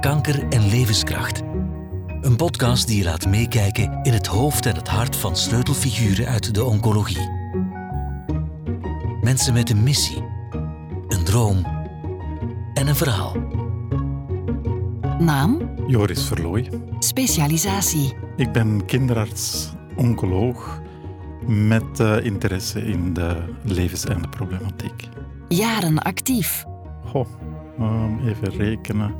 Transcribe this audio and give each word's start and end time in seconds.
kanker 0.00 0.48
en 0.48 0.68
levenskracht. 0.68 1.42
Een 2.20 2.36
podcast 2.36 2.86
die 2.86 2.98
je 2.98 3.04
laat 3.04 3.26
meekijken 3.26 3.98
in 4.02 4.12
het 4.12 4.26
hoofd 4.26 4.66
en 4.66 4.74
het 4.74 4.88
hart 4.88 5.16
van 5.16 5.36
sleutelfiguren 5.36 6.26
uit 6.26 6.54
de 6.54 6.64
oncologie. 6.64 7.28
Mensen 9.20 9.52
met 9.52 9.70
een 9.70 9.82
missie, 9.82 10.22
een 11.08 11.24
droom 11.24 11.64
en 12.74 12.86
een 12.86 12.96
verhaal. 12.96 13.36
Naam, 15.18 15.70
Joris 15.86 16.24
Verlooy. 16.24 16.70
specialisatie, 16.98 18.14
Ik 18.36 18.52
ben 18.52 18.84
kinderarts, 18.84 19.72
oncoloog 19.96 20.80
met 21.46 22.00
eh, 22.00 22.24
interesse 22.24 22.80
in 22.84 23.14
de 23.14 23.36
levenseindeproblematiek. 23.62 25.08
jaren 25.48 25.98
actief, 25.98 26.64
Goh, 27.04 27.26
ehm, 27.78 28.28
even 28.28 28.50
rekenen. 28.50 29.14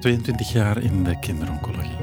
22 0.00 0.52
jaar 0.52 0.78
in 0.82 1.04
de 1.04 1.18
kinderoncologie. 1.18 1.96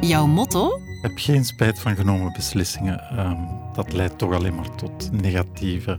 jouw 0.00 0.26
motto? 0.26 0.80
Heb 1.02 1.12
geen 1.14 1.44
spijt 1.44 1.78
van 1.80 1.96
genomen 1.96 2.32
beslissingen. 2.32 3.00
Ehm, 3.00 3.36
dat 3.72 3.92
leidt 3.92 4.18
toch 4.18 4.32
alleen 4.34 4.54
maar 4.54 4.74
tot 4.74 5.12
negatieve 5.12 5.98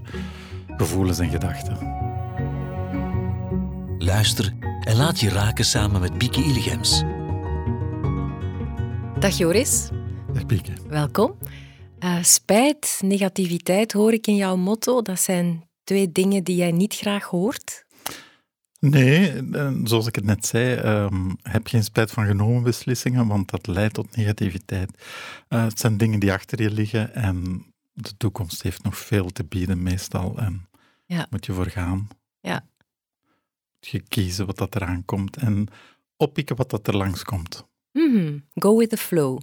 gevoelens 0.78 1.20
en 1.20 1.30
gedachten. 1.30 1.78
Luister 3.98 4.54
en 4.84 4.96
laat 4.96 5.20
je 5.20 5.30
raken 5.30 5.66
samen 5.66 6.02
met 6.02 6.18
Bieke 6.18 6.44
Illegems. 6.44 7.04
Dag 9.20 9.38
Joris, 9.38 9.90
Dag 10.34 10.46
Pieke. 10.46 10.72
welkom. 10.88 11.36
Eh, 12.00 12.24
spijt, 12.24 13.00
negativiteit 13.04 13.92
hoor 13.94 14.14
ik 14.14 14.28
in 14.28 14.36
jouw 14.36 14.56
motto. 14.56 15.02
Dat 15.02 15.20
zijn 15.20 15.64
twee 15.84 16.12
dingen 16.12 16.44
die 16.44 16.56
jij 16.56 16.72
niet 16.72 16.94
graag 16.96 17.24
hoort. 17.24 17.85
Nee, 18.90 19.32
eh, 19.52 19.72
zoals 19.84 20.08
ik 20.08 20.16
het 20.16 20.24
net 20.26 20.46
zei, 20.46 20.76
ehm, 20.76 21.30
heb 21.42 21.68
geen 21.68 21.84
spijt 21.84 22.12
van 22.12 22.26
genomen 22.26 22.64
beslissingen, 22.64 23.28
want 23.28 23.50
dat 23.50 23.68
leidt 23.68 23.94
tot 23.94 24.16
negativiteit. 24.16 25.04
Eh, 25.48 25.64
het 25.64 25.80
zijn 25.80 25.98
dingen 25.98 26.20
die 26.20 26.32
achter 26.34 26.62
je 26.62 26.72
liggen 26.72 27.14
en 27.14 27.66
de 27.94 28.18
toekomst 28.18 28.62
heeft 28.64 28.84
nog 28.84 28.98
veel 28.98 29.30
te 29.32 29.44
bieden 29.44 29.84
meestal 29.84 30.38
en 30.38 30.68
Ja. 31.06 31.28
moet 31.30 31.46
je 31.46 31.54
voor 31.54 31.70
gaan. 31.70 32.08
Ja. 32.40 32.66
Moet 33.74 33.88
je 33.88 34.00
kiezen 34.08 34.46
wat 34.46 34.58
dat 34.58 34.76
eraan 34.76 35.06
komt 35.06 35.38
en 35.38 35.68
oppikken 36.18 36.56
wat 36.56 36.70
dat 36.70 36.88
er 36.88 36.98
langskomt. 36.98 37.66
Mhm, 37.92 38.38
Go 38.54 38.78
with 38.78 38.90
the 38.90 38.98
flow. 38.98 39.40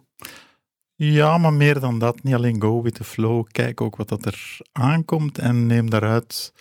Ja, 0.94 1.38
maar 1.38 1.52
meer 1.52 1.80
dan 1.80 1.98
dat. 1.98 2.22
Niet 2.22 2.34
alleen 2.34 2.60
go 2.60 2.82
with 2.82 2.94
the 2.94 3.04
flow. 3.04 3.46
Kijk 3.50 3.80
ook 3.80 3.96
wat 3.96 4.08
dat 4.08 4.24
er 4.26 4.58
aankomt 4.72 5.38
en 5.38 5.66
neem 5.66 5.90
daaruit 5.90 6.52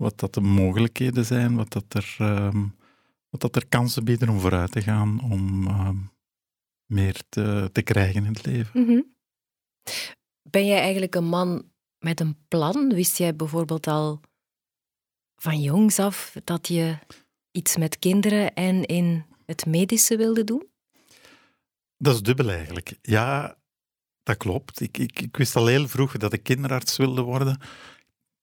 wat 0.00 0.18
dat 0.18 0.34
de 0.34 0.40
mogelijkheden 0.40 1.24
zijn, 1.24 1.56
wat 1.56 1.72
dat 1.72 1.84
er, 1.88 2.16
ehm, 2.18 2.66
wat 3.28 3.40
dat 3.40 3.56
er 3.56 3.66
kansen 3.68 4.04
bieden 4.04 4.28
om 4.28 4.40
vooruit 4.40 4.72
te 4.72 4.82
gaan, 4.82 5.20
om 5.30 5.66
ehm, 5.66 5.96
meer 6.86 7.22
te, 7.28 7.68
te 7.72 7.82
krijgen 7.82 8.24
in 8.24 8.32
het 8.32 8.46
leven. 8.46 8.84
Mhm. 8.84 9.00
Ben 10.42 10.66
jij 10.66 10.80
eigenlijk 10.80 11.14
een 11.14 11.28
man 11.28 11.70
met 11.98 12.20
een 12.20 12.36
plan? 12.48 12.94
Wist 12.94 13.18
jij 13.18 13.36
bijvoorbeeld 13.36 13.86
al 13.86 14.20
van 15.36 15.60
jongs 15.60 15.98
af 15.98 16.36
dat 16.44 16.68
je 16.68 16.98
iets 17.50 17.76
met 17.76 17.98
kinderen 17.98 18.54
en 18.54 18.84
in 18.84 19.24
het 19.46 19.66
medische 19.66 20.16
wilde 20.16 20.44
doen? 20.44 20.66
Dat 21.96 22.14
is 22.14 22.22
dubbel 22.22 22.50
eigenlijk. 22.50 22.92
Ja, 23.02 23.56
dat 24.22 24.36
klopt. 24.36 24.80
Ik, 24.80 24.98
ik, 24.98 25.20
ik 25.20 25.36
wist 25.36 25.56
al 25.56 25.66
heel 25.66 25.88
vroeg 25.88 26.16
dat 26.16 26.32
ik 26.32 26.42
kinderarts 26.42 26.96
wilde 26.96 27.22
worden. 27.22 27.60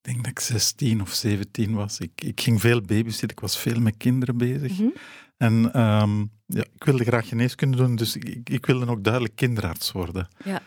Ik 0.07 0.13
denk 0.13 0.25
dat 0.25 0.31
ik 0.31 0.39
16 0.39 1.01
of 1.01 1.13
17 1.13 1.73
was. 1.73 1.99
Ik, 1.99 2.11
ik 2.15 2.41
ging 2.41 2.61
veel 2.61 2.81
babysitten, 2.81 3.29
ik 3.29 3.39
was 3.39 3.57
veel 3.57 3.79
met 3.79 3.97
kinderen 3.97 4.37
bezig. 4.37 4.79
Mhm. 4.79 4.89
En 5.37 5.73
ehm, 5.73 6.19
ja, 6.45 6.65
ik 6.75 6.83
wilde 6.83 7.03
graag 7.03 7.27
geneeskunde 7.27 7.77
doen, 7.77 7.95
dus 7.95 8.15
ik, 8.15 8.49
ik 8.49 8.65
wilde 8.65 8.87
ook 8.87 9.03
duidelijk 9.03 9.35
kinderarts 9.35 9.91
worden. 9.91 10.27
Ja. 10.43 10.61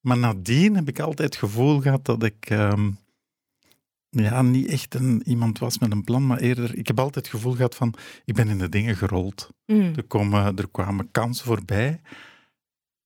Maar 0.00 0.18
nadien 0.18 0.74
heb 0.74 0.88
ik 0.88 0.98
altijd 0.98 1.28
het 1.28 1.38
gevoel 1.38 1.80
gehad 1.80 2.04
dat 2.04 2.22
ik 2.22 2.46
ehm, 2.50 2.90
ja, 4.08 4.42
niet 4.42 4.66
echt 4.66 4.94
een, 4.94 5.22
iemand 5.24 5.58
was 5.58 5.78
met 5.78 5.92
een 5.92 6.04
plan, 6.04 6.26
maar 6.26 6.38
eerder... 6.38 6.78
Ik 6.78 6.86
heb 6.86 6.98
altijd 6.98 7.24
het 7.24 7.34
gevoel 7.34 7.52
gehad 7.52 7.74
van, 7.74 7.94
ik 8.24 8.34
ben 8.34 8.48
in 8.48 8.58
de 8.58 8.68
dingen 8.68 8.96
gerold. 8.96 9.50
Mhm. 9.66 9.92
Er, 9.96 10.04
komen, 10.04 10.56
er 10.56 10.68
kwamen 10.68 11.10
kansen 11.10 11.46
voorbij. 11.46 12.00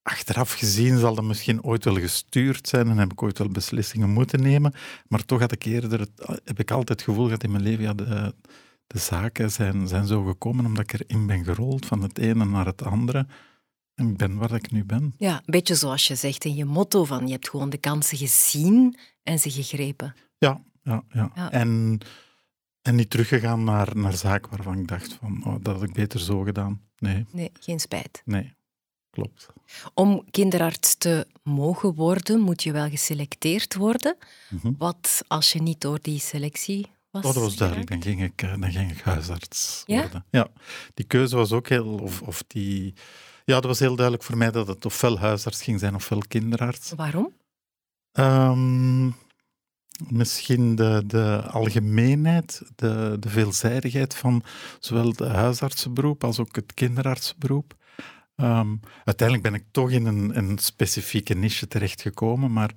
Achteraf 0.03 0.53
gezien 0.53 0.99
zal 0.99 1.15
dat 1.15 1.25
misschien 1.25 1.63
ooit 1.63 1.85
wel 1.85 1.97
gestuurd 1.99 2.69
zijn 2.69 2.89
en 2.89 2.99
heb 2.99 3.13
ik 3.13 3.23
ooit 3.23 3.39
wel 3.39 3.49
beslissingen 3.49 4.11
moeten 4.11 4.43
nemen. 4.43 4.75
Maar 5.09 5.25
toch 5.25 5.41
had 5.41 5.53
ik 5.53 5.65
eerder 5.65 6.01
het, 6.01 6.11
heb 6.45 6.59
ik 6.59 6.71
altijd 6.71 6.89
het 6.89 7.03
gevoel 7.09 7.25
gehad 7.25 7.43
in 7.43 7.51
mijn 7.51 7.63
leven, 7.63 7.83
ja, 7.83 7.93
de, 7.95 8.35
de 8.87 8.99
zaken 8.99 9.51
zijn, 9.51 9.89
zijn 9.89 10.07
zo 10.07 10.25
gekomen 10.25 10.65
omdat 10.67 10.93
ik 10.93 11.01
erin 11.01 11.27
ben 11.27 11.45
gerold, 11.45 11.87
van 11.87 12.03
het 12.03 12.19
ene 12.19 12.45
naar 12.45 12.67
het 12.67 12.83
andere. 12.83 13.27
En 13.95 14.09
ik 14.09 14.17
ben 14.17 14.37
waar 14.37 14.55
ik 14.55 14.71
nu 14.71 14.85
ben. 14.85 15.15
Ja, 15.19 15.35
een 15.37 15.43
beetje 15.47 15.75
zoals 15.75 16.07
je 16.07 16.15
zegt 16.15 16.45
in 16.45 16.55
je 16.55 16.65
motto 16.65 17.05
van 17.05 17.27
je 17.27 17.33
hebt 17.33 17.49
gewoon 17.49 17.71
de 17.71 17.79
kansen 17.79 18.19
gezien 18.19 18.97
en 19.23 19.39
ze 19.39 19.51
gegrepen. 19.51 20.15
Ja, 20.39 20.61
ja, 20.83 21.03
ja. 21.13 21.31
Ja. 21.35 21.51
En, 21.53 21.99
en 22.83 22.95
niet 22.95 23.11
teruggegaan 23.11 23.65
naar, 23.65 23.97
naar 23.97 24.13
zaken 24.17 24.51
waarvan 24.51 24.79
ik 24.79 24.89
dacht 24.89 25.13
van, 25.13 25.43
oh, 25.45 25.55
dat 25.61 25.75
had 25.75 25.83
ik 25.83 25.93
beter 25.93 26.21
zo 26.21 26.41
gedaan. 26.41 26.81
Nee, 26.99 27.27
Nee, 27.33 27.51
geen 27.61 27.81
spijt. 27.81 28.23
nee, 28.25 28.55
klopt. 29.21 29.47
Om 29.95 30.25
kinderarts 30.31 30.95
te 30.95 31.27
mogen 31.43 31.95
worden, 31.95 32.41
moet 32.41 32.63
je 32.63 32.73
wel 32.73 32.89
geselecteerd 32.89 33.75
worden. 33.75 34.17
Mhm. 34.49 34.73
Wat 34.79 35.23
als 35.27 35.53
je 35.53 35.63
niet 35.63 35.81
door 35.81 35.99
die 36.03 36.19
selectie 36.19 36.87
was? 37.11 37.25
Oh, 37.25 37.35
dat 37.35 37.43
was 37.43 37.57
duidelijk. 37.57 37.89
Dan 37.89 38.03
ging 38.03 38.23
ik, 38.23 38.43
eh, 38.43 38.61
dan 38.61 38.73
ging 38.73 38.91
ik 38.91 39.01
huisarts 39.01 39.83
Ja? 39.87 40.01
worden. 40.01 40.25
Ja, 40.31 40.49
die 40.95 41.07
keuze 41.07 41.37
was 41.37 41.53
ook 41.53 41.69
heel... 41.69 41.99
Of, 41.99 42.23
of 42.23 42.43
die, 42.47 42.95
ja, 43.45 43.55
dat 43.55 43.65
was 43.65 43.79
heel 43.79 43.95
duidelijk 43.95 44.25
voor 44.25 44.37
mij 44.37 44.51
dat 44.51 44.67
het 44.67 44.85
ofwel 44.85 45.19
huisarts 45.19 45.63
ging 45.63 45.81
zijn 45.81 45.95
ofwel 45.95 46.23
kinderarts. 46.29 46.93
Waarom? 46.97 47.33
Ehm, 48.13 49.07
misschien 50.09 50.75
de, 50.75 51.03
de 51.07 51.43
algemeenheid, 51.51 52.63
de, 52.77 53.17
de 53.21 53.29
veelzijdigheid 53.29 54.15
van 54.15 54.43
zowel 54.79 55.07
het 55.09 55.19
huisartsenberoep 55.19 56.25
als 56.25 56.39
ook 56.39 56.57
het 56.57 56.75
kinderartsenberoep. 56.75 57.79
Ehm, 58.41 58.77
uiteindelijk 59.05 59.49
ben 59.51 59.61
ik 59.61 59.65
toch 59.71 59.91
in 59.91 60.07
een, 60.07 60.37
een 60.37 60.59
specifieke 60.59 61.35
niche 61.35 61.69
terechtgekomen, 61.69 62.53
maar 62.53 62.71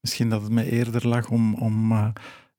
misschien 0.00 0.28
dat 0.28 0.42
het 0.42 0.50
me 0.50 0.70
eerder 0.70 1.08
lag 1.08 1.28
om, 1.30 1.54
om 1.54 1.92
eh, 1.92 2.08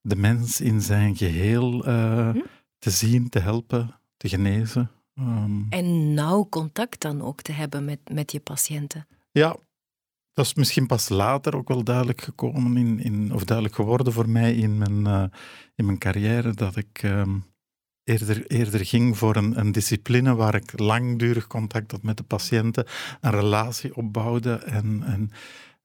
de 0.01 0.15
mens 0.15 0.61
in 0.61 0.81
zijn 0.81 1.15
geheel 1.15 1.85
eh, 1.85 2.29
Hm. 2.29 2.39
te 2.79 2.89
zien, 2.89 3.29
te 3.29 3.39
helpen, 3.39 3.99
te 4.17 4.29
genezen. 4.29 4.91
Ehm, 5.13 5.61
En 5.69 6.13
nauw 6.13 6.47
contact 6.49 7.01
dan 7.01 7.21
ook 7.21 7.41
te 7.41 7.51
hebben 7.51 7.85
met, 7.85 7.99
met 8.13 8.31
je 8.31 8.39
patiënten. 8.39 9.07
Ja, 9.31 9.55
dat 10.33 10.45
is 10.45 10.53
misschien 10.53 10.87
pas 10.87 11.09
later 11.09 11.55
ook 11.55 11.67
wel 11.67 11.83
duidelijk 11.83 12.21
gekomen, 12.21 12.77
in, 12.77 12.99
in, 12.99 13.33
of 13.33 13.43
duidelijk 13.43 13.75
geworden 13.75 14.13
voor 14.13 14.29
mij 14.29 14.55
in 14.55 14.77
mijn, 14.77 15.07
eh, 15.07 15.23
in 15.75 15.85
mijn 15.85 15.97
carrière, 15.97 16.53
dat 16.53 16.75
ik 16.75 16.99
ehm, 17.03 17.37
eerder, 18.09 18.47
eerder 18.47 18.85
ging 18.85 19.17
voor 19.17 19.35
een, 19.35 19.59
een 19.59 19.71
discipline 19.71 20.35
waar 20.35 20.55
ik 20.55 20.79
langdurig 20.79 21.47
contact 21.47 21.91
had 21.91 22.03
met 22.03 22.17
de 22.17 22.23
patiënten, 22.23 22.85
een 23.21 23.31
relatie 23.31 23.95
opbouwde 23.95 24.53
en, 24.53 25.03
en 25.03 25.31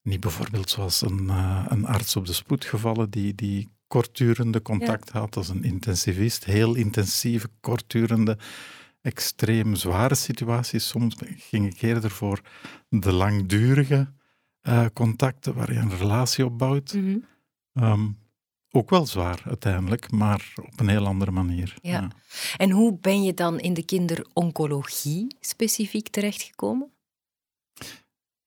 niet 0.01 0.19
bijvoorbeeld 0.19 0.69
zoals 0.69 1.01
een, 1.01 1.29
eh, 1.29 1.65
een 1.69 1.85
arts 1.85 2.15
op 2.15 2.25
de 2.25 2.33
spoedgevallen 2.33 3.09
die, 3.09 3.35
die 3.35 3.69
kortdurende 3.87 4.61
contact 4.61 5.09
had 5.09 5.35
als 5.35 5.49
een 5.49 5.63
intensivist, 5.63 6.45
heel 6.45 6.75
intensieve, 6.75 7.49
kortdurende, 7.59 8.37
extreem 9.01 9.75
zware 9.75 10.15
situaties. 10.15 10.87
Soms 10.87 11.15
ging 11.37 11.65
ik 11.73 11.81
eerder 11.81 12.11
voor 12.11 12.41
de 12.89 13.11
langdurige 13.11 14.13
eh, 14.61 14.85
contacten 14.93 15.53
waar 15.53 15.73
je 15.73 15.79
een 15.79 15.97
relatie 15.97 16.45
opbouwt. 16.45 16.93
Mhm. 16.93 17.17
Ehm, 17.73 18.07
ook 18.75 18.89
wel 18.89 19.05
zwaar 19.05 19.41
uiteindelijk, 19.45 20.11
maar 20.11 20.53
op 20.55 20.79
een 20.79 20.87
heel 20.87 21.05
andere 21.05 21.31
manier. 21.31 21.75
Ja. 21.81 22.07
En 22.57 22.71
hoe 22.71 22.97
ben 23.01 23.23
je 23.23 23.33
dan 23.33 23.59
in 23.59 23.73
de 23.73 23.85
kinderoncologie 23.85 25.35
specifiek 25.39 26.07
terechtgekomen? 26.07 26.89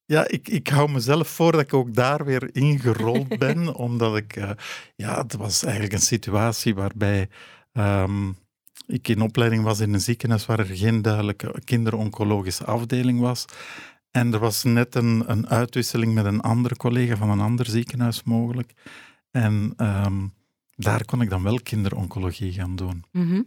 Ja, 0.05 0.27
ik, 0.27 0.47
ik 0.47 0.67
hou 0.67 0.91
mezelf 0.91 1.27
voor 1.27 1.51
dat 1.51 1.61
ik 1.61 1.73
ook 1.73 1.93
daar 1.93 2.25
weer 2.25 2.55
ingerold 2.55 3.37
ben, 3.45 3.75
omdat 3.75 4.15
ik... 4.17 4.35
eh, 4.35 4.49
ja, 4.95 5.21
het 5.21 5.35
was 5.35 5.63
eigenlijk 5.63 5.93
een 5.93 5.99
situatie 5.99 6.75
waarbij 6.75 7.29
ehm, 7.71 8.31
ik 8.87 9.07
in 9.07 9.21
opleiding 9.21 9.63
was 9.63 9.79
in 9.79 9.93
een 9.93 10.01
ziekenhuis 10.01 10.45
waar 10.45 10.59
er 10.59 10.65
geen 10.65 11.01
duidelijke 11.01 11.61
kinderoncologische 11.63 12.65
afdeling 12.65 13.19
was. 13.19 13.45
En 14.11 14.33
er 14.33 14.39
was 14.39 14.63
net 14.63 14.95
een, 14.95 15.23
een 15.27 15.49
uitwisseling 15.49 16.13
met 16.13 16.25
een 16.25 16.41
andere 16.41 16.75
collega 16.75 17.15
van 17.15 17.29
een 17.29 17.39
ander 17.39 17.65
ziekenhuis 17.65 18.23
mogelijk. 18.23 18.73
En 19.31 19.73
ehm, 19.77 20.27
daar 20.75 21.05
kon 21.05 21.21
ik 21.21 21.29
dan 21.29 21.43
wel 21.43 21.59
kinderoncologie 21.61 22.51
gaan 22.51 22.75
doen. 22.75 23.03
Mhm. 23.11 23.41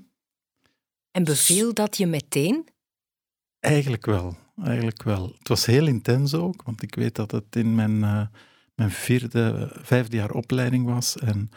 En 1.11 1.25
beviel 1.25 1.75
dat 1.75 1.96
je 1.96 2.06
meteen? 2.06 2.69
Eigenlijk 3.61 4.06
wel, 4.06 4.37
eigenlijk 4.62 5.02
wel. 5.02 5.34
Het 5.38 5.49
was 5.49 5.67
heel 5.67 5.87
intens 5.87 6.34
ook, 6.34 6.62
want 6.62 6.82
ik 6.82 6.94
weet 6.94 7.14
dat 7.14 7.31
het 7.31 7.56
in 7.56 7.75
mijn, 7.75 8.05
eh, 8.05 8.26
mijn 8.75 8.90
vierde, 8.90 9.70
vijfde 9.82 10.17
jaar 10.17 10.31
opleiding 10.31 10.87
was. 10.87 11.17
En 11.17 11.50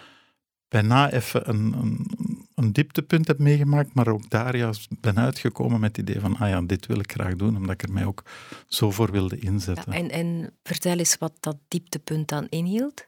bijna 0.67 1.11
even 1.11 1.49
een, 1.49 1.73
een, 1.73 2.07
een 2.55 2.73
dieptepunt 2.73 3.27
heb 3.27 3.39
meegemaakt, 3.39 3.93
maar 3.93 4.07
ook 4.07 4.29
daar 4.29 4.55
juist 4.55 5.01
ben 5.01 5.19
uitgekomen 5.19 5.79
met 5.79 5.95
het 5.95 6.09
idee 6.09 6.21
van, 6.21 6.37
ah 6.37 6.49
ja, 6.49 6.61
dit 6.61 6.85
wil 6.85 6.99
ik 6.99 7.11
graag 7.11 7.35
doen, 7.35 7.55
omdat 7.55 7.73
ik 7.73 7.83
er 7.83 7.93
mij 7.93 8.05
ook 8.05 8.23
zo 8.67 8.91
voor 8.91 9.11
wilde 9.11 9.39
inzetten. 9.39 9.91
Ja, 9.91 9.97
en, 9.97 10.09
en 10.09 10.53
vertel 10.63 10.97
eens 10.97 11.17
wat 11.17 11.33
dat 11.39 11.57
dieptepunt 11.67 12.27
dan 12.27 12.47
inhield. 12.49 13.07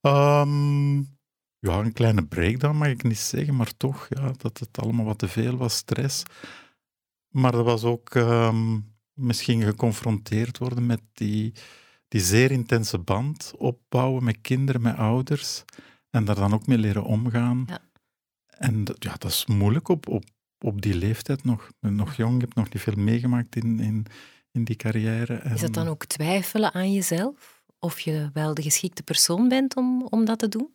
Um, 0.00 0.98
ja, 1.58 1.78
een 1.78 1.92
kleine 1.92 2.26
breakdown 2.26 2.76
mag 2.76 2.88
ik 2.88 3.02
niet 3.02 3.18
zeggen, 3.18 3.56
maar 3.56 3.76
toch, 3.76 4.06
ja, 4.08 4.32
dat 4.36 4.58
het 4.58 4.78
allemaal 4.78 5.04
wat 5.04 5.18
te 5.18 5.28
veel 5.28 5.56
was, 5.56 5.76
stress. 5.76 6.22
Maar 7.28 7.52
dat 7.52 7.64
was 7.64 7.84
ook 7.84 8.14
um, 8.14 8.94
misschien 9.12 9.62
geconfronteerd 9.62 10.58
worden 10.58 10.86
met 10.86 11.00
die, 11.12 11.54
die 12.08 12.20
zeer 12.20 12.50
intense 12.50 12.98
band 12.98 13.52
opbouwen 13.58 14.24
met 14.24 14.38
kinderen, 14.40 14.82
met 14.82 14.96
ouders. 14.96 15.64
En 16.10 16.24
daar 16.24 16.34
dan 16.34 16.54
ook 16.54 16.66
mee 16.66 16.78
leren 16.78 17.04
omgaan. 17.04 17.64
Ja. 17.66 17.80
En 18.46 18.84
dat, 18.84 18.96
ja, 19.04 19.14
dat 19.18 19.30
is 19.30 19.46
moeilijk 19.46 19.88
op, 19.88 20.08
op, 20.08 20.24
op 20.58 20.82
die 20.82 20.94
leeftijd 20.94 21.44
nog. 21.44 21.70
Nog 21.80 22.14
jong, 22.14 22.34
ik 22.34 22.40
heb 22.40 22.54
nog 22.54 22.72
niet 22.72 22.82
veel 22.82 22.96
meegemaakt 22.96 23.56
in, 23.56 23.80
in, 23.80 24.06
in 24.50 24.64
die 24.64 24.76
carrière. 24.76 25.34
En... 25.34 25.54
Is 25.54 25.60
dat 25.60 25.74
dan 25.74 25.88
ook 25.88 26.04
twijfelen 26.04 26.72
aan 26.72 26.92
jezelf? 26.92 27.59
Of 27.80 28.00
je 28.00 28.30
wel 28.32 28.54
de 28.54 28.62
geschikte 28.62 29.02
persoon 29.02 29.48
bent 29.48 29.76
om, 29.76 30.02
om 30.02 30.24
dat 30.24 30.38
te 30.38 30.48
doen? 30.48 30.74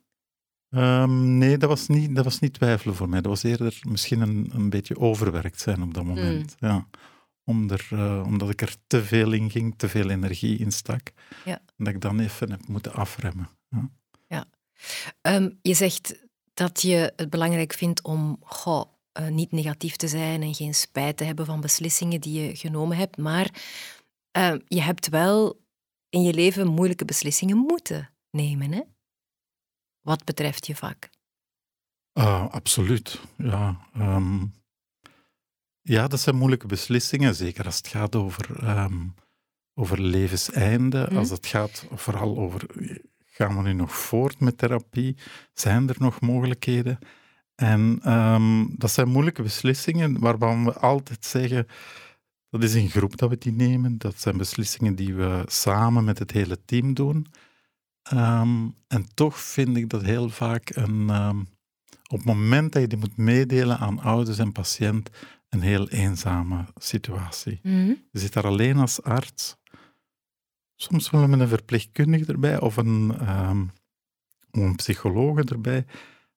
Um, 0.70 1.38
nee, 1.38 1.58
dat 1.58 1.68
was, 1.68 1.86
niet, 1.86 2.14
dat 2.14 2.24
was 2.24 2.38
niet 2.38 2.52
twijfelen 2.52 2.94
voor 2.94 3.08
mij. 3.08 3.20
Dat 3.20 3.30
was 3.30 3.42
eerder 3.42 3.80
misschien 3.88 4.20
een, 4.20 4.50
een 4.52 4.70
beetje 4.70 4.98
overwerkt 4.98 5.60
zijn 5.60 5.82
op 5.82 5.94
dat 5.94 6.04
moment. 6.04 6.56
Mm. 6.60 6.68
Ja. 6.68 6.86
Om 7.44 7.70
er, 7.70 7.88
uh, 7.92 8.22
omdat 8.26 8.50
ik 8.50 8.62
er 8.62 8.76
te 8.86 9.04
veel 9.04 9.32
in 9.32 9.50
ging, 9.50 9.74
te 9.76 9.88
veel 9.88 10.10
energie 10.10 10.58
in 10.58 10.72
stak. 10.72 11.12
Ja. 11.44 11.60
Dat 11.76 11.88
ik 11.88 12.00
dan 12.00 12.20
even 12.20 12.50
heb 12.50 12.68
moeten 12.68 12.92
afremmen. 12.92 13.48
Ja. 13.68 13.90
ja. 14.26 14.44
Um, 15.36 15.58
je 15.62 15.74
zegt 15.74 16.26
dat 16.54 16.82
je 16.82 17.12
het 17.16 17.30
belangrijk 17.30 17.72
vindt 17.72 18.02
om 18.02 18.36
goh, 18.40 18.84
uh, 19.20 19.28
niet 19.28 19.52
negatief 19.52 19.96
te 19.96 20.08
zijn 20.08 20.42
en 20.42 20.54
geen 20.54 20.74
spijt 20.74 21.16
te 21.16 21.24
hebben 21.24 21.46
van 21.46 21.60
beslissingen 21.60 22.20
die 22.20 22.42
je 22.42 22.56
genomen 22.56 22.96
hebt. 22.96 23.16
Maar 23.16 23.50
uh, 24.38 24.54
je 24.66 24.82
hebt 24.82 25.08
wel 25.08 25.64
in 26.16 26.22
je 26.22 26.34
leven 26.34 26.66
moeilijke 26.66 27.04
beslissingen 27.04 27.56
moeten 27.56 28.10
nemen. 28.30 28.72
Hè? 28.72 28.80
wat 30.06 30.24
betreft 30.24 30.66
je 30.66 30.76
vak? 30.76 31.10
Uh, 32.18 32.48
absoluut, 32.50 33.20
ja. 33.36 33.88
Um, 33.96 34.54
ja, 35.80 36.08
dat 36.08 36.20
zijn 36.20 36.36
moeilijke 36.36 36.66
beslissingen, 36.66 37.34
zeker 37.34 37.64
als 37.64 37.76
het 37.76 37.86
gaat 37.86 38.16
over, 38.16 38.68
um, 38.78 39.14
over 39.74 40.00
levenseinde. 40.00 41.06
Mm. 41.10 41.16
Als 41.16 41.30
het 41.30 41.46
gaat 41.46 41.86
vooral 41.94 42.36
over, 42.36 42.66
gaan 43.24 43.56
we 43.56 43.62
nu 43.62 43.72
nog 43.72 43.96
voort 43.96 44.40
met 44.40 44.58
therapie? 44.58 45.16
Zijn 45.52 45.88
er 45.88 45.96
nog 45.98 46.20
mogelijkheden? 46.20 46.98
En 47.54 48.12
um, 48.12 48.74
dat 48.78 48.90
zijn 48.90 49.08
moeilijke 49.08 49.42
beslissingen 49.42 50.18
waarvan 50.18 50.64
we 50.64 50.72
altijd 50.72 51.24
zeggen, 51.24 51.66
dat 52.60 52.68
is 52.68 52.74
in 52.74 52.90
groep 52.90 53.16
dat 53.16 53.30
we 53.30 53.38
die 53.38 53.52
nemen. 53.52 53.98
Dat 53.98 54.20
zijn 54.20 54.36
beslissingen 54.36 54.94
die 54.94 55.14
we 55.14 55.42
samen 55.46 56.04
met 56.04 56.18
het 56.18 56.30
hele 56.30 56.58
team 56.64 56.94
doen. 56.94 57.26
Um, 58.12 58.74
en 58.88 59.06
toch 59.14 59.38
vind 59.38 59.76
ik 59.76 59.88
dat 59.88 60.02
heel 60.02 60.28
vaak 60.28 60.70
een, 60.74 61.10
um, 61.10 61.40
op 62.08 62.18
het 62.18 62.24
moment 62.24 62.72
dat 62.72 62.82
je 62.82 62.88
die 62.88 62.98
moet 62.98 63.16
meedelen 63.16 63.78
aan 63.78 64.00
ouders 64.00 64.38
en 64.38 64.52
patiënt, 64.52 65.10
een 65.48 65.60
heel 65.60 65.88
eenzame 65.88 66.64
situatie. 66.74 67.60
Mm 67.62 67.72
-hmm. 67.72 68.02
Je 68.10 68.18
zit 68.18 68.32
daar 68.32 68.46
alleen 68.46 68.76
als 68.76 69.02
arts. 69.02 69.56
Soms 70.74 71.10
wel 71.10 71.28
met 71.28 71.40
een 71.40 71.48
verpleegkundige 71.48 72.32
erbij 72.32 72.60
of 72.60 72.76
een, 72.76 73.28
um, 73.28 73.70
een 74.50 74.76
psycholoog 74.76 75.38
erbij. 75.38 75.84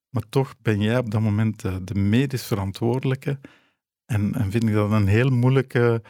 Maar 0.09 0.23
toch 0.29 0.55
ben 0.61 0.81
jij 0.81 0.97
op 0.97 1.11
dat 1.11 1.21
moment 1.21 1.61
de, 1.61 1.83
de 1.83 1.95
medisch 1.95 2.45
verantwoordelijke. 2.45 3.39
En, 4.09 4.33
en 4.35 4.51
vind 4.51 4.63
ik 4.63 4.73
dat 4.73 4.91
een 4.91 5.07
heel, 5.07 5.29
moeilijke, 5.29 6.01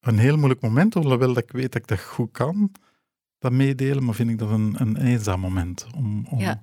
een 0.00 0.18
heel 0.18 0.36
moeilijk 0.36 0.60
moment, 0.60 0.94
hoewel 0.94 1.18
dat 1.18 1.36
ik 1.36 1.50
weet 1.50 1.72
dat 1.72 1.82
ik 1.82 1.86
dat 1.86 2.00
goed 2.00 2.30
kan 2.32 2.70
dat 3.40 3.52
meedelen, 3.52 4.04
maar 4.04 4.14
vind 4.14 4.30
ik 4.30 4.38
dat 4.38 4.50
een, 4.50 4.74
een 4.80 4.96
eenzaam 4.96 5.40
moment. 5.40 5.86
Om, 5.96 6.26
om 6.26 6.38
ja. 6.38 6.62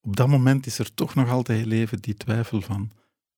Op 0.00 0.16
dat 0.16 0.28
moment 0.28 0.66
is 0.66 0.78
er 0.78 0.94
toch 0.94 1.14
nog 1.14 1.30
altijd 1.30 1.58
heel 1.58 1.70
even 1.70 2.00
die 2.00 2.14
twijfel 2.14 2.60
van, 2.60 2.90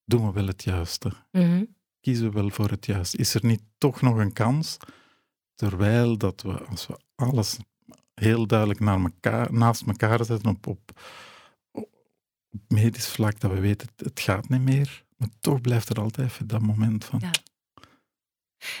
doen 0.05 0.25
we 0.25 0.31
wel 0.31 0.47
het 0.47 0.63
juiste? 0.63 1.11
Mm 1.31 1.73
Kiezen 1.99 2.25
we 2.25 2.31
wel 2.31 2.49
voor 2.49 2.69
het 2.69 2.85
juiste? 2.85 3.17
Is 3.17 3.33
er 3.33 3.45
niet 3.45 3.61
toch 3.77 4.01
nog 4.01 4.17
een 4.17 4.33
kans? 4.33 4.77
Terwijl 5.55 6.17
dat 6.17 6.41
we, 6.41 6.63
als 6.63 6.87
we 6.87 6.99
alles 7.15 7.57
heel 8.13 8.47
duidelijk 8.47 8.79
naar 8.79 8.99
elkaar, 8.99 9.53
naast 9.53 9.87
elkaar 9.87 10.25
zetten 10.25 10.49
op, 10.49 10.67
op, 10.67 11.01
op 11.71 11.89
medisch 12.67 13.07
vlak, 13.07 13.39
dat 13.39 13.51
we 13.51 13.59
weten, 13.59 13.87
het, 13.95 14.05
het 14.05 14.19
gaat 14.19 14.49
niet 14.49 14.61
meer. 14.61 15.04
Maar 15.15 15.29
toch 15.39 15.61
blijft 15.61 15.89
er 15.89 16.01
altijd 16.01 16.27
even 16.27 16.47
dat 16.47 16.61
moment 16.61 17.05
van... 17.05 17.19
Ja. 17.19 17.31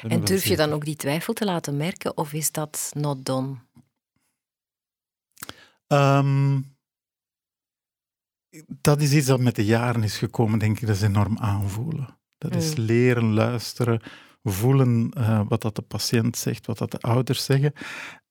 En 0.07 0.23
durf 0.23 0.45
je 0.45 0.55
dan 0.55 0.71
ook 0.71 0.85
die 0.85 0.95
twijfel 0.95 1.33
te 1.33 1.45
laten 1.45 1.77
merken, 1.77 2.17
of 2.17 2.33
is 2.33 2.51
dat 2.51 2.91
not 2.93 3.25
done? 3.25 3.55
Um, 5.87 6.75
dat 8.67 9.01
is 9.01 9.13
iets 9.13 9.27
dat 9.27 9.39
met 9.39 9.55
de 9.55 9.65
jaren 9.65 10.03
is 10.03 10.17
gekomen, 10.17 10.59
denk 10.59 10.79
ik. 10.79 10.87
Dat 10.87 10.95
is 10.95 11.01
enorm 11.01 11.37
aanvoelen. 11.37 12.17
Dat 12.37 12.55
is 12.55 12.75
mm. 12.75 12.83
leren 12.83 13.33
luisteren, 13.33 14.01
voelen 14.43 15.11
uh, 15.17 15.41
wat 15.47 15.61
dat 15.61 15.75
de 15.75 15.81
patiënt 15.81 16.37
zegt, 16.37 16.65
wat 16.65 16.77
dat 16.77 16.91
de 16.91 16.99
ouders 16.99 17.43
zeggen. 17.43 17.73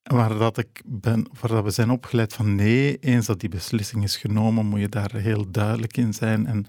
Waar, 0.03 0.39
dat 0.39 0.59
ik 0.59 0.83
ben, 0.85 1.29
waar 1.41 1.51
dat 1.51 1.65
we 1.65 1.71
zijn 1.71 1.91
opgeleid 1.91 2.33
van 2.35 2.55
nee, 2.55 2.99
eens 2.99 3.27
dat 3.27 3.41
die 3.41 3.49
beslissing 3.49 4.03
is 4.03 4.17
genomen, 4.17 4.67
moet 4.67 4.81
je 4.81 4.89
daar 4.89 5.15
heel 5.15 5.51
duidelijk 5.51 5.97
in 5.97 6.13
zijn. 6.13 6.47
En, 6.47 6.67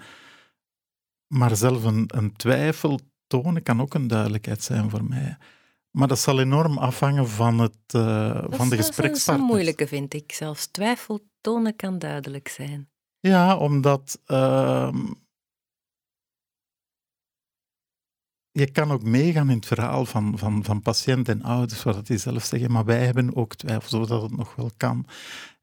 maar 1.28 1.56
zelf 1.56 1.84
een, 1.84 2.04
een 2.08 2.36
twijfel 2.36 3.00
tonen 3.28 3.64
kan 3.64 3.82
ook 3.82 3.94
een 3.94 4.08
duidelijkheid 4.08 4.64
zijn 4.64 4.90
voor 4.90 5.04
mij. 5.04 5.38
Maar 5.92 6.08
dat 6.08 6.20
zal 6.20 6.40
enorm 6.40 6.78
afhangen 6.78 7.30
van, 7.30 7.60
het, 7.60 7.94
uh, 7.96 8.44
van 8.50 8.70
de 8.70 8.76
gesprekspartners. 8.76 9.26
Dat 9.26 9.36
is 9.36 9.42
een 9.42 9.48
moeilijke, 9.48 9.88
vind 9.88 10.14
ik. 10.14 10.32
Zelfs 10.32 10.68
twijfel 10.68 11.28
tonen 11.42 11.76
kan 11.76 12.00
duidelijk 12.00 12.48
zijn. 12.48 12.90
Ja, 13.20 13.58
omdat 13.58 14.20
uh, 14.28 14.94
je 18.52 18.72
kan 18.72 18.92
ook 18.92 19.04
meegaan 19.04 19.50
in 19.50 19.56
het 19.56 19.66
verhaal 19.66 20.06
van, 20.06 20.38
van, 20.38 20.64
van 20.64 20.82
patiënt 20.82 21.30
en 21.30 21.44
ouders, 21.44 21.84
wat 21.84 22.08
die 22.08 22.18
zelf 22.18 22.44
zeggen, 22.44 22.72
maar 22.72 22.86
wij 22.86 23.06
hebben 23.06 23.36
ook 23.36 23.56
twijfel, 23.56 23.90
zodat 23.90 24.22
het 24.22 24.38
nog 24.38 24.56
wel 24.56 24.72
kan. 24.78 25.06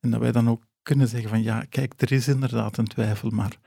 En 0.01 0.11
dat 0.11 0.21
wij 0.21 0.33
dan 0.33 0.49
ook 0.49 0.63
kunnen 0.83 1.09
zeggen 1.09 1.29
van 1.29 1.43
ja, 1.43 1.65
kijk, 1.69 1.93
er 1.97 2.13
is 2.13 2.29
inderdaad 2.29 2.77
een 2.77 2.89
twijfel, 2.89 3.31
maar 3.31 3.59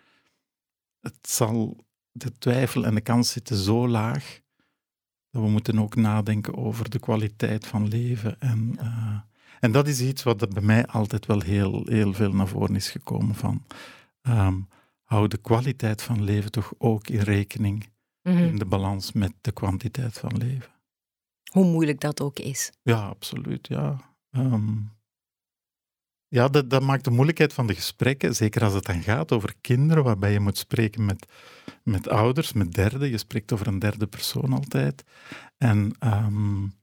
het 1.06 1.30
zal 1.30 1.86
de 2.12 2.38
twijfel 2.38 2.86
en 2.86 2.96
de 2.96 3.02
kans 3.02 3.32
zitten 3.32 3.58
zo 3.58 3.88
laag 3.88 4.40
dat 5.32 5.44
we 5.44 5.50
moeten 5.50 5.80
ook 5.80 5.96
nadenken 5.96 6.56
over 6.56 6.90
de 6.90 7.00
kwaliteit 7.00 7.68
van 7.68 7.88
leven. 7.88 8.40
En, 8.40 8.78
uh, 8.82 9.20
en 9.60 9.72
dat 9.72 9.88
is 9.88 10.02
iets 10.02 10.24
wat 10.24 10.50
bij 10.50 10.62
mij 10.62 10.86
altijd 10.86 11.26
wel 11.26 11.42
heel, 11.42 11.86
heel 11.86 12.14
veel 12.14 12.34
naar 12.34 12.48
voren 12.48 12.76
is 12.76 12.90
gekomen 12.90 13.36
van 13.36 13.66
um, 14.22 14.68
hou 15.04 15.28
de 15.28 15.38
kwaliteit 15.38 16.02
van 16.02 16.24
leven 16.24 16.52
toch 16.52 16.74
ook 16.78 17.08
in 17.08 17.20
rekening 17.20 17.94
mm 18.22 18.38
in 18.38 18.58
de 18.58 18.66
balans 18.66 19.12
met 19.12 19.34
de 19.42 19.52
kwantiteit 19.52 20.18
van 20.18 20.38
leven. 20.38 20.72
Hoe 21.52 21.66
moeilijk 21.66 22.00
dat 22.00 22.22
ook 22.22 22.40
is. 22.40 22.72
Ja, 22.82 23.08
absoluut. 23.08 23.68
Ja. 23.68 24.14
Um, 24.32 24.95
ja, 26.28 26.48
dat, 26.48 26.70
dat, 26.70 26.82
maakt 26.82 27.04
de 27.04 27.12
moeilijkheid 27.12 27.54
van 27.54 27.68
de 27.68 27.76
gesprekken, 27.76 28.36
zeker 28.36 28.64
als 28.64 28.74
het 28.74 28.86
dan 28.86 29.02
gaat 29.02 29.32
over 29.32 29.54
kinderen, 29.62 30.04
waarbij 30.04 30.32
je 30.32 30.40
moet 30.40 30.58
spreken 30.58 31.06
met, 31.06 31.26
met 31.84 32.08
ouders, 32.08 32.54
met 32.54 32.74
derden. 32.74 33.10
Je 33.10 33.18
spreekt 33.18 33.52
over 33.52 33.68
een 33.68 33.80
derde 33.80 34.08
persoon 34.08 34.54
altijd. 34.54 35.04
En, 35.58 35.96
um, 36.00 36.74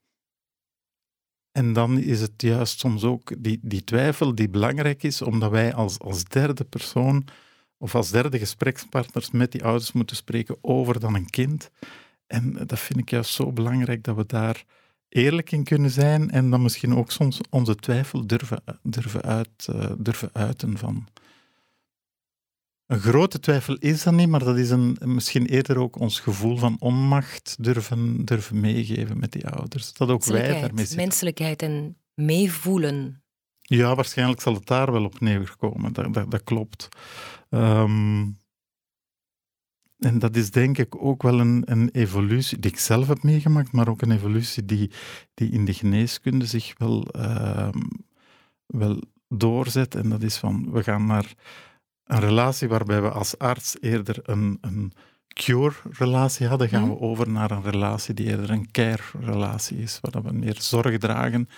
en 1.53 1.73
dan 1.73 1.99
is 1.99 2.21
het 2.21 2.43
juist 2.43 2.79
soms 2.79 3.05
ook 3.05 3.43
die, 3.43 3.59
die 3.63 3.85
twijfel 3.85 4.35
die 4.35 4.49
belangrijk 4.49 5.03
is, 5.03 5.23
omdat 5.23 5.51
wij 5.51 5.75
als, 5.75 5.99
als 5.99 6.25
derde 6.25 6.65
persoon 6.65 7.25
of 7.79 7.95
als 7.95 8.11
derde 8.11 8.39
gesprekspartners 8.39 9.31
met 9.31 9.53
die 9.53 9.65
ouders 9.65 9.93
moeten 9.93 10.17
spreken 10.17 10.57
over 10.61 11.01
dan 11.01 11.15
een 11.15 11.31
kind. 11.31 11.71
En 12.27 12.53
dat 12.67 12.79
vind 12.79 12.99
ik 12.99 13.11
juist 13.11 13.33
zo 13.35 13.53
belangrijk 13.53 14.05
dat 14.05 14.17
we 14.17 14.27
daar 14.27 14.65
eerlijk 15.12 15.52
in 15.52 15.64
kunnen 15.64 15.90
zijn 15.90 16.31
en 16.31 16.50
dan 16.50 16.62
misschien 16.62 16.95
ook 16.95 17.11
soms 17.11 17.40
onze 17.50 17.75
twijfel 17.75 18.26
durven, 18.26 18.62
durven, 18.83 19.23
uit, 19.23 19.69
uh, 19.75 19.90
durven 19.99 20.31
uiten 20.33 20.78
van. 20.78 21.09
Een 22.87 23.00
grote 23.00 23.40
twijfel 23.40 23.76
is 23.76 24.02
dat 24.02 24.14
niet, 24.14 24.28
maar 24.28 24.45
dat 24.45 24.59
is 24.59 24.71
een, 24.71 24.97
misschien 25.00 25.47
eerder 25.47 25.78
ook 25.78 25.99
ons 25.99 26.21
gevoel 26.21 26.57
van 26.57 26.76
onmacht 26.78 27.57
durven, 27.59 28.25
durven 28.25 28.61
meegeven 28.61 29.19
met 29.19 29.33
die 29.33 29.49
ouders. 29.49 29.92
Dat 29.92 30.09
ook 30.09 30.25
wij 30.25 30.49
daarmee 30.49 30.71
zitten. 30.76 30.97
Menselijkheid 30.97 31.62
en 31.62 31.97
meevoelen. 32.14 33.23
Ja, 33.61 33.95
waarschijnlijk 33.95 34.40
zal 34.40 34.54
het 34.54 34.66
daar 34.66 34.92
wel 34.92 35.04
op 35.04 35.21
neerkomen, 35.21 35.92
dat, 35.92 36.14
dat, 36.14 36.31
dat 36.31 36.45
klopt. 36.45 36.88
Um, 37.50 38.38
en 40.04 40.18
dat 40.18 40.37
is 40.37 40.50
denk 40.50 40.78
ik 40.78 41.04
ook 41.04 41.23
wel 41.23 41.40
een, 41.40 41.62
een 41.64 41.88
evolutie 41.92 42.59
die 42.59 42.71
ik 42.71 42.78
zelf 42.78 43.09
heb 43.09 43.23
meegemaakt, 43.23 43.73
maar 43.73 43.88
ook 43.88 44.02
een 44.02 44.11
evolutie 44.11 44.64
die, 44.64 44.90
die 45.35 45.50
in 45.50 45.64
de 45.64 45.75
geneeskunde 45.75 46.47
zich 46.47 46.75
wel, 46.78 47.06
uh, 47.16 47.68
wel 48.66 49.02
doorzet. 49.28 49.94
En 49.94 50.09
dat 50.09 50.23
is 50.23 50.37
van, 50.37 50.73
we 50.73 50.82
gaan 50.82 51.06
naar 51.06 51.35
een 52.04 52.21
relatie 52.21 52.68
waarbij 52.68 53.02
we 53.02 53.11
als 53.11 53.38
arts 53.38 53.76
eerder 53.80 54.18
een, 54.23 54.59
een 54.61 54.92
cure-relatie 55.28 56.47
hadden, 56.47 56.68
gaan 56.68 56.88
we 56.88 57.00
over 57.00 57.30
naar 57.30 57.50
een 57.50 57.62
relatie 57.62 58.14
die 58.14 58.26
eerder 58.26 58.50
een 58.50 58.71
care-relatie 58.71 59.78
is, 59.78 59.99
waar 60.00 60.23
we 60.23 60.32
meer 60.32 60.56
zorg 60.61 60.99
dragen 60.99 61.49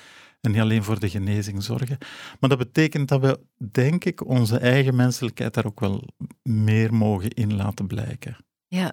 en 0.44 0.50
niet 0.50 0.60
alleen 0.60 0.84
voor 0.84 1.00
de 1.00 1.10
genezing 1.10 1.62
zorgen. 1.62 1.98
Maar 2.40 2.48
dat 2.48 2.58
betekent 2.58 3.08
dat 3.08 3.20
we, 3.20 3.40
denk 3.70 4.04
ik, 4.04 4.26
onze 4.26 4.58
eigen 4.58 4.96
menselijkheid 4.96 5.54
daar 5.54 5.66
ook 5.66 5.80
wel 5.80 6.08
meer 6.42 6.94
mogen 6.94 7.30
in 7.30 7.54
laten 7.54 7.86
blijken. 7.86 8.36
Ja, 8.66 8.92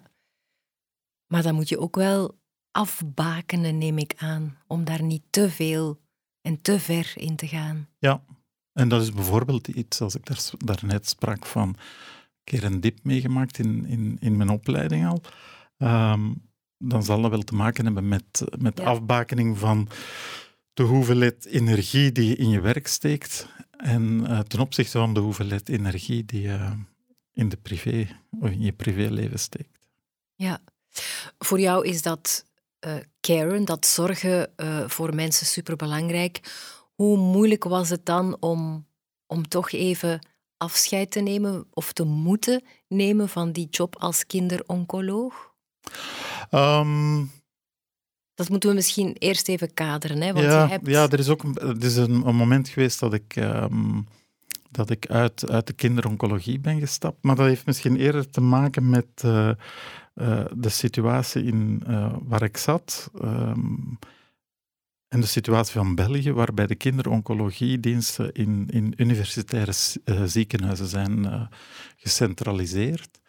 maar 1.28 1.44
dan 1.44 1.56
moet 1.56 1.70
je 1.70 1.80
ook 1.80 1.96
wel 1.96 2.40
afbakenen, 2.72 3.78
neem 3.78 3.98
ik 3.98 4.14
aan, 4.18 4.58
om 4.68 4.84
daar 4.84 5.04
niet 5.04 5.24
te 5.30 5.50
veel 5.50 6.02
en 6.42 6.62
te 6.62 6.80
ver 6.80 7.12
in 7.16 7.36
te 7.36 7.48
gaan. 7.48 7.88
Ja, 8.00 8.24
en 8.74 8.90
dat 8.90 9.02
is 9.02 9.14
bijvoorbeeld 9.14 9.68
iets, 9.68 10.02
als 10.02 10.16
ik 10.16 10.26
daar, 10.26 10.50
daarnet 10.58 11.10
sprak 11.10 11.46
van 11.46 11.68
een 11.68 11.76
keer 12.44 12.64
een 12.64 12.82
dip 12.82 13.00
meegemaakt 13.04 13.58
in, 13.58 13.86
in, 13.86 14.18
in 14.20 14.38
mijn 14.38 14.50
opleiding 14.50 15.08
al. 15.08 15.22
Ehm, 15.78 16.32
dan 16.78 17.04
zal 17.04 17.22
dat 17.22 17.32
wel 17.32 17.42
te 17.42 17.56
maken 17.56 17.86
hebben 17.86 18.08
met, 18.08 18.44
met 18.60 18.80
afbakening 18.80 19.58
van 19.58 19.88
de 20.74 20.84
hoeveelheid 20.84 21.46
energie 21.46 22.12
die 22.12 22.28
je 22.28 22.36
in 22.36 22.50
je 22.50 22.60
werk 22.60 22.88
steekt 22.88 23.48
en 23.78 24.20
uh, 24.24 24.40
ten 24.40 24.60
opzichte 24.60 24.98
van 24.98 25.14
de 25.14 25.20
hoeveelheid 25.20 25.70
energie 25.70 26.26
die 26.26 26.42
je 26.42 26.70
in, 27.34 27.50
de 27.50 27.58
privé, 27.58 28.08
of 28.40 28.50
in 28.50 28.62
je 28.62 28.74
privéleven 28.74 29.40
steekt. 29.40 29.90
Ja, 30.36 30.60
voor 31.40 31.60
jou 31.60 31.88
is 31.88 32.02
dat 32.02 32.46
uh, 32.88 32.96
caren, 33.20 33.66
dat 33.66 33.86
zorgen 33.86 34.52
uh, 34.58 34.88
voor 34.88 35.16
mensen 35.16 35.46
superbelangrijk. 35.46 36.40
Hoe 36.94 37.18
moeilijk 37.18 37.64
was 37.64 37.90
het 37.90 38.06
dan 38.06 38.38
om, 38.40 38.88
om 39.28 39.48
toch 39.48 39.72
even 39.72 40.28
afscheid 40.58 41.12
te 41.12 41.20
nemen 41.20 41.68
of 41.70 41.94
te 41.94 42.04
moeten 42.04 42.64
nemen 42.88 43.30
van 43.30 43.52
die 43.52 43.68
job 43.70 43.96
als 43.98 44.26
kinderoncoloog? 44.26 45.54
Um, 46.52 47.32
dat 48.42 48.50
moeten 48.50 48.70
we 48.70 48.76
misschien 48.76 49.16
eerst 49.18 49.48
even 49.48 49.74
kaderen. 49.74 50.22
Hè? 50.22 50.34
Want 50.34 50.46
ja, 50.46 50.64
je 50.64 50.70
hebt... 50.70 50.88
ja, 50.88 51.10
er 51.10 51.20
is 51.20 51.30
ook 51.30 51.44
een, 51.44 51.56
er 51.58 51.84
is 51.84 51.96
een, 51.96 52.28
een 52.28 52.36
moment 52.36 52.70
geweest 52.70 53.00
dat 53.00 53.14
ik, 53.14 53.36
um, 53.36 54.08
dat 54.72 54.90
ik 54.90 55.08
uit, 55.08 55.50
uit 55.50 55.68
de 55.68 55.74
kinderoncologie 55.74 56.60
ben 56.60 56.80
gestapt. 56.80 57.18
Maar 57.24 57.36
dat 57.36 57.48
heeft 57.48 57.66
misschien 57.66 57.96
eerder 57.96 58.30
te 58.30 58.42
maken 58.42 58.90
met 58.90 59.06
uh, 59.26 59.52
uh, 60.16 60.46
de 60.54 60.70
situatie 60.70 61.44
in, 61.44 61.84
uh, 61.88 62.16
waar 62.22 62.44
ik 62.44 62.58
zat. 62.58 63.12
Um, 63.24 64.00
en 65.08 65.20
de 65.20 65.28
situatie 65.28 65.74
van 65.74 65.96
België, 65.96 66.32
waarbij 66.32 66.68
de 66.68 66.76
kinderoncologiediensten 66.76 68.32
in, 68.32 68.68
in 68.70 68.94
universitaire 68.98 69.72
ziekenhuizen 70.26 70.88
zijn 70.88 71.50
gecentraliseerd. 71.98 73.20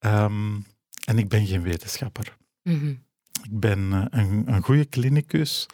Um, 0.00 0.66
en 1.04 1.18
ik 1.18 1.28
ben 1.28 1.46
geen 1.46 1.62
wetenschapper. 1.62 2.36
Mm 2.62 2.78
-hmm. 2.78 3.05
Ik 3.42 3.60
ben 3.60 3.78
uh, 3.78 4.04
een, 4.10 4.52
een 4.52 4.62
goede 4.62 4.84
klinicus. 4.84 5.66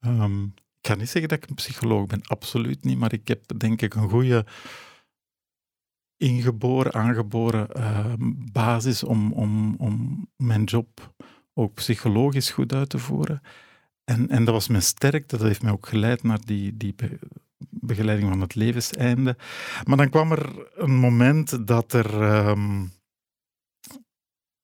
Um, 0.00 0.54
ik 0.80 0.86
ga 0.86 0.94
niet 0.94 1.08
zeggen 1.08 1.28
dat 1.28 1.42
ik 1.42 1.48
een 1.48 1.54
psycholoog 1.54 2.06
ben, 2.06 2.22
absoluut 2.22 2.84
niet, 2.84 2.98
maar 2.98 3.12
ik 3.12 3.28
heb 3.28 3.58
denk 3.58 3.82
ik 3.82 3.94
een 3.94 4.08
goede 4.08 4.46
ingeboren, 6.16 6.94
aangeboren 6.94 7.68
uh, 7.76 8.14
basis 8.52 9.02
om, 9.02 9.32
om, 9.32 9.74
om 9.78 10.26
mijn 10.36 10.64
job 10.64 11.14
ook 11.54 11.74
psychologisch 11.74 12.50
goed 12.50 12.72
uit 12.72 12.88
te 12.88 12.98
voeren. 12.98 13.40
En, 14.04 14.28
en 14.28 14.44
dat 14.44 14.54
was 14.54 14.68
mijn 14.68 14.82
sterkte, 14.82 15.36
dat 15.36 15.46
heeft 15.46 15.62
mij 15.62 15.72
ook 15.72 15.88
geleid 15.88 16.22
naar 16.22 16.40
die, 16.44 16.76
die 16.76 16.94
be 16.94 17.18
begeleiding 17.70 18.28
van 18.28 18.40
het 18.40 18.54
levenseinde. 18.54 19.36
Maar 19.84 19.96
dan 19.96 20.10
kwam 20.10 20.32
er 20.32 20.70
een 20.74 20.96
moment 20.96 21.66
dat 21.66 21.92
er 21.92 22.22
um, 22.48 22.92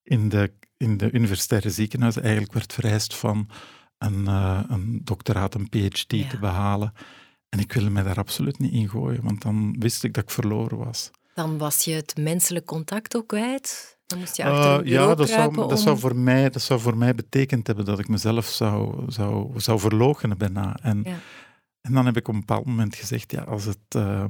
in 0.02 0.28
de 0.28 0.52
in 0.76 0.96
de 0.96 1.12
universitaire 1.12 1.70
ziekenhuizen 1.70 2.22
eigenlijk 2.22 2.52
werd 2.52 2.72
vereist 2.72 3.14
van 3.14 3.48
een, 3.98 4.24
uh, 4.24 4.60
een 4.68 5.00
doctoraat, 5.04 5.54
een 5.54 5.68
PhD 5.68 6.12
ja. 6.12 6.28
te 6.28 6.38
behalen. 6.38 6.92
En 7.48 7.58
ik 7.58 7.72
wilde 7.72 7.90
mij 7.90 8.02
daar 8.02 8.18
absoluut 8.18 8.58
niet 8.58 8.72
in 8.72 8.88
gooien, 8.88 9.22
want 9.22 9.42
dan 9.42 9.76
wist 9.78 10.04
ik 10.04 10.14
dat 10.14 10.22
ik 10.22 10.30
verloren 10.30 10.78
was. 10.78 11.10
Dan 11.34 11.58
was 11.58 11.84
je 11.84 11.92
het 11.92 12.16
menselijk 12.16 12.66
contact 12.66 13.16
ook 13.16 13.26
kwijt? 13.26 13.98
Dan 14.06 14.18
moest 14.18 14.36
je 14.36 14.44
achter 14.44 14.84
uh, 14.84 14.90
Ja, 14.90 15.14
dat 15.14 15.28
zou, 15.28 15.48
om... 15.48 15.68
dat, 15.68 15.80
zou 15.80 15.98
voor 15.98 16.16
mij, 16.16 16.50
dat 16.50 16.62
zou 16.62 16.80
voor 16.80 16.96
mij 16.96 17.14
betekend 17.14 17.66
hebben 17.66 17.84
dat 17.84 17.98
ik 17.98 18.08
mezelf 18.08 18.46
zou, 18.46 19.04
zou, 19.08 19.60
zou 19.60 19.78
verloochenen 19.80 20.38
bijna. 20.38 20.76
En, 20.82 21.02
ja. 21.04 21.18
en 21.80 21.92
dan 21.92 22.06
heb 22.06 22.16
ik 22.16 22.28
op 22.28 22.34
een 22.34 22.40
bepaald 22.40 22.66
moment 22.66 22.94
gezegd, 22.94 23.30
ja, 23.30 23.42
als 23.42 23.64
het... 23.64 23.94
Uh, 23.96 24.24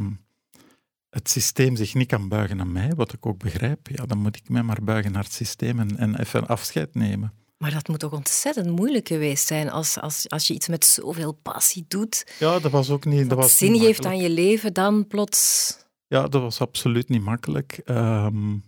het 1.10 1.30
systeem 1.30 1.76
zich 1.76 1.94
niet 1.94 2.08
kan 2.08 2.28
buigen 2.28 2.56
naar 2.56 2.66
mij, 2.66 2.92
wat 2.94 3.12
ik 3.12 3.26
ook 3.26 3.38
begrijp, 3.38 3.88
ja, 3.88 4.06
dan 4.06 4.18
moet 4.18 4.36
ik 4.36 4.48
mij 4.48 4.62
maar 4.62 4.82
buigen 4.82 5.12
naar 5.12 5.24
het 5.24 5.32
systeem 5.32 5.80
en, 5.80 5.96
en 5.96 6.20
even 6.20 6.46
afscheid 6.46 6.94
nemen. 6.94 7.32
Maar 7.56 7.70
dat 7.70 7.88
moet 7.88 7.98
toch 7.98 8.12
ontzettend 8.12 8.76
moeilijk 8.76 9.08
geweest 9.08 9.46
zijn 9.46 9.70
als, 9.70 9.98
als, 10.00 10.28
als 10.28 10.46
je 10.46 10.54
iets 10.54 10.68
met 10.68 10.84
zoveel 10.84 11.32
passie 11.32 11.84
doet. 11.88 12.36
Ja, 12.38 12.58
dat 12.58 12.70
was 12.70 12.90
ook 12.90 13.04
niet. 13.04 13.18
Dat, 13.18 13.28
dat 13.28 13.38
was 13.38 13.56
zin 13.56 13.72
niet 13.72 13.82
geeft 13.82 14.04
aan 14.04 14.18
je 14.18 14.30
leven, 14.30 14.72
dan 14.72 15.06
plots. 15.06 15.72
Ja, 16.06 16.28
dat 16.28 16.42
was 16.42 16.60
absoluut 16.60 17.08
niet 17.08 17.22
makkelijk. 17.22 17.80
Um, 17.84 18.64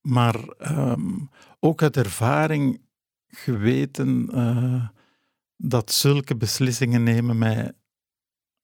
maar 0.00 0.40
um, 0.58 1.30
ook 1.60 1.82
uit 1.82 1.96
ervaring 1.96 2.80
geweten 3.26 4.28
uh, 4.32 4.88
dat 5.56 5.92
zulke 5.92 6.36
beslissingen 6.36 7.02
nemen 7.02 7.38
mij 7.38 7.72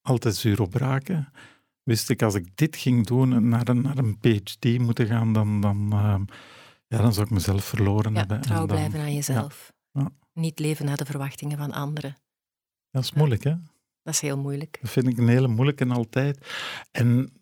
altijd 0.00 0.36
zuur 0.36 0.60
op 0.60 0.74
raken 0.74 1.32
wist 1.90 2.10
ik 2.10 2.22
als 2.22 2.34
ik 2.34 2.56
dit 2.56 2.76
ging 2.76 3.06
doen, 3.06 3.48
naar 3.48 3.68
een, 3.68 3.82
naar 3.82 3.98
een 3.98 4.18
PhD 4.18 4.78
moeten 4.78 5.06
gaan, 5.06 5.32
dan, 5.32 5.60
dan, 5.60 5.90
uh, 5.92 6.20
ja, 6.88 6.98
dan 6.98 7.12
zou 7.12 7.26
ik 7.26 7.32
mezelf 7.32 7.64
verloren 7.64 8.12
ja, 8.12 8.18
hebben. 8.18 8.40
Trouw 8.40 8.60
en 8.60 8.66
dan, 8.66 8.76
blijven 8.76 9.00
aan 9.00 9.14
jezelf. 9.14 9.72
Ja, 9.92 10.00
ja. 10.00 10.10
Niet 10.32 10.58
leven 10.58 10.84
naar 10.86 10.96
de 10.96 11.04
verwachtingen 11.04 11.58
van 11.58 11.72
anderen. 11.72 12.16
Dat 12.90 13.02
is 13.02 13.12
moeilijk, 13.12 13.44
hè? 13.44 13.54
Dat 14.02 14.14
is 14.14 14.20
heel 14.20 14.38
moeilijk. 14.38 14.78
Dat 14.80 14.90
vind 14.90 15.06
ik 15.06 15.18
een 15.18 15.28
hele 15.28 15.48
moeilijke 15.48 15.86
altijd. 15.86 16.46
En 16.90 17.32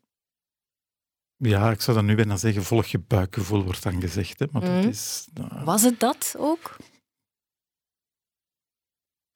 ja, 1.37 1.71
ik 1.71 1.81
zou 1.81 1.97
dan 1.97 2.07
nu 2.07 2.15
bijna 2.15 2.37
zeggen, 2.37 2.63
volg 2.63 2.87
je 2.87 2.99
buikgevoel, 2.99 3.65
wordt 3.65 3.83
dan 3.83 4.01
gezegd. 4.01 4.39
Hè? 4.39 4.47
Maar 4.51 4.63
Mhm. 4.63 4.75
dat 4.75 4.85
is... 4.85 5.29
Uh, 5.41 5.65
Was 5.65 5.83
het 5.83 6.01
dat 6.01 6.35
ook? 6.39 6.77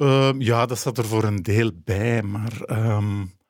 uh, 0.03 0.33
ja, 0.39 0.67
dat 0.67 0.79
zat 0.79 0.99
er 0.99 1.05
voor 1.07 1.25
een 1.25 1.43
deel 1.43 1.71
bij, 1.75 2.23
maar... 2.23 2.71
Um, 2.71 3.41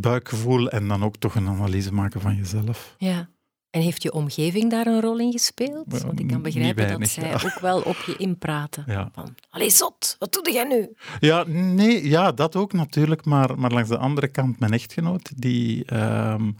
buikgevoel 0.00 0.68
en 0.70 0.88
dan 0.88 1.04
ook 1.04 1.16
toch 1.16 1.34
een 1.34 1.48
analyse 1.48 1.92
maken 1.92 2.20
van 2.20 2.36
jezelf. 2.36 2.94
Ja. 2.98 3.28
En 3.70 3.80
heeft 3.80 4.02
je 4.02 4.12
omgeving 4.12 4.70
daar 4.70 4.86
een 4.86 5.00
rol 5.00 5.18
in 5.18 5.32
gespeeld? 5.32 6.02
Want 6.02 6.20
ik 6.20 6.26
kan 6.26 6.42
begrijpen 6.42 6.84
weinig, 6.84 6.98
dat 6.98 7.08
zij 7.08 7.28
ja. 7.28 7.34
ook 7.34 7.60
wel 7.60 7.80
op 7.80 7.96
je 7.96 8.16
inpraten. 8.16 8.84
Ja. 8.86 9.08
Van, 9.12 9.34
allee 9.50 9.70
zot, 9.70 10.16
wat 10.18 10.32
doe 10.32 10.52
jij 10.52 10.64
nu? 10.64 10.94
Ja, 11.20 11.44
nee, 11.46 12.08
ja, 12.08 12.32
dat 12.32 12.56
ook 12.56 12.72
natuurlijk, 12.72 13.24
maar, 13.24 13.58
maar 13.58 13.72
langs 13.72 13.88
de 13.88 13.98
andere 13.98 14.28
kant 14.28 14.58
mijn 14.58 14.72
echtgenoot, 14.72 15.32
die, 15.36 15.94
um, 15.94 16.56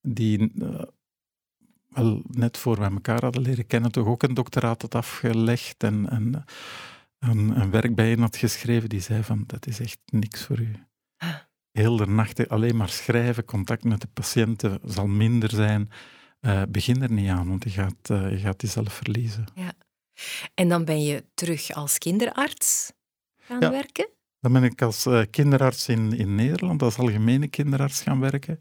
die 0.00 0.52
uh, 0.54 0.82
wel 1.88 2.22
net 2.26 2.56
voor 2.56 2.78
we 2.78 2.84
elkaar 2.84 3.20
hadden 3.20 3.42
leren 3.42 3.66
kennen, 3.66 3.92
toch 3.92 4.06
ook 4.06 4.22
een 4.22 4.34
doctoraat 4.34 4.82
had 4.82 4.94
afgelegd 4.94 5.82
en, 5.82 6.08
en 6.10 6.44
een, 7.18 7.60
een 7.60 7.70
werk 7.70 7.94
bij 7.94 8.10
hen 8.10 8.20
had 8.20 8.36
geschreven, 8.36 8.88
die 8.88 9.00
zei 9.00 9.22
van, 9.22 9.44
dat 9.46 9.66
is 9.66 9.80
echt 9.80 9.98
niks 10.06 10.44
voor 10.44 10.58
u. 10.58 10.72
Heel 11.72 11.96
de 11.96 12.06
nacht 12.06 12.48
alleen 12.48 12.76
maar 12.76 12.88
schrijven, 12.88 13.44
contact 13.44 13.84
met 13.84 14.00
de 14.00 14.08
patiënten 14.12 14.78
zal 14.84 15.06
minder 15.06 15.50
zijn. 15.50 15.90
Uh, 16.40 16.62
begin 16.68 17.02
er 17.02 17.12
niet 17.12 17.28
aan, 17.30 17.48
want 17.48 17.64
je 17.64 17.70
gaat, 17.70 18.08
uh, 18.10 18.30
je 18.30 18.38
gaat 18.38 18.62
jezelf 18.62 18.92
verliezen. 18.92 19.44
Ja. 19.54 19.72
En 20.54 20.68
dan 20.68 20.84
ben 20.84 21.02
je 21.02 21.24
terug 21.34 21.70
als 21.72 21.98
kinderarts 21.98 22.92
gaan 23.38 23.60
Ja. 23.60 23.70
werken? 23.70 24.08
Dan 24.40 24.52
ben 24.52 24.62
ik 24.64 24.82
als 24.82 25.06
uh, 25.06 25.22
kinderarts 25.30 25.88
in, 25.88 26.12
in 26.12 26.34
Nederland, 26.34 26.82
als 26.82 26.96
algemene 26.98 27.48
kinderarts 27.48 28.02
gaan 28.02 28.20
werken. 28.20 28.60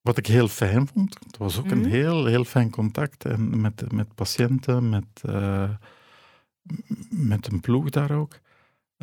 Wat 0.00 0.18
ik 0.18 0.26
heel 0.26 0.48
fijn 0.48 0.86
vond. 0.88 1.16
Het 1.26 1.36
was 1.36 1.58
ook 1.58 1.64
Mhm. 1.64 1.72
een 1.74 1.84
heel, 1.84 2.24
heel 2.26 2.44
fijn 2.44 2.70
contact 2.70 3.24
en 3.24 3.60
met, 3.60 3.92
met 3.92 4.14
patiënten, 4.14 4.88
met, 4.88 5.22
met 7.10 7.46
een 7.52 7.60
ploeg 7.60 7.90
daar 7.90 8.10
ook. 8.10 8.38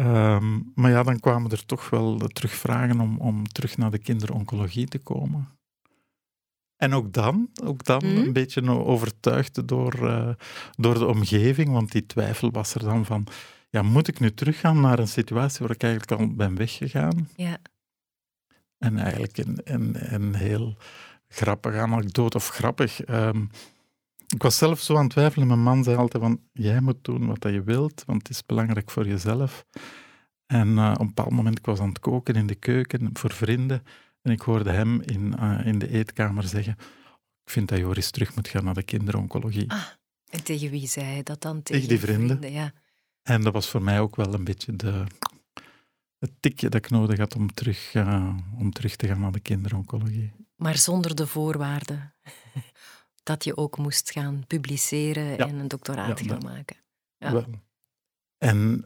Um, 0.01 0.71
maar 0.75 0.91
ja, 0.91 1.03
dan 1.03 1.19
kwamen 1.19 1.51
er 1.51 1.65
toch 1.65 1.89
wel 1.89 2.17
terug 2.17 2.53
vragen 2.53 2.99
om, 2.99 3.17
om 3.17 3.47
terug 3.47 3.77
naar 3.77 3.91
de 3.91 3.97
kinderoncologie 3.97 4.87
te 4.87 4.99
komen. 4.99 5.47
En 6.75 6.93
ook 6.93 7.13
dan, 7.13 7.49
ook 7.63 7.83
dan 7.83 8.05
Mhm. 8.05 8.17
een 8.17 8.33
beetje 8.33 8.69
overtuigd 8.69 9.67
door, 9.67 9.95
uh, 10.01 10.29
door 10.77 10.93
de 10.93 11.05
omgeving, 11.07 11.69
want 11.69 11.91
die 11.91 12.05
twijfel 12.05 12.51
was 12.51 12.73
er 12.75 12.83
dan 12.83 13.05
van, 13.05 13.27
ja, 13.69 13.81
moet 13.81 14.07
ik 14.07 14.19
nu 14.19 14.33
teruggaan 14.33 14.81
naar 14.81 14.99
een 14.99 15.07
situatie 15.07 15.59
waar 15.65 15.75
ik 15.75 15.83
eigenlijk 15.83 16.21
al 16.21 16.35
ben 16.35 16.55
weggegaan? 16.55 17.29
Ja. 17.35 17.57
En 18.77 18.97
eigenlijk 18.97 19.37
een, 19.37 19.59
een, 19.63 20.13
een 20.13 20.35
heel 20.35 20.77
grappige 21.27 21.79
anekdote, 21.79 22.37
of 22.37 22.47
grappig. 22.49 23.07
Um, 23.09 23.49
ik 24.35 24.41
was 24.41 24.57
zelf 24.57 24.79
zo 24.81 24.95
aan 24.95 25.03
het 25.03 25.11
twijfelen. 25.11 25.47
Mijn 25.47 25.63
man 25.63 25.83
zei 25.83 25.97
altijd 25.97 26.23
van, 26.23 26.41
jij 26.53 26.81
moet 26.81 27.03
doen 27.03 27.27
wat 27.27 27.43
je 27.43 27.63
wilt, 27.63 28.03
want 28.05 28.27
het 28.27 28.29
is 28.29 28.45
belangrijk 28.45 28.91
voor 28.91 29.07
jezelf. 29.07 29.65
En 30.45 30.67
uh, 30.67 30.91
op 30.93 30.99
een 30.99 31.07
bepaald 31.07 31.31
moment, 31.31 31.57
ik 31.57 31.65
was 31.65 31.79
aan 31.79 31.89
het 31.89 31.99
koken 31.99 32.35
in 32.35 32.47
de 32.47 32.55
keuken 32.55 33.09
voor 33.13 33.33
vrienden, 33.33 33.83
En 34.21 34.31
ik 34.31 34.41
hoorde 34.41 34.71
hem 34.71 35.01
in, 35.01 35.35
eh, 35.37 35.65
in 35.65 35.79
de 35.79 35.89
eetkamer 35.89 36.43
zeggen, 36.43 36.75
ik 37.43 37.51
vind 37.51 37.67
dat 37.69 37.77
Joris 37.77 38.11
terug 38.11 38.35
moet 38.35 38.47
gaan 38.47 38.63
naar 38.63 38.73
de 38.73 38.83
kinderoncologie. 38.83 39.71
Ah, 39.71 39.85
en 40.29 40.43
tegen 40.43 40.69
wie 40.69 40.87
zei 40.87 41.05
hij 41.05 41.23
dat 41.23 41.41
dan? 41.41 41.63
Tegen 41.63 41.87
die 41.87 41.99
vrienden. 41.99 42.51
ja. 42.51 42.73
En 43.23 43.41
dat 43.41 43.53
was 43.53 43.69
voor 43.69 43.81
mij 43.81 43.99
ook 43.99 44.15
wel 44.15 44.33
een 44.33 44.43
beetje 44.43 44.75
de, 44.75 45.03
het 46.17 46.31
tikje 46.39 46.69
dat 46.69 46.85
ik 46.85 46.89
nodig 46.89 47.17
had 47.17 47.35
om 47.35 47.53
terug, 47.53 47.93
uh, 47.93 48.35
om 48.57 48.71
terug 48.71 48.95
te 48.95 49.07
gaan 49.07 49.19
naar 49.19 49.31
de 49.31 49.39
kinderoncologie. 49.39 50.31
Maar 50.55 50.77
zonder 50.77 51.15
de 51.15 51.27
voorwaarden 51.27 52.13
dat 53.23 53.43
je 53.43 53.57
ook 53.57 53.77
moest 53.77 54.11
gaan 54.11 54.43
publiceren 54.47 55.37
en 55.37 55.59
een 55.59 55.67
doctoraat 55.67 56.19
gaan 56.19 56.27
dat- 56.27 56.43
maken. 56.43 56.77
Ja. 57.17 57.45
En 58.37 58.85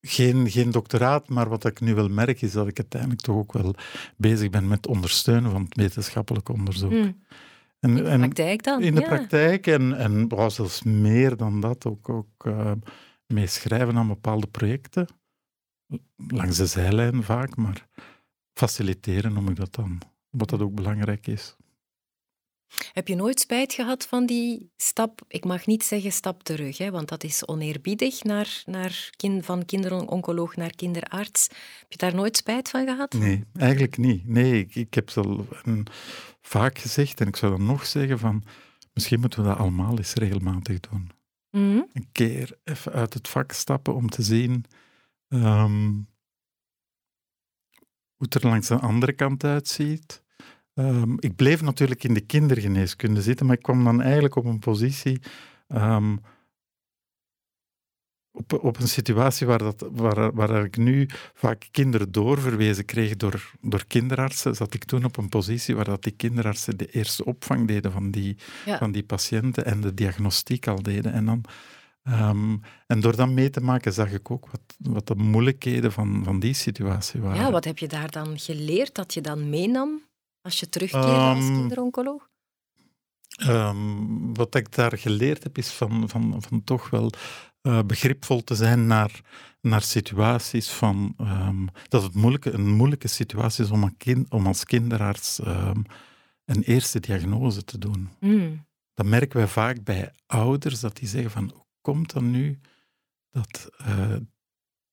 geen, 0.00 0.50
geen 0.50 0.70
doctoraat, 0.70 1.28
maar 1.28 1.48
wat 1.48 1.64
ik 1.64 1.80
nu 1.80 1.94
wel 1.94 2.08
merk 2.08 2.42
is 2.42 2.52
dat 2.52 2.68
ik 2.68 2.78
uiteindelijk 2.78 3.20
toch 3.20 3.36
ook 3.36 3.52
wel 3.52 3.74
bezig 4.16 4.50
ben 4.50 4.68
met 4.68 4.86
ondersteunen 4.86 5.50
van 5.50 5.62
het 5.62 5.76
wetenschappelijk 5.76 6.48
onderzoek. 6.48 6.90
Hm. 6.90 7.12
En, 7.80 7.90
In 7.90 7.94
de 7.94 8.08
en 8.08 8.18
praktijk 8.20 8.62
dan? 8.62 8.82
in 8.82 8.94
de 8.94 9.00
ja. 9.00 9.06
praktijk 9.06 9.66
en, 9.66 9.92
en 9.98 10.28
wou 10.28 10.50
zelfs 10.50 10.82
meer 10.82 11.36
dan 11.36 11.60
dat 11.60 11.86
ook, 11.86 12.08
ook 12.08 12.46
eh, 12.46 12.72
mee 13.26 13.46
schrijven 13.46 13.96
aan 13.96 14.08
bepaalde 14.08 14.46
projecten. 14.46 15.06
Langs 16.16 16.56
de 16.56 16.66
zijlijn 16.66 17.22
vaak, 17.22 17.56
maar 17.56 17.86
faciliteren 18.52 19.32
noem 19.32 19.48
ik 19.48 19.56
dat 19.56 19.74
dan. 19.74 19.98
Wat 20.30 20.50
dat 20.50 20.60
ook 20.60 20.74
belangrijk 20.74 21.26
is. 21.26 21.56
Heb 22.92 23.08
je 23.08 23.14
nooit 23.14 23.40
spijt 23.40 23.72
gehad 23.72 24.06
van 24.06 24.26
die 24.26 24.70
stap? 24.76 25.20
Ik 25.28 25.44
mag 25.44 25.66
niet 25.66 25.84
zeggen 25.84 26.12
stap 26.12 26.42
terug, 26.42 26.78
hè, 26.78 26.90
want 26.90 27.08
dat 27.08 27.24
is 27.24 27.46
oneerbiedig 27.46 28.22
naar, 28.24 28.62
naar 28.66 29.10
kind, 29.16 29.44
van 29.44 29.64
kinderoncoloog 29.64 30.56
naar 30.56 30.70
kinderarts. 30.76 31.46
Heb 31.78 31.92
je 31.92 31.96
daar 31.98 32.14
nooit 32.14 32.36
spijt 32.36 32.68
van 32.70 32.86
gehad? 32.86 33.12
Nee, 33.12 33.44
eigenlijk 33.56 33.96
niet. 33.98 34.26
Nee, 34.28 34.58
ik, 34.60 34.74
ik 34.74 34.94
heb 34.94 35.06
het 35.06 35.16
al 35.16 35.46
een- 35.62 35.86
vaak 36.40 36.78
gezegd 36.78 37.20
en 37.20 37.26
ik 37.26 37.36
zou 37.36 37.56
dan 37.56 37.66
nog 37.66 37.86
zeggen 37.86 38.18
van 38.18 38.44
misschien 38.92 39.20
moeten 39.20 39.42
we 39.42 39.48
dat 39.48 39.58
allemaal 39.58 39.96
eens 39.98 40.14
regelmatig 40.14 40.80
doen. 40.80 41.10
Mhm. 41.50 41.82
Een 41.92 42.08
keer 42.12 42.58
even 42.64 42.92
uit 42.92 43.14
het 43.14 43.28
vak 43.28 43.52
stappen 43.52 43.94
om 43.94 44.08
te 44.08 44.22
zien 44.22 44.64
ehm, 45.28 45.92
hoe 48.14 48.26
het 48.28 48.34
er 48.34 48.46
langs 48.48 48.68
de 48.68 48.78
andere 48.78 49.12
kant 49.12 49.44
uitziet. 49.44 50.22
Ehm, 50.76 51.14
ik 51.18 51.36
bleef 51.36 51.62
natuurlijk 51.62 52.04
in 52.04 52.14
de 52.14 52.20
kindergeneeskunde 52.20 53.22
zitten, 53.22 53.46
maar 53.46 53.56
ik 53.56 53.62
kwam 53.62 53.84
dan 53.84 54.02
eigenlijk 54.02 54.36
op 54.36 54.44
een 54.44 54.58
positie, 54.58 55.20
ehm, 55.68 56.16
op, 58.32 58.52
op 58.64 58.80
een 58.80 58.88
situatie 58.88 59.46
waar, 59.46 59.58
dat, 59.58 59.86
waar, 59.92 60.32
waar 60.34 60.64
ik 60.64 60.76
nu 60.76 61.08
vaak 61.34 61.68
kinderen 61.70 62.12
doorverwezen 62.12 62.84
kreeg 62.84 63.16
door, 63.16 63.52
door 63.60 63.84
kinderartsen, 63.86 64.54
zat 64.54 64.74
ik 64.74 64.84
toen 64.84 65.04
op 65.04 65.16
een 65.16 65.28
positie 65.28 65.74
waar 65.76 65.84
dat 65.84 66.02
die 66.02 66.12
kinderartsen 66.12 66.76
de 66.76 66.86
eerste 66.90 67.24
opvang 67.24 67.66
deden 67.66 67.92
van 67.92 68.10
die, 68.10 68.36
Ja. 68.64 68.78
van 68.78 68.92
die 68.92 69.02
patiënten 69.04 69.64
en 69.64 69.80
de 69.80 69.94
diagnostiek 69.94 70.66
al 70.66 70.82
deden. 70.82 71.12
En, 71.12 71.24
dan, 71.24 71.44
ehm, 72.02 72.56
en 72.86 73.00
door 73.00 73.16
dat 73.16 73.28
mee 73.28 73.50
te 73.50 73.60
maken 73.60 73.92
zag 73.92 74.12
ik 74.12 74.30
ook 74.30 74.50
wat, 74.50 74.76
wat 74.78 75.06
de 75.06 75.14
moeilijkheden 75.14 75.92
van, 75.92 76.20
van 76.24 76.40
die 76.40 76.54
situatie 76.54 77.20
waren. 77.20 77.40
Ja, 77.42 77.50
wat 77.50 77.64
heb 77.64 77.78
je 77.78 77.88
daar 77.88 78.10
dan 78.10 78.38
geleerd 78.38 78.94
dat 78.94 79.14
je 79.14 79.20
dan 79.20 79.50
meenam 79.50 80.00
als 80.46 80.60
je 80.60 80.68
terugkeerde 80.68 81.06
als 81.06 81.38
Ehm, 81.38 81.54
kinderoncoloog? 81.54 82.28
Ehm, 83.36 84.32
wat 84.32 84.54
ik 84.54 84.74
daar 84.74 84.98
geleerd 84.98 85.42
heb, 85.42 85.58
is 85.58 85.70
van, 85.70 86.08
van, 86.08 86.42
van 86.42 86.64
toch 86.64 86.90
wel 86.90 87.10
eh, 87.60 87.82
begripvol 87.86 88.44
te 88.44 88.54
zijn 88.54 88.86
naar, 88.86 89.20
naar 89.60 89.82
situaties 89.82 90.68
van 90.68 91.14
ehm, 91.18 91.66
dat 91.88 92.02
het 92.02 92.14
moeilijke, 92.14 92.52
een 92.52 92.68
moeilijke 92.68 93.08
situatie 93.08 93.64
is 93.64 93.70
om, 93.70 93.82
een 93.82 93.96
kind, 93.96 94.30
om 94.30 94.46
als 94.46 94.64
kinderarts 94.64 95.40
een 96.46 96.62
eerste 96.62 97.00
diagnose 97.00 97.64
te 97.64 97.78
doen. 97.78 98.08
Hm. 98.20 98.56
Dat 98.94 99.06
merken 99.06 99.40
we 99.40 99.48
vaak 99.48 99.84
bij 99.84 100.12
ouders, 100.26 100.80
dat 100.80 100.96
die 100.96 101.08
zeggen 101.08 101.30
van, 101.30 101.50
hoe 101.54 101.64
komt 101.80 102.12
dat 102.12 102.22
nu 102.22 102.60
dat, 103.30 103.70
eh, 103.76 104.16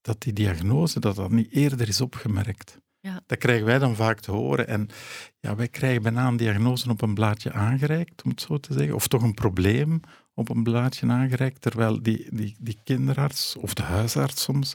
dat 0.01 0.21
die 0.21 0.33
diagnose, 0.33 0.99
dat 0.99 1.15
dat 1.15 1.31
niet 1.31 1.51
eerder 1.51 1.87
is 1.87 2.01
opgemerkt? 2.01 2.81
Ja. 3.03 3.21
Dat 3.25 3.37
krijgen 3.37 3.65
wij 3.65 3.79
dan 3.79 3.95
vaak 3.95 4.19
te 4.19 4.31
horen. 4.31 4.67
En 4.67 4.87
ja, 5.39 5.55
wij 5.55 5.67
krijgen 5.67 6.01
bijna 6.01 6.27
een 6.27 6.37
diagnose 6.37 6.89
op 6.89 7.01
een 7.01 7.13
blaadje 7.13 7.51
aangereikt, 7.51 8.23
om 8.23 8.29
het 8.29 8.41
zo 8.41 8.57
te 8.57 8.73
zeggen. 8.73 8.95
Of 8.95 9.07
toch 9.07 9.21
een 9.21 9.33
probleem 9.33 9.99
op 10.33 10.49
een 10.49 10.63
blaadje 10.63 11.07
aangereikt, 11.07 11.61
terwijl 11.61 12.03
die, 12.03 12.27
die, 12.31 12.55
die 12.59 12.79
kinderarts, 12.83 13.55
of 13.55 13.73
de 13.73 13.81
huisarts 13.81 14.43
soms, 14.43 14.73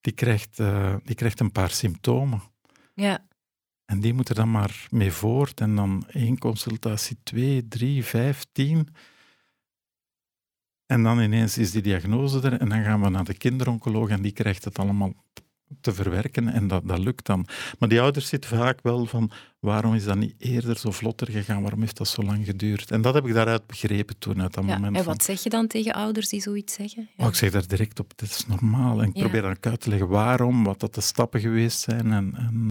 die 0.00 0.12
krijgt, 0.12 0.58
eh, 0.58 0.94
die 1.04 1.14
krijgt 1.14 1.40
een 1.40 1.52
paar 1.52 1.70
symptomen. 1.70 2.42
Ja, 2.94 3.26
En 3.84 4.00
die 4.00 4.14
moeten 4.14 4.34
dan 4.34 4.50
maar 4.50 4.86
mee 4.90 5.12
voort. 5.12 5.60
En 5.60 5.76
dan 5.76 6.04
één 6.08 6.38
consultatie, 6.38 7.16
twee, 7.22 7.68
drie, 7.68 8.04
vijf, 8.04 8.44
tien. 8.52 8.88
En 10.86 11.02
dan 11.02 11.20
ineens 11.20 11.58
is 11.58 11.70
die 11.70 11.82
diagnose 11.82 12.40
er. 12.40 12.60
En 12.60 12.68
dan 12.68 12.82
gaan 12.82 13.02
we 13.02 13.08
naar 13.08 13.24
de 13.24 13.36
kinderoncoloog 13.36 14.08
en 14.08 14.22
die 14.22 14.32
krijgt 14.32 14.64
het 14.64 14.78
allemaal 14.78 15.12
te 15.80 15.92
verwerken. 15.94 16.48
En 16.48 16.68
dat, 16.68 16.88
dat 16.88 16.98
lukt 16.98 17.26
dan. 17.26 17.46
Maar 17.78 17.88
die 17.88 18.00
ouders 18.00 18.28
zitten 18.28 18.58
vaak 18.58 18.78
wel 18.82 19.06
van, 19.06 19.30
waarom 19.58 19.94
is 19.94 20.04
dat 20.04 20.16
niet 20.16 20.34
eerder 20.38 20.78
zo 20.78 20.90
vlotter 20.90 21.30
gegaan? 21.30 21.62
Waarom 21.62 21.80
heeft 21.80 21.96
dat 21.96 22.08
zo 22.08 22.22
lang 22.22 22.44
geduurd? 22.44 22.90
En 22.90 23.02
dat 23.02 23.14
heb 23.14 23.26
ik 23.26 23.34
daaruit 23.34 23.66
begrepen 23.66 24.18
toen, 24.18 24.42
uit 24.42 24.54
dat 24.54 24.64
ja. 24.64 24.74
moment. 24.74 24.96
En 24.96 25.04
van, 25.04 25.12
wat 25.12 25.24
zeg 25.24 25.42
je 25.42 25.48
dan 25.50 25.66
tegen 25.66 25.94
ouders 25.94 26.28
die 26.28 26.40
zoiets 26.40 26.74
zeggen? 26.74 27.08
Ja. 27.16 27.24
Oh, 27.24 27.30
ik 27.30 27.36
zeg 27.36 27.50
daar 27.50 27.66
direct 27.66 28.00
op, 28.00 28.12
dit 28.16 28.30
is 28.30 28.46
normaal. 28.46 29.02
En 29.02 29.08
ik 29.08 29.16
Ja. 29.16 29.22
probeer 29.22 29.42
dan 29.42 29.50
ook 29.50 29.66
uit 29.66 29.80
te 29.80 29.88
leggen 29.88 30.08
waarom, 30.08 30.64
wat 30.64 30.80
dat 30.80 30.94
de 30.94 31.00
stappen 31.00 31.40
geweest 31.40 31.80
zijn. 31.80 32.12
En, 32.12 32.34
en 32.36 32.70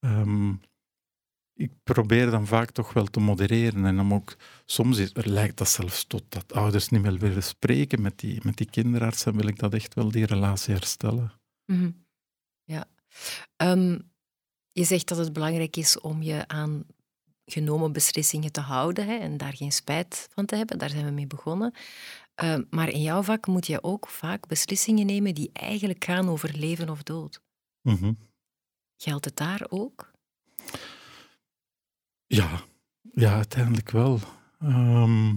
eh, 0.00 0.10
ehm, 0.10 0.52
ik 1.60 1.70
probeer 1.84 2.30
dan 2.30 2.46
vaak 2.46 2.70
toch 2.70 2.92
wel 2.92 3.04
te 3.04 3.20
modereren. 3.20 3.84
En 3.84 3.96
dan 3.96 4.12
ook, 4.12 4.36
soms 4.66 4.98
is, 4.98 5.10
er 5.12 5.28
lijkt 5.28 5.56
dat 5.56 5.68
zelfs 5.68 6.04
tot 6.04 6.22
dat 6.28 6.52
ouders 6.52 6.88
niet 6.88 7.02
meer 7.02 7.18
willen 7.18 7.42
spreken 7.42 8.02
met 8.02 8.18
die, 8.18 8.40
met 8.42 8.56
die 8.56 8.70
kinderarts. 8.70 9.26
En 9.26 9.36
wil 9.36 9.46
ik 9.46 9.58
dat 9.58 9.74
echt 9.74 9.94
wel 9.94 10.10
die 10.10 10.26
relatie 10.26 10.74
herstellen. 10.74 11.32
Mhm. 11.70 11.90
Ja. 12.64 12.84
Ehm, 13.56 13.98
je 14.72 14.84
zegt 14.84 15.08
dat 15.08 15.18
het 15.18 15.32
belangrijk 15.32 15.76
is 15.76 16.00
om 16.00 16.22
je 16.22 16.48
aan 16.48 16.84
genomen 17.44 17.92
beslissingen 17.92 18.52
te 18.52 18.60
houden 18.60 19.06
hè, 19.06 19.16
en 19.16 19.36
daar 19.36 19.56
geen 19.56 19.72
spijt 19.72 20.28
van 20.32 20.46
te 20.46 20.56
hebben. 20.56 20.78
Daar 20.78 20.90
zijn 20.90 21.04
we 21.04 21.10
mee 21.10 21.26
begonnen. 21.26 21.74
Ehm, 22.34 22.62
maar 22.70 22.88
in 22.88 23.02
jouw 23.02 23.22
vak 23.22 23.46
moet 23.46 23.66
je 23.66 23.82
ook 23.82 24.08
vaak 24.08 24.46
beslissingen 24.46 25.06
nemen 25.06 25.34
die 25.34 25.50
eigenlijk 25.52 26.04
gaan 26.04 26.28
over 26.28 26.56
leven 26.56 26.88
of 26.88 27.02
dood. 27.02 27.42
Mhm. 27.82 28.12
Geldt 28.96 29.24
het 29.24 29.36
daar 29.36 29.66
ook? 29.68 30.12
Ja, 32.26 32.64
ja, 33.12 33.34
uiteindelijk 33.34 33.90
wel. 33.90 34.20
Ehm, 34.58 35.36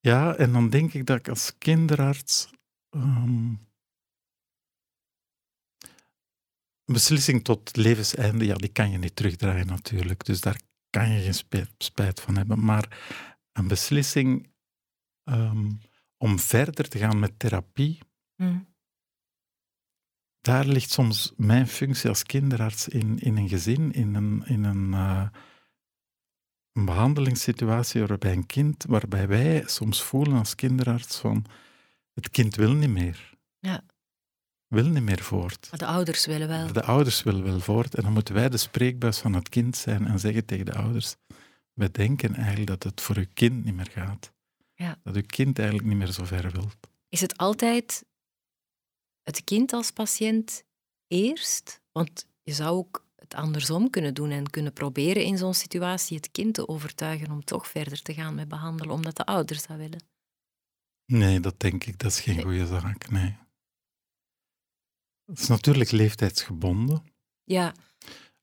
ja, 0.00 0.34
en 0.34 0.52
dan 0.52 0.70
denk 0.70 0.92
ik 0.92 1.06
dat 1.06 1.18
ik 1.18 1.28
als 1.28 1.58
kinderarts. 1.58 2.54
Ehm, 2.96 3.54
een 6.84 6.94
beslissing 6.94 7.44
tot 7.44 7.76
levenseinde, 7.76 8.44
ja, 8.44 8.54
die 8.54 8.72
kan 8.72 8.90
je 8.90 8.98
niet 8.98 9.16
terugdraaien 9.16 9.66
natuurlijk. 9.66 10.24
Dus 10.24 10.40
daar 10.40 10.60
kan 10.90 11.10
je 11.10 11.22
geen 11.22 11.34
spijt, 11.34 11.70
spijt 11.78 12.20
van 12.20 12.36
hebben. 12.36 12.64
Maar 12.64 12.98
een 13.52 13.68
beslissing 13.68 14.54
ehm, 15.24 15.70
om 16.16 16.38
verder 16.38 16.88
te 16.88 16.98
gaan 16.98 17.18
met 17.18 17.38
therapie, 17.38 17.98
Hm. 18.36 18.58
daar 20.40 20.66
ligt 20.66 20.90
soms 20.90 21.32
mijn 21.36 21.66
functie 21.66 22.08
als 22.08 22.22
kinderarts 22.22 22.88
in, 22.88 23.18
in 23.18 23.36
een 23.36 23.48
gezin, 23.48 23.92
in 23.92 24.14
een, 24.14 24.46
in 24.46 24.64
een, 24.64 24.94
eh, 24.94 25.28
een 26.72 26.84
behandelingssituatie 26.84 28.06
waarbij 28.06 28.32
een 28.32 28.46
kind, 28.46 28.84
waarbij 28.88 29.28
wij 29.28 29.62
soms 29.66 30.02
voelen 30.02 30.38
als 30.38 30.54
kinderarts 30.54 31.18
van 31.18 31.44
het 32.16 32.30
kind 32.30 32.54
wil 32.54 32.72
niet 32.72 32.90
meer. 32.90 33.34
Ja. 33.58 33.84
Wil 34.66 34.86
niet 34.86 35.02
meer 35.02 35.22
voort. 35.22 35.66
Maar 35.70 35.78
de 35.78 35.86
ouders 35.86 36.26
willen 36.26 36.48
wel. 36.48 36.72
De 36.72 36.82
ouders 36.82 37.22
willen 37.22 37.44
wel 37.44 37.60
voort 37.60 37.94
en 37.94 38.02
dan 38.02 38.12
moeten 38.12 38.34
wij 38.34 38.48
de 38.48 38.56
spreekbuis 38.56 39.18
van 39.18 39.32
het 39.34 39.48
kind 39.48 39.76
zijn 39.76 40.06
en 40.06 40.18
zeggen 40.18 40.44
tegen 40.44 40.64
de 40.64 40.74
ouders, 40.74 41.16
wij 41.72 41.90
denken 41.90 42.34
eigenlijk 42.34 42.66
dat 42.66 42.82
het 42.82 43.00
voor 43.00 43.16
uw 43.16 43.26
kind 43.34 43.64
niet 43.64 43.74
meer 43.74 43.90
gaat. 43.90 44.32
Ja. 44.74 44.98
Dat 45.02 45.14
uw 45.14 45.26
kind 45.26 45.58
eigenlijk 45.58 45.88
niet 45.88 45.98
meer 45.98 46.12
zo 46.12 46.24
ver 46.24 46.50
wilt. 46.50 46.76
Is 47.08 47.20
het 47.20 47.36
altijd 47.36 48.04
het 49.22 49.44
kind 49.44 49.72
als 49.72 49.90
patiënt 49.90 50.64
eerst? 51.06 51.80
Want 51.92 52.26
je 52.42 52.52
zou 52.52 52.76
ook 52.76 53.06
het 53.16 53.34
andersom 53.34 53.90
kunnen 53.90 54.14
doen 54.14 54.30
en 54.30 54.50
kunnen 54.50 54.72
proberen 54.72 55.24
in 55.24 55.38
zo'n 55.38 55.54
situatie 55.54 56.16
het 56.16 56.30
kind 56.30 56.54
te 56.54 56.68
overtuigen 56.68 57.30
om 57.30 57.44
toch 57.44 57.68
verder 57.68 58.02
te 58.02 58.14
gaan 58.14 58.34
met 58.34 58.48
behandelen, 58.48 58.94
omdat 58.94 59.16
de 59.16 59.24
ouders 59.24 59.66
dat 59.66 59.76
willen. 59.76 60.15
Nee, 61.06 61.40
dat 61.40 61.60
denk 61.60 61.84
ik, 61.84 61.98
dat 61.98 62.10
is 62.10 62.20
geen 62.20 62.42
goede 62.42 62.66
zaak, 62.66 63.10
nee. 63.10 63.36
Het 65.24 65.38
is 65.38 65.46
natuurlijk 65.46 65.90
leeftijdsgebonden. 65.90 67.02
Ja, 67.44 67.74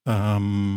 Ehm 0.03 0.75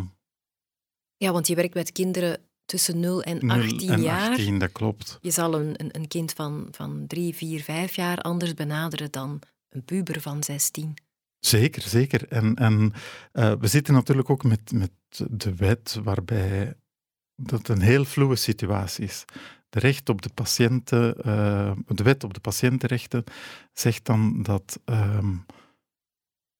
ja 1.16 1.32
want 1.32 1.46
je 1.46 1.54
werkt 1.54 1.74
met 1.74 1.92
kinderen 1.92 2.40
tussen 2.64 3.00
0 3.00 3.22
en 3.22 3.46
0 3.46 3.56
18 3.56 3.90
en 3.90 4.02
jaar. 4.02 4.30
18, 4.30 4.58
dat 4.58 4.72
klopt. 4.72 5.18
Je 5.20 5.30
zal 5.30 5.54
een, 5.54 5.74
een, 5.80 5.96
een 5.96 6.08
kind 6.08 6.32
van, 6.32 6.68
van 6.70 7.06
3, 7.06 7.34
4, 7.34 7.62
5 7.62 7.94
jaar 7.94 8.18
anders 8.18 8.54
benaderen 8.54 9.10
dan 9.10 9.40
een 9.68 9.84
puber 9.84 10.20
van 10.20 10.42
16. 10.42 10.94
Zeker, 11.38 11.82
zeker. 11.82 12.28
En, 12.28 12.54
en 12.54 12.92
uh, 13.32 13.52
we 13.52 13.66
zitten 13.66 13.94
natuurlijk 13.94 14.30
ook 14.30 14.44
met, 14.44 14.72
met 14.72 14.90
de 15.30 15.54
wet 15.54 15.98
waarbij 16.02 16.74
dat 17.34 17.68
een 17.68 17.80
heel 17.80 18.04
fluwe 18.04 18.36
situatie 18.36 19.04
is. 19.04 19.24
De, 19.76 19.82
recht 19.82 20.08
op 20.08 20.22
de, 20.22 20.30
patiënten, 20.34 21.14
uh, 21.26 21.72
de 21.86 22.02
wet 22.02 22.24
op 22.24 22.34
de 22.34 22.40
patiëntenrechten 22.40 23.24
zegt 23.72 24.04
dan 24.04 24.42
dat 24.42 24.80
um, 24.84 25.46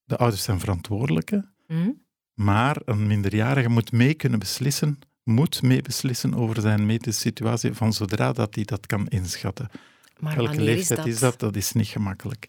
de 0.05 0.17
ouders 0.17 0.43
zijn 0.43 0.61
verantwoordelijke, 0.61 1.49
mm. 1.67 2.03
maar 2.35 2.77
een 2.85 3.07
minderjarige 3.07 3.69
moet 3.69 3.93
mee 3.93 4.15
kunnen 4.15 4.39
beslissen, 4.39 4.99
moet 5.23 5.63
mee 5.63 5.83
beslissen 5.83 6.35
over 6.35 6.61
zijn 6.61 6.87
medische 6.87 7.21
situatie 7.21 7.73
van 7.73 7.93
zodra 7.93 8.33
dat 8.33 8.55
hij 8.55 8.65
dat 8.65 8.87
kan 8.87 9.07
inschatten. 9.09 9.71
Maar 10.19 10.37
Welke 10.37 10.61
leeftijd 10.61 10.91
is 10.91 10.97
dat? 10.97 11.07
is 11.07 11.19
dat? 11.19 11.41
Dat 11.41 11.57
is 11.57 11.73
niet 11.73 11.87
gemakkelijk. 11.87 12.49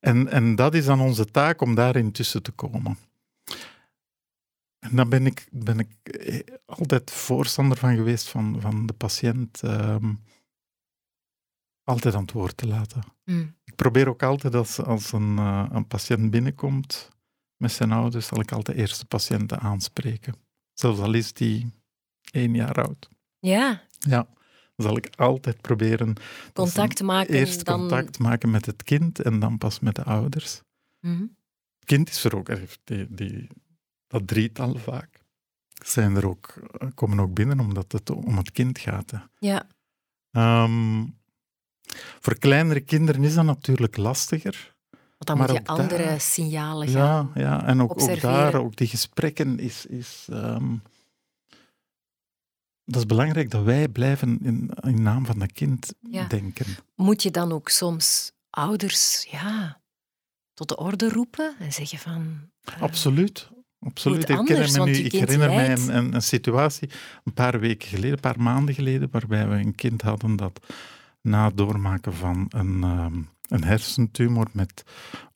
En, 0.00 0.28
en 0.28 0.54
dat 0.54 0.74
is 0.74 0.84
dan 0.84 1.00
onze 1.00 1.24
taak 1.24 1.60
om 1.60 1.74
daarin 1.74 2.12
tussen 2.12 2.42
te 2.42 2.52
komen. 2.52 2.98
En 4.78 4.96
daar 4.96 5.08
ben 5.08 5.26
ik, 5.26 5.48
ben 5.50 5.78
ik 5.78 5.90
eh, 6.02 6.40
altijd 6.64 7.10
voorstander 7.10 7.78
van 7.78 7.96
geweest 7.96 8.28
van, 8.28 8.60
van 8.60 8.86
de 8.86 8.92
patiënt 8.92 9.62
ehm, 9.62 10.14
altijd 11.84 12.14
aan 12.14 12.22
het 12.22 12.32
woord 12.32 12.56
te 12.56 12.66
laten. 12.66 13.02
Mm. 13.24 13.56
Ik 13.64 13.74
probeer 13.76 14.08
ook 14.08 14.22
altijd 14.22 14.54
als, 14.54 14.82
als 14.82 15.12
een, 15.12 15.38
eh, 15.38 15.66
een 15.70 15.86
patiënt 15.86 16.30
binnenkomt 16.30 17.10
met 17.56 17.72
zijn 17.72 17.92
ouders, 17.92 18.26
zal 18.26 18.40
ik 18.40 18.52
altijd 18.52 18.78
eerst 18.78 19.00
de 19.00 19.06
patiënten 19.06 19.60
aanspreken. 19.60 20.34
Zelfs 20.74 21.00
al 21.00 21.14
is 21.14 21.32
die 21.32 21.72
één 22.30 22.54
jaar 22.54 22.82
oud. 22.82 23.08
Ja, 23.38 23.82
Ja, 23.98 24.28
dan 24.76 24.86
zal 24.86 24.96
ik 24.96 25.10
altijd 25.16 25.60
proberen 25.60 26.14
contact 26.52 27.02
maken. 27.02 27.34
eerst 27.34 27.64
dan... 27.64 27.78
contact 27.78 28.18
maken 28.18 28.50
met 28.50 28.66
het 28.66 28.82
kind 28.82 29.20
en 29.20 29.38
dan 29.40 29.58
pas 29.58 29.80
met 29.80 29.94
de 29.94 30.02
ouders. 30.04 30.62
Mhm. 31.00 31.22
Het 31.78 31.84
kind 31.84 32.08
is 32.08 32.24
er 32.24 32.36
ook, 32.36 32.50
die, 32.84 33.06
die, 33.14 33.48
dat 34.08 34.26
drietal 34.26 34.74
vaak. 34.74 35.22
Zijn 35.84 36.16
er 36.16 36.28
ook, 36.28 36.54
komen 36.94 37.20
ook 37.20 37.34
binnen 37.34 37.60
omdat 37.60 37.92
het 37.92 38.10
om 38.10 38.36
het 38.36 38.50
kind 38.52 38.78
gaat. 38.78 39.10
hè. 39.10 39.18
Ja, 39.38 39.66
Ehm, 40.30 41.04
voor 42.20 42.38
kleinere 42.38 42.80
kinderen 42.80 43.24
is 43.24 43.34
dat 43.34 43.44
natuurlijk 43.44 43.96
lastiger. 43.96 44.76
want 44.90 45.26
dan 45.26 45.38
Maar 45.38 45.48
moet 45.48 45.56
je 45.56 45.64
andere 45.66 46.04
daar- 46.04 46.20
signalen 46.20 46.88
gaan. 46.88 47.30
Ja, 47.34 47.40
ja. 47.42 47.64
en 47.66 47.82
ook, 47.82 48.20
daar, 48.20 48.54
ook 48.54 48.76
die 48.76 48.86
gesprekken 48.88 49.58
is. 49.58 49.86
is 49.86 50.26
ehm, 50.30 50.76
dat 52.84 52.96
is 53.00 53.06
belangrijk 53.06 53.50
dat 53.50 53.64
wij 53.64 53.88
blijven 53.88 54.38
in, 54.42 54.70
in 54.80 55.02
naam 55.02 55.26
van 55.26 55.38
dat 55.38 55.52
kind 55.52 55.94
Ja. 56.00 56.24
denken. 56.26 56.66
Moet 56.94 57.22
je 57.22 57.30
dan 57.30 57.52
ook 57.52 57.68
soms 57.68 58.32
ouders 58.50 59.26
ja, 59.30 59.80
tot 60.54 60.68
de 60.68 60.76
orde 60.76 61.08
roepen 61.08 61.56
en 61.58 61.72
zeggen 61.72 61.98
van... 61.98 62.50
eh, 62.64 62.82
Absoluut. 62.82 63.50
Absoluut. 63.80 64.28
Ik, 64.28 64.48
herinner 64.48 64.84
me 64.84 64.90
nu, 64.90 64.96
ik 64.96 65.12
herinner 65.12 65.48
mij 65.48 65.72
een, 65.72 65.96
een, 65.96 66.14
een 66.14 66.22
situatie 66.22 66.90
een 67.24 67.32
paar 67.32 67.60
weken 67.60 67.88
geleden, 67.88 68.12
een 68.12 68.20
paar 68.20 68.40
maanden 68.40 68.74
geleden, 68.74 69.08
waarbij 69.10 69.48
we 69.48 69.54
een 69.54 69.74
kind 69.74 70.02
hadden 70.02 70.36
dat 70.36 70.66
na 71.20 71.44
het 71.44 71.56
doormaken 71.56 72.14
van 72.14 72.46
een, 72.48 72.82
ehm, 72.82 73.22
een 73.48 73.64
hersentumor 73.64 74.46
met 74.52 74.84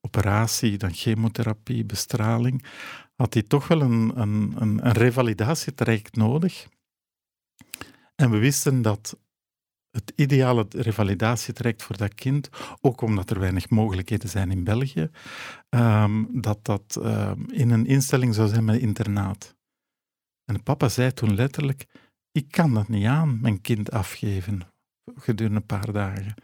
operatie, 0.00 0.78
dan 0.78 0.92
chemotherapie, 0.92 1.84
bestraling, 1.84 2.64
had 3.14 3.34
hij 3.34 3.42
toch 3.42 3.68
wel 3.68 3.80
een, 3.80 4.12
een, 4.20 4.54
een, 4.56 4.86
een 4.86 4.92
revalidatietraject 4.92 6.16
nodig. 6.16 6.66
En 8.14 8.30
we 8.30 8.38
wisten 8.38 8.82
dat 8.82 9.16
het 9.92 10.12
ideale 10.16 10.66
revalidatietraject 10.68 11.82
voor 11.82 11.96
dat 11.96 12.14
kind, 12.14 12.48
ook 12.80 13.00
omdat 13.00 13.30
er 13.30 13.40
weinig 13.40 13.70
mogelijkheden 13.70 14.28
zijn 14.28 14.50
in 14.50 14.64
België, 14.64 15.10
ehm, 15.68 16.24
dat 16.30 16.64
dat 16.64 16.98
ehm, 17.02 17.40
in 17.50 17.70
een 17.70 17.86
instelling 17.86 18.34
zou 18.34 18.48
zijn 18.48 18.64
met 18.64 18.80
internaat. 18.80 19.56
En 20.44 20.62
papa 20.62 20.88
zei 20.88 21.12
toen 21.12 21.34
letterlijk, 21.34 21.86
ik 22.32 22.50
kan 22.50 22.74
dat 22.74 22.88
niet 22.88 23.06
aan, 23.06 23.40
mijn 23.40 23.60
kind 23.60 23.90
afgeven, 23.90 24.60
gedurende 25.14 25.56
een 25.58 25.66
paar 25.66 25.92
dagen. 25.92 26.34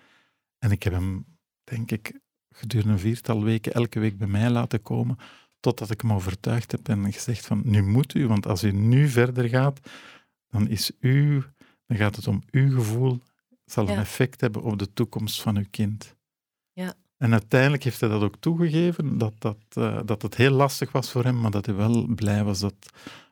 En 0.58 0.70
ik 0.70 0.82
heb 0.82 0.92
hem, 0.92 1.26
denk 1.64 1.90
ik, 1.90 2.20
gedurende 2.54 2.92
een 2.92 2.98
viertal 2.98 3.42
weken 3.42 3.72
elke 3.72 4.00
week 4.00 4.18
bij 4.18 4.28
mij 4.28 4.50
laten 4.50 4.82
komen, 4.82 5.18
totdat 5.60 5.90
ik 5.90 6.00
hem 6.00 6.12
overtuigd 6.12 6.72
heb 6.72 6.88
en 6.88 7.12
gezegd 7.12 7.46
van, 7.46 7.62
nu 7.64 7.82
moet 7.82 8.14
u, 8.14 8.26
want 8.26 8.46
als 8.46 8.64
u 8.64 8.72
nu 8.72 9.08
verder 9.08 9.48
gaat, 9.48 9.80
dan 10.48 10.68
is 10.68 10.90
u, 11.00 11.42
dan 11.86 11.96
gaat 11.96 12.16
het 12.16 12.26
om 12.26 12.42
uw 12.50 12.74
gevoel, 12.74 13.20
zal 13.72 13.88
een 13.88 13.98
effect 13.98 14.40
hebben 14.40 14.62
op 14.62 14.78
de 14.78 14.92
toekomst 14.92 15.42
van 15.42 15.56
uw 15.56 15.66
kind. 15.70 16.16
Ja. 16.72 16.94
En 17.16 17.32
uiteindelijk 17.32 17.82
heeft 17.84 18.00
hij 18.00 18.08
dat 18.08 18.22
ook 18.22 18.36
toegegeven, 18.40 19.18
dat, 19.18 19.32
dat, 19.38 19.58
eh, 19.68 20.00
dat 20.04 20.22
het 20.22 20.34
heel 20.36 20.50
lastig 20.50 20.92
was 20.92 21.10
voor 21.10 21.24
hem, 21.24 21.40
maar 21.40 21.50
dat 21.50 21.66
hij 21.66 21.74
wel 21.74 22.06
blij 22.06 22.44
was 22.44 22.58
dat 22.58 22.74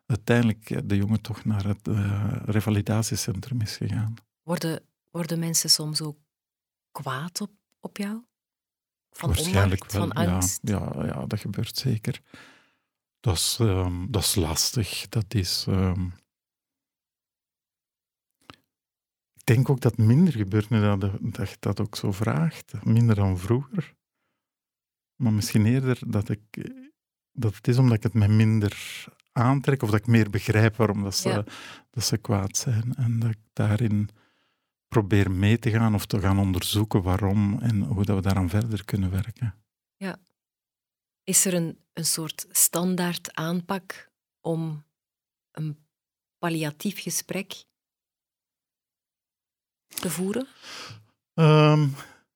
uiteindelijk 0.06 0.70
eh, 0.70 0.78
de 0.84 0.96
jongen 0.96 1.20
toch 1.20 1.44
naar 1.44 1.64
het 1.64 1.88
eh, 1.88 2.32
revalidatiecentrum 2.44 3.60
is 3.60 3.76
gegaan. 3.76 4.14
Worden, 4.42 4.82
worden 5.10 5.38
mensen 5.38 5.70
soms 5.70 6.00
ook 6.02 6.18
kwaad 6.92 7.40
op, 7.40 7.50
op 7.80 7.96
jou? 7.96 8.22
Van 9.10 9.28
Waarschijnlijk 9.28 9.80
onmacht, 9.92 9.92
wel. 9.92 10.06
van 10.08 10.12
angst? 10.34 10.58
Ja, 10.62 10.92
ja, 10.94 11.04
ja, 11.06 11.26
dat 11.26 11.40
gebeurt 11.40 11.76
zeker. 11.76 12.20
Dat 13.20 13.34
is, 13.36 13.56
ehm, 13.60 14.06
dat 14.08 14.22
is 14.22 14.34
lastig. 14.34 15.08
Dat 15.08 15.34
is. 15.34 15.64
ehm, 15.68 16.06
Ik 19.34 19.35
denk 19.46 19.70
ook 19.70 19.80
dat 19.80 19.96
minder 19.96 20.32
gebeurt 20.32 20.70
nu 20.70 20.80
dat, 20.80 21.00
dat 21.20 21.50
je 21.50 21.56
dat 21.60 21.80
ook 21.80 21.96
zo 21.96 22.12
vraagt. 22.12 22.84
Minder 22.84 23.14
dan 23.14 23.38
vroeger. 23.38 23.94
Maar 25.16 25.32
misschien 25.32 25.66
eerder 25.66 25.98
dat, 26.06 26.28
ik, 26.28 26.72
dat 27.32 27.54
het 27.54 27.68
is 27.68 27.78
omdat 27.78 27.96
ik 27.96 28.02
het 28.02 28.14
me 28.14 28.28
minder 28.28 29.04
aantrek 29.32 29.82
of 29.82 29.90
dat 29.90 30.00
ik 30.00 30.06
meer 30.06 30.30
begrijp 30.30 30.76
waarom 30.76 31.02
dat 31.02 31.16
ze, 31.16 31.28
Ja. 31.28 31.44
dat 31.90 32.04
ze 32.04 32.16
kwaad 32.16 32.56
zijn. 32.56 32.94
En 32.94 33.18
dat 33.18 33.30
ik 33.30 33.38
daarin 33.52 34.08
probeer 34.88 35.30
mee 35.30 35.58
te 35.58 35.70
gaan 35.70 35.94
of 35.94 36.06
te 36.06 36.20
gaan 36.20 36.38
onderzoeken 36.38 37.02
waarom 37.02 37.58
en 37.60 37.82
hoe 37.82 38.04
dat 38.04 38.16
we 38.16 38.22
daaraan 38.22 38.48
verder 38.48 38.84
kunnen 38.84 39.10
werken. 39.10 39.54
Is 41.24 41.44
er 41.44 41.54
een, 41.54 41.78
een 41.92 42.04
soort 42.04 42.46
standaard 42.50 43.34
aanpak 43.34 44.10
om 44.40 44.84
een 45.50 45.86
palliatief 46.38 47.02
gesprek 47.02 47.64
te 49.88 50.10
voeren? 50.10 50.46
Ehm, 51.34 51.88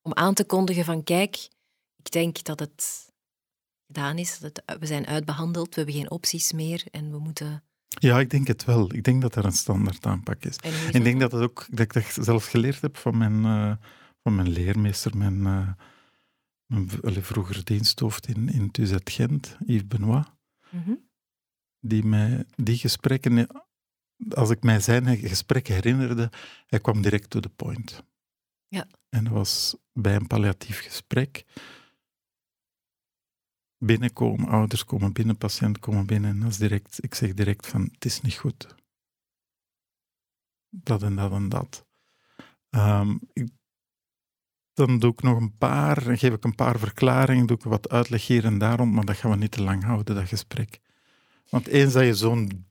Om 0.03 0.15
aan 0.15 0.35
te 0.35 0.45
kondigen 0.45 0.85
van 0.85 1.03
kijk, 1.05 1.49
ik 1.97 2.11
denk 2.11 2.43
dat 2.45 2.61
het 2.61 3.09
gedaan 3.87 4.19
is, 4.19 4.39
dat 4.39 4.61
het- 4.65 4.79
we 4.81 4.87
zijn 4.87 5.07
uitbehandeld, 5.07 5.69
we 5.69 5.75
hebben 5.75 5.95
geen 5.95 6.11
opties 6.11 6.53
meer 6.53 6.85
en 6.91 7.11
we 7.11 7.19
moeten... 7.19 7.63
ja, 7.89 8.21
ik 8.21 8.31
denk 8.31 8.47
het 8.47 8.65
wel. 8.65 8.95
Ik 8.95 9.05
denk 9.05 9.23
dat 9.23 9.35
er 9.37 9.45
een 9.45 9.53
standaard 9.53 10.07
aanpak 10.07 10.45
is. 10.45 10.57
En 10.57 10.95
Ik 10.95 11.05
denk 11.05 11.21
dat, 11.21 11.33
het 11.33 11.43
ook, 11.43 11.67
dat 11.71 11.81
ik 11.81 11.93
dat 11.93 12.25
zelf 12.25 12.47
geleerd 12.47 12.81
heb 12.81 12.97
van 12.97 13.19
mijn, 13.19 13.45
eh, 13.45 13.77
van 14.23 14.35
mijn 14.35 14.49
leermeester, 14.49 15.17
mijn, 15.17 15.47
eh, 15.47 15.69
mijn 16.67 16.89
vroeger 17.25 17.65
diensthoofd 17.65 18.27
in, 18.27 18.49
in 18.49 18.71
TUZ 18.71 18.95
Gent, 19.05 19.57
Yves 19.67 19.87
Benoit. 19.87 20.27
Mhm. 20.71 20.95
die 21.81 22.05
mij 22.05 22.45
die 22.57 22.77
gesprekken, 22.79 23.47
als 24.29 24.51
ik 24.51 24.63
mij 24.63 24.81
zijn 24.81 25.17
gesprekken 25.17 25.75
herinnerde, 25.75 26.31
hij 26.67 26.81
kwam 26.81 27.03
direct 27.03 27.31
to 27.31 27.41
the 27.41 27.49
point. 27.49 28.05
Ja. 28.69 28.87
En 29.09 29.25
dat 29.25 29.33
was 29.33 29.77
bij 29.93 30.15
een 30.15 30.27
palliatief 30.27 30.81
gesprek. 30.81 31.45
Binnenkomen, 33.79 34.49
ouders 34.49 34.85
komen 34.85 35.13
binnen, 35.13 35.37
patiënt 35.37 35.79
komen 35.79 36.07
binnen. 36.07 36.31
En 36.31 36.41
dat 36.41 36.51
is 36.51 36.57
direct, 36.59 37.05
ik 37.05 37.15
zeg 37.15 37.35
direct 37.35 37.67
van, 37.67 37.89
het 37.93 38.05
is 38.05 38.21
niet 38.21 38.35
goed. 38.35 38.75
Dat 40.69 41.03
en 41.03 41.17
dat 41.17 41.33
en 41.33 41.49
dat. 41.49 41.87
Ehm, 42.71 43.19
ik- 43.33 43.59
dan 44.73 44.99
doe 44.99 45.13
ik 45.13 45.23
nog 45.23 45.41
een 45.41 45.57
paar, 45.57 46.05
dan 46.05 46.19
geef 46.19 46.33
ik 46.33 46.45
een 46.45 46.55
paar 46.55 46.79
verklaringen, 46.79 47.47
doe 47.47 47.57
ik 47.57 47.63
wat 47.63 47.89
uitleg 47.89 48.27
hier 48.27 48.45
en 48.45 48.59
daar 48.59 48.79
rond, 48.79 48.93
maar 48.93 49.05
dat 49.05 49.17
gaan 49.17 49.31
we 49.31 49.37
niet 49.37 49.51
te 49.51 49.63
lang 49.63 49.85
houden, 49.85 50.15
dat 50.15 50.29
gesprek. 50.29 50.81
Want 51.49 51.67
eens 51.67 51.93
dat 51.93 52.05
je 52.05 52.15
zo'n 52.15 52.70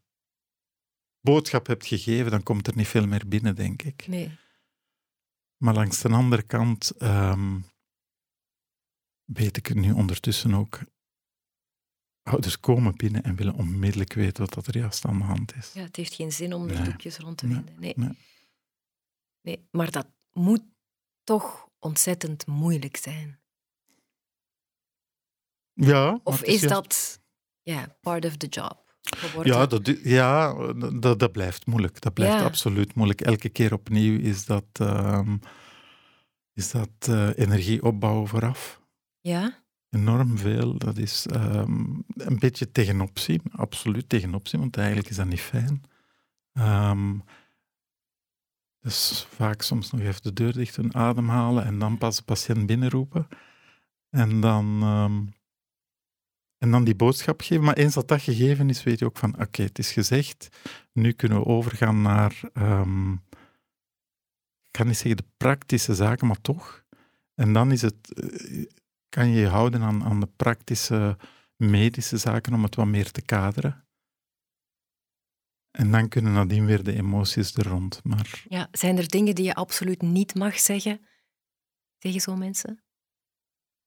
boodschap 1.21 1.67
hebt 1.67 1.85
gegeven, 1.85 2.31
dan 2.31 2.43
komt 2.43 2.67
er 2.67 2.75
niet 2.75 2.87
veel 2.87 3.07
meer 3.07 3.27
binnen, 3.27 3.55
denk 3.55 3.81
ik. 3.81 4.07
Nee. 4.07 4.37
Maar 5.57 5.73
langs 5.73 6.01
de 6.01 6.09
andere 6.09 6.41
kant 6.41 6.89
ehm, 6.89 7.59
weet 9.23 9.57
ik 9.57 9.65
het 9.67 9.77
nu 9.77 9.91
ondertussen 9.91 10.53
ook. 10.53 10.79
Ouders 12.23 12.59
komen 12.59 12.95
binnen 12.95 13.23
en 13.23 13.35
willen 13.35 13.53
onmiddellijk 13.53 14.13
weten 14.13 14.43
wat 14.45 14.53
dat 14.53 14.67
er 14.67 14.77
juist 14.77 15.05
aan 15.05 15.17
de 15.17 15.23
hand 15.23 15.55
is. 15.55 15.73
Ja, 15.73 15.81
het 15.81 15.95
heeft 15.95 16.13
geen 16.13 16.31
zin 16.31 16.53
om 16.53 16.67
er 16.67 16.75
Nee. 16.75 16.83
doekjes 16.83 17.17
rond 17.17 17.37
te 17.37 17.45
Nee. 17.47 17.55
winden. 17.55 17.79
Nee. 17.79 17.93
Nee. 17.95 18.17
nee. 19.41 19.67
Maar 19.71 19.91
dat 19.91 20.07
moet 20.31 20.63
toch 21.23 21.69
ontzettend 21.79 22.45
moeilijk 22.47 22.97
zijn. 22.97 23.39
Ja, 25.73 26.19
Of 26.23 26.43
is 26.43 26.61
dat 26.61 27.21
ja, 27.61 27.97
part 28.01 28.25
of 28.25 28.37
the 28.37 28.47
job? 28.47 28.88
Geworden? 29.17 29.53
Ja, 29.53 29.65
dat, 29.65 29.91
ja 30.03 30.53
dat, 30.99 31.19
dat 31.19 31.31
blijft 31.31 31.65
moeilijk. 31.65 32.01
Dat 32.01 32.13
blijft 32.13 32.39
Ja. 32.39 32.43
absoluut 32.45 32.95
moeilijk. 32.95 33.21
Elke 33.21 33.49
keer 33.49 33.73
opnieuw 33.73 34.19
is 34.19 34.45
dat, 34.45 34.65
ehm, 34.73 35.37
is 36.53 36.71
dat 36.71 36.89
eh, 36.99 37.29
energie 37.35 37.83
opbouwen 37.83 38.27
vooraf. 38.27 38.81
Ja? 39.21 39.57
Enorm 39.89 40.37
veel. 40.37 40.77
Dat 40.77 40.97
is 40.97 41.25
ehm, 41.27 41.83
een 42.07 42.39
beetje 42.39 42.71
tegenopzien, 42.71 43.41
absoluut 43.51 44.09
tegenopzien, 44.09 44.59
want 44.59 44.77
eigenlijk 44.77 45.09
is 45.09 45.15
dat 45.15 45.27
niet 45.27 45.41
fijn. 45.41 45.81
Um, 46.53 47.23
dus 48.79 49.27
vaak 49.29 49.61
soms 49.61 49.91
nog 49.91 50.01
even 50.01 50.21
de 50.21 50.33
deur 50.33 50.53
dicht 50.53 50.75
doen, 50.75 50.95
ademhalen 50.95 51.65
en 51.65 51.79
dan 51.79 51.97
pas 51.97 52.15
de 52.15 52.23
patiënt 52.23 52.65
binnenroepen. 52.65 53.27
En 54.09 54.39
dan, 54.39 54.79
ehm, 54.81 55.21
en 56.59 56.71
dan 56.71 56.83
die 56.83 56.95
boodschap 56.95 57.41
geven. 57.41 57.63
Maar 57.63 57.77
eens 57.77 57.93
dat 57.93 58.07
dat 58.07 58.21
gegeven 58.21 58.69
is, 58.69 58.83
weet 58.83 58.99
je 58.99 59.05
ook 59.05 59.17
van 59.17 59.41
oké, 59.41 59.61
het 59.61 59.79
is 59.79 59.91
gezegd. 59.91 60.47
Nu 60.93 61.11
kunnen 61.11 61.37
we 61.39 61.45
overgaan 61.45 62.01
naar, 62.01 62.41
um, 62.53 63.13
ik 64.61 64.71
kan 64.71 64.87
niet 64.87 64.97
zeggen 64.97 65.17
de 65.17 65.29
praktische 65.37 65.95
zaken, 65.95 66.27
maar 66.27 66.41
toch. 66.41 66.83
En 67.35 67.53
dan 67.53 67.71
is 67.71 67.81
het, 67.81 68.13
eh, 68.13 68.65
kan 69.09 69.29
je 69.29 69.39
je 69.39 69.47
houden 69.47 69.81
aan, 69.81 70.03
aan 70.03 70.19
de 70.19 70.29
praktische 70.35 71.17
medische 71.55 72.17
zaken 72.17 72.53
om 72.53 72.63
het 72.63 72.75
wat 72.75 72.87
meer 72.87 73.11
te 73.11 73.21
kaderen. 73.21 73.87
En 75.71 75.91
dan 75.91 76.07
kunnen 76.07 76.33
nadien 76.33 76.65
weer 76.65 76.83
de 76.83 76.95
emoties 76.95 77.55
er 77.55 77.67
rond. 77.67 77.99
Maar... 78.03 78.43
Ja, 78.47 78.67
zijn 78.71 78.97
er 78.97 79.07
dingen 79.07 79.35
die 79.35 79.45
je 79.45 79.55
absoluut 79.55 80.01
niet 80.01 80.35
mag 80.35 80.59
zeggen 80.59 81.05
tegen 81.97 82.21
zo'n 82.21 82.39
mensen? 82.39 82.83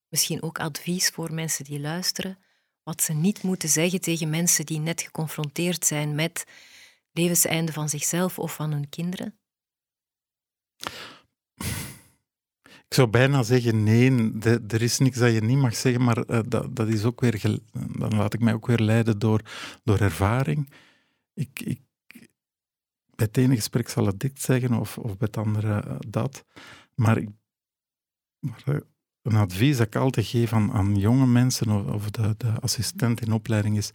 Misschien 0.09 0.43
ook 0.43 0.59
advies 0.59 1.09
voor 1.09 1.35
mensen 1.35 1.65
die 1.65 1.81
luisteren. 1.81 2.39
Wat 2.83 3.03
ze 3.03 3.13
niet 3.13 3.43
moeten 3.43 3.69
zeggen 3.69 4.01
tegen 4.01 4.31
mensen 4.31 4.67
die 4.67 4.79
net 4.79 5.03
geconfronteerd 5.03 5.87
zijn 5.87 6.15
met 6.15 6.45
levenseinde 7.13 7.73
van 7.73 7.89
zichzelf 7.89 8.39
of 8.39 8.55
van 8.55 8.73
hun 8.73 8.89
kinderen? 8.89 9.39
Ik 12.89 12.99
zou 12.99 13.09
bijna 13.09 13.43
zeggen 13.43 13.83
nee, 13.83 14.33
er 14.69 14.83
is 14.83 14.99
niks 14.99 15.19
dat 15.19 15.33
je 15.33 15.41
niet 15.41 15.59
mag 15.59 15.77
zeggen, 15.77 16.05
maar 16.05 16.31
uh, 16.31 16.41
dat, 16.49 16.77
dat 16.77 16.89
is 16.89 17.05
ook 17.05 17.21
weer, 17.21 17.59
dan 17.73 18.17
laat 18.17 18.35
ik 18.35 18.41
mij 18.41 18.55
ook 18.55 18.67
weer 18.67 18.81
leiden 18.81 19.19
door, 19.19 19.41
door 19.85 19.99
ervaring 19.99 20.69
ik, 21.35 21.61
ik, 21.61 21.81
bij 23.15 23.27
het 23.27 23.37
ene 23.37 23.55
gesprek 23.55 23.89
zal 23.89 24.07
het 24.07 24.21
dit 24.21 24.41
zeggen 24.41 24.73
of, 24.73 24.99
of 24.99 25.17
bij 25.17 25.29
het 25.31 25.37
andere 25.37 25.81
eh, 25.81 25.97
dat. 26.09 26.45
Maar, 26.95 27.17
ik, 27.17 27.29
eh, 28.65 28.77
een 29.23 29.37
advies 29.37 29.77
dat 29.77 29.87
ik 29.87 29.97
altijd 29.97 30.27
geef 30.27 30.53
aan, 30.53 30.73
aan 30.73 30.97
jonge 30.97 31.27
mensen 31.27 31.93
of, 31.93 32.11
de, 32.11 32.35
de, 32.37 32.61
assistent 32.61 33.21
in 33.21 33.33
opleiding 33.33 33.77
is: 33.77 33.91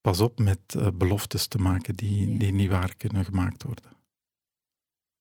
pas 0.00 0.20
op 0.20 0.38
met 0.38 0.58
uh, 0.76 0.88
beloftes 0.94 1.46
te 1.46 1.58
maken 1.58 1.94
die, 1.94 2.38
die 2.38 2.52
niet 2.52 2.70
waar 2.70 2.96
kunnen 2.96 3.24
gemaakt 3.24 3.62
worden. 3.62 3.92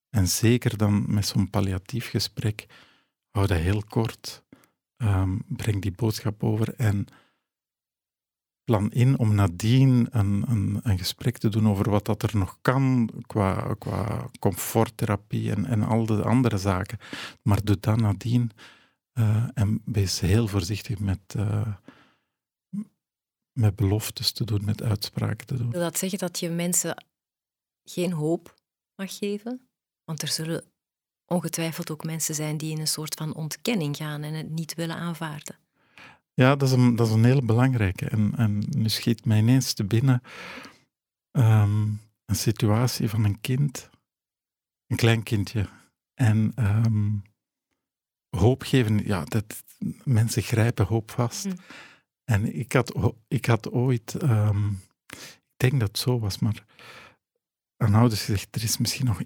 En 0.10 0.28
zeker 0.28 0.78
dan 0.78 1.13
met 1.13 1.26
zo'n 1.26 1.50
palliatief 1.50 2.10
gesprek, 2.10 2.65
hou 3.32 3.48
dat 3.48 3.58
heel 3.58 3.84
kort. 3.84 4.43
Um, 4.98 5.43
breng 5.48 5.82
die 5.82 5.91
boodschap 5.91 6.43
over 6.43 6.74
en 6.76 7.08
plan 8.63 8.91
in 8.91 9.19
om 9.19 9.36
nadien 9.36 10.08
een, 10.12 10.43
een, 10.48 10.80
een, 10.84 10.98
gesprek 10.98 11.38
te 11.38 11.50
doen 11.50 11.67
over 11.67 11.89
wat 11.89 12.06
dat 12.06 12.24
er 12.24 12.38
nog 12.38 12.58
kan 12.62 13.10
qua, 13.28 13.76
qua 13.78 14.30
comforttherapie 14.39 15.52
en, 15.52 15.65
en 15.65 15.84
al 15.84 16.06
de 16.06 16.24
andere 16.24 16.58
zaken. 16.58 16.98
Maar 17.41 17.63
doe 17.63 17.78
dat 17.80 18.00
nadien 18.00 18.52
uh, 19.13 19.47
en 19.54 19.82
wees 19.86 20.19
heel 20.19 20.47
voorzichtig 20.47 20.99
met, 20.99 21.19
uh, 21.38 21.76
met 23.52 23.76
beloftes 23.76 24.32
te 24.32 24.43
doen, 24.43 24.65
met 24.65 24.82
uitspraken 24.82 25.47
te 25.47 25.58
doen. 25.58 25.71
Wil 25.71 25.82
dat 25.82 25.97
zeggen 25.97 26.19
dat 26.19 26.39
je 26.39 26.49
mensen 26.49 27.06
geen 27.84 28.12
hoop 28.12 28.56
mag 28.95 29.17
geven? 29.17 29.67
Want 30.04 30.21
er 30.21 30.28
zullen 30.28 30.63
ongetwijfeld 31.26 31.91
ook 31.91 32.04
mensen 32.04 32.36
zijn 32.36 32.58
die 32.58 32.71
in 32.71 32.80
een 32.80 32.88
soort 32.88 33.13
van 33.13 33.36
ontkenning 33.36 33.95
gaan 33.95 34.23
en 34.23 34.34
het 34.34 34.49
niet 34.49 34.73
willen 34.73 34.95
aanvaarden. 34.95 35.58
Ja, 36.34 36.56
dat 36.56 36.67
is 36.67 36.76
een, 36.76 36.95
dat 36.95 37.08
is 37.08 37.13
een 37.13 37.23
hele 37.23 37.41
belangrijke. 37.41 38.10
En, 38.10 38.34
en 38.36 38.63
nu 38.69 38.89
schiet 38.89 39.26
mij 39.26 39.38
ineens 39.38 39.73
te 39.73 39.84
binnen 39.84 40.21
ehm, 41.32 41.88
een 42.26 42.36
situatie 42.36 43.10
van 43.10 43.23
een 43.23 43.41
kind, 43.41 43.89
een 44.88 44.97
klein 44.97 45.23
kindje. 45.23 45.67
En 46.13 46.54
um, 46.56 47.23
hoop 48.38 48.62
geven, 48.63 49.06
ja, 49.06 49.24
dat, 49.24 49.63
mensen 50.04 50.41
grijpen 50.41 50.86
hoop 50.86 51.12
vast. 51.12 51.46
Mm. 51.46 51.56
En 52.24 52.56
ik 52.60 52.74
had, 52.74 53.13
ik 53.28 53.46
had 53.46 53.72
ooit, 53.72 54.24
um, 54.24 54.82
ik 55.08 55.54
denk 55.58 55.80
dat 55.80 55.88
het 55.88 55.98
zo 55.98 56.19
was, 56.19 56.39
maar 56.39 56.65
aan 57.78 57.96
ouders 57.96 58.24
gezegd, 58.24 58.56
er 58.56 58.63
is 58.63 58.78
misschien 58.78 59.06
nog 59.06 59.19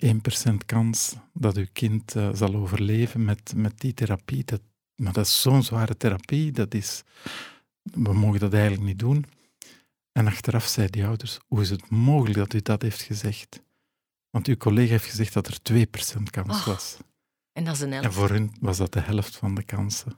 1% 0.51 0.65
kans 0.65 1.15
dat 1.33 1.57
uw 1.57 1.67
kind 1.73 2.15
uh, 2.15 2.29
zal 2.33 2.55
overleven 2.55 3.25
met, 3.25 3.53
met 3.55 3.79
die 3.79 3.93
therapie. 3.93 4.43
Dat, 4.43 4.61
maar 4.95 5.13
dat 5.13 5.25
is 5.25 5.41
zo'n 5.41 5.63
zware 5.63 5.97
therapie, 5.97 6.51
dat 6.51 6.73
is, 6.73 7.03
we 7.81 8.13
mogen 8.13 8.39
dat 8.39 8.53
eigenlijk 8.53 8.83
niet 8.83 8.99
doen. 8.99 9.25
En 10.11 10.27
achteraf 10.27 10.65
zei 10.65 10.87
die 10.89 11.05
ouders, 11.05 11.39
hoe 11.47 11.61
is 11.61 11.69
het 11.69 11.89
mogelijk 11.89 12.37
dat 12.37 12.53
u 12.53 12.61
dat 12.61 12.81
heeft 12.81 13.01
gezegd? 13.01 13.61
Want 14.29 14.47
uw 14.47 14.57
collega 14.57 14.91
heeft 14.91 15.05
gezegd 15.05 15.33
dat 15.33 15.47
er 15.47 15.57
2% 15.73 16.23
kans 16.29 16.65
was. 16.65 16.97
En 17.57 17.63
dat 17.63 17.75
is 17.75 17.81
een 17.81 17.91
helft. 17.91 18.05
En 18.05 18.13
voor 18.13 18.29
hun 18.29 18.53
was 18.59 18.77
dat 18.77 18.93
de 18.93 18.99
helft 18.99 19.35
van 19.35 19.55
de 19.55 19.63
kansen. 19.63 20.17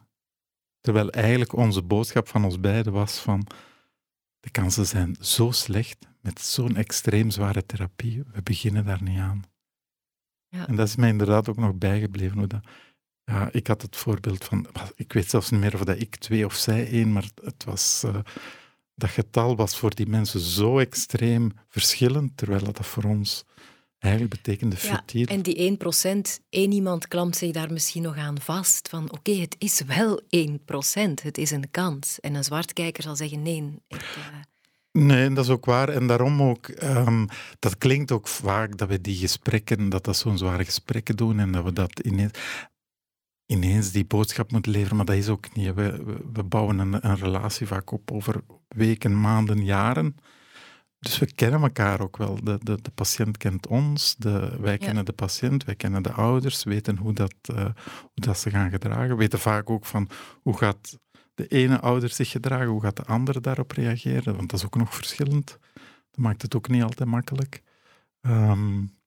Terwijl 0.79 1.09
eigenlijk 1.09 1.53
onze 1.53 1.81
boodschap 1.81 2.27
van 2.27 2.43
ons 2.43 2.59
beiden 2.59 2.93
was 2.93 3.19
van 3.19 3.47
de 4.39 4.49
kansen 4.49 4.85
zijn 4.85 5.15
zo 5.19 5.51
slecht 5.51 6.07
met 6.21 6.41
zo'n 6.41 6.75
extreem 6.75 7.29
zware 7.29 7.65
therapie, 7.65 8.23
we 8.31 8.41
beginnen 8.41 8.85
daar 8.85 9.03
niet 9.03 9.19
aan. 9.19 9.43
Ja. 10.47 10.67
En 10.67 10.75
dat 10.75 10.87
is 10.87 10.95
mij 10.95 11.09
inderdaad 11.09 11.49
ook 11.49 11.57
nog 11.57 11.75
bijgebleven, 11.75 12.37
hoe 12.37 12.47
dat 12.47 12.63
ja, 13.23 13.49
ik 13.51 13.67
had 13.67 13.81
het 13.81 13.95
voorbeeld 13.95 14.43
van, 14.43 14.67
ik 14.95 15.13
weet 15.13 15.29
zelfs 15.29 15.49
niet 15.49 15.59
meer 15.59 15.73
of 15.73 15.83
dat 15.83 16.01
ik 16.01 16.15
twee 16.15 16.45
of 16.45 16.55
zij 16.55 16.89
één, 16.89 17.11
maar 17.11 17.29
het 17.43 17.63
was, 17.63 18.03
uh, 18.05 18.19
dat 18.95 19.09
getal 19.09 19.55
was 19.55 19.77
voor 19.77 19.95
die 19.95 20.07
mensen 20.07 20.39
zo 20.39 20.79
extreem 20.79 21.51
verschillend, 21.67 22.37
terwijl 22.37 22.63
dat 22.63 22.85
voor 22.85 23.03
ons 23.03 23.45
eigenlijk 23.99 24.33
betekende 24.33 24.75
futiel. 24.75 25.25
Ja, 25.27 25.27
en 25.27 25.41
die 25.41 25.77
1%, 26.39 26.43
één 26.49 26.71
iemand 26.71 27.07
klampt 27.07 27.35
zich 27.35 27.51
daar 27.51 27.71
misschien 27.71 28.01
nog 28.01 28.17
aan 28.17 28.41
vast, 28.41 28.89
van 28.89 29.11
oké, 29.11 29.31
het 29.31 29.55
is 29.57 29.81
wel 29.81 30.21
1%, 30.21 31.23
het 31.23 31.37
is 31.37 31.51
een 31.51 31.71
kans. 31.71 32.19
En 32.19 32.35
een 32.35 32.43
zwartkijker 32.43 33.03
zal 33.03 33.15
zeggen, 33.15 33.41
nee, 33.41 33.81
ik... 33.87 34.15
Uh... 34.17 34.25
Nee, 34.91 35.33
dat 35.33 35.45
is 35.45 35.51
ook 35.51 35.65
waar. 35.65 35.89
En 35.89 36.07
daarom 36.07 36.41
ook, 36.41 36.67
um, 36.83 37.27
dat 37.59 37.77
klinkt 37.77 38.11
ook 38.11 38.27
vaak 38.27 38.77
dat 38.77 38.87
we 38.87 39.01
die 39.01 39.17
gesprekken, 39.17 39.89
dat 39.89 40.03
dat 40.03 40.17
zo'n 40.17 40.37
zware 40.37 40.65
gesprekken 40.65 41.15
doen 41.15 41.39
en 41.39 41.51
dat 41.51 41.63
we 41.63 41.73
dat 41.73 41.99
ineens 41.99 42.31
ineens 43.51 43.91
die 43.91 44.05
boodschap 44.05 44.51
moeten 44.51 44.71
leveren, 44.71 44.95
maar 44.95 45.05
dat 45.05 45.15
is 45.15 45.29
ook 45.29 45.55
niet. 45.55 45.73
We, 45.73 46.03
we 46.33 46.43
bouwen 46.43 46.79
een, 46.79 47.07
een, 47.07 47.17
relatie 47.17 47.67
vaak 47.67 47.91
op 47.91 48.11
over 48.11 48.41
weken, 48.67 49.21
maanden, 49.21 49.65
jaren. 49.65 50.15
Dus 50.99 51.19
we 51.19 51.33
kennen 51.33 51.61
elkaar 51.61 52.01
ook 52.01 52.17
wel. 52.17 52.43
De, 52.43 52.57
de, 52.63 52.81
de 52.81 52.91
patiënt 52.91 53.37
kent 53.37 53.67
ons, 53.67 54.15
de, 54.15 54.57
wij 54.59 54.77
kennen 54.77 55.05
de 55.05 55.13
patiënt, 55.13 55.63
wij 55.63 55.75
kennen 55.75 56.03
de 56.03 56.11
ouders, 56.11 56.63
weten 56.63 56.97
hoe 56.97 57.13
dat, 57.13 57.33
uh, 57.51 57.63
hoe 58.01 58.09
dat 58.13 58.39
ze 58.39 58.49
gaan 58.49 58.69
gedragen. 58.69 59.09
We 59.09 59.15
weten 59.15 59.39
vaak 59.39 59.69
ook 59.69 59.85
van 59.85 60.09
hoe 60.41 60.57
gaat 60.57 60.97
de 61.33 61.47
ene 61.47 61.79
ouder 61.79 62.09
zich 62.09 62.29
gedragen, 62.29 62.67
hoe 62.67 62.81
gaat 62.81 62.95
de 62.95 63.05
andere 63.05 63.39
daarop 63.41 63.71
reageren, 63.71 64.35
want 64.35 64.49
dat 64.49 64.59
is 64.59 64.65
ook 64.65 64.75
nog 64.75 64.95
verschillend. 64.95 65.57
Dat 66.11 66.19
maakt 66.19 66.41
het 66.41 66.55
ook 66.55 66.67
niet 66.67 66.83
altijd 66.83 67.09
makkelijk. 67.09 67.63
Um, 68.21 68.97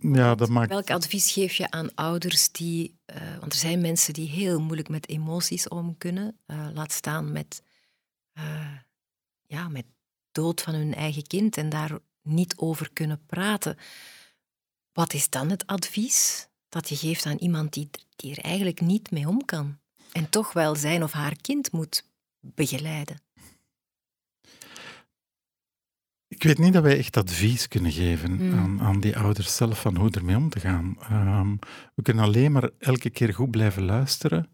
ja, 0.00 0.34
dat 0.34 0.48
maakt... 0.48 0.68
Welk 0.68 0.90
advies 0.90 1.32
geef 1.32 1.54
je 1.54 1.70
aan 1.70 1.94
ouders 1.94 2.52
die... 2.52 2.98
Uh, 3.06 3.38
want 3.38 3.52
er 3.52 3.58
zijn 3.58 3.80
mensen 3.80 4.14
die 4.14 4.28
heel 4.28 4.60
moeilijk 4.60 4.88
met 4.88 5.08
emoties 5.08 5.68
om 5.68 5.98
kunnen. 5.98 6.38
Uh, 6.46 6.68
laat 6.72 6.92
staan 6.92 7.32
met, 7.32 7.62
uh, 8.38 8.72
ja, 9.46 9.68
met 9.68 9.84
dood 10.32 10.62
van 10.62 10.74
hun 10.74 10.94
eigen 10.94 11.26
kind 11.26 11.56
en 11.56 11.68
daar 11.68 11.98
niet 12.22 12.56
over 12.56 12.90
kunnen 12.92 13.26
praten. 13.26 13.76
Wat 14.92 15.12
is 15.12 15.30
dan 15.30 15.50
het 15.50 15.66
advies 15.66 16.48
dat 16.68 16.88
je 16.88 16.96
geeft 16.96 17.26
aan 17.26 17.36
iemand 17.36 17.72
die, 17.72 17.90
die 18.16 18.30
er 18.36 18.44
eigenlijk 18.44 18.80
niet 18.80 19.10
mee 19.10 19.28
om 19.28 19.44
kan? 19.44 19.78
En 20.12 20.30
toch 20.30 20.52
wel 20.52 20.74
zijn 20.74 21.02
of 21.02 21.12
haar 21.12 21.36
kind 21.40 21.72
moet 21.72 22.04
begeleiden? 22.40 23.20
Ik 26.28 26.42
weet 26.42 26.58
niet 26.58 26.72
dat 26.72 26.82
wij 26.82 26.98
echt 26.98 27.16
advies 27.16 27.68
kunnen 27.68 27.92
geven 27.92 28.36
hmm. 28.36 28.58
aan, 28.58 28.80
aan, 28.80 29.00
die 29.00 29.18
ouders 29.18 29.56
zelf 29.56 29.80
van 29.80 29.96
hoe 29.96 30.10
ermee 30.10 30.36
om 30.36 30.48
te 30.48 30.60
gaan. 30.60 30.96
Ehm, 31.00 31.56
we 31.94 32.02
kunnen 32.02 32.24
alleen 32.24 32.52
maar 32.52 32.70
elke 32.78 33.10
keer 33.10 33.34
goed 33.34 33.50
blijven 33.50 33.82
luisteren. 33.82 34.50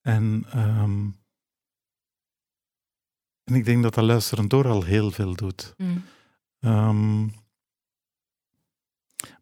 En, 0.00 0.44
ehm, 0.50 1.08
en 3.52 3.58
ik 3.58 3.64
denk 3.64 3.82
dat 3.82 3.94
dat 3.94 4.04
luisteren 4.04 4.48
door 4.48 4.68
al 4.68 4.82
heel 4.82 5.10
veel 5.10 5.34
doet. 5.34 5.74
Hmm. 5.76 6.04
Ehm, 6.60 7.22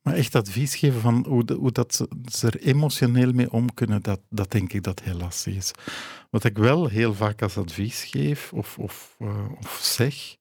maar 0.02 0.14
echt 0.14 0.34
advies 0.34 0.74
geven 0.76 1.00
van 1.00 1.24
hoe, 1.28 1.52
hoe 1.52 1.72
dat 1.72 1.94
ze, 1.94 2.08
ze, 2.32 2.46
er 2.46 2.60
emotioneel 2.60 3.32
mee 3.32 3.52
om 3.52 3.74
kunnen, 3.74 4.02
dat, 4.02 4.20
dat 4.28 4.50
denk 4.50 4.72
ik 4.72 4.82
dat 4.82 5.00
heel 5.02 5.16
lastig 5.16 5.54
is. 5.54 5.70
Wat 6.30 6.44
ik 6.44 6.58
wel 6.58 6.88
heel 6.88 7.14
vaak 7.14 7.42
als 7.42 7.56
advies 7.58 8.04
geef 8.04 8.52
of, 8.52 8.78
of, 8.78 9.16
uh, 9.18 9.50
of 9.58 9.78
zeg, 9.82 10.36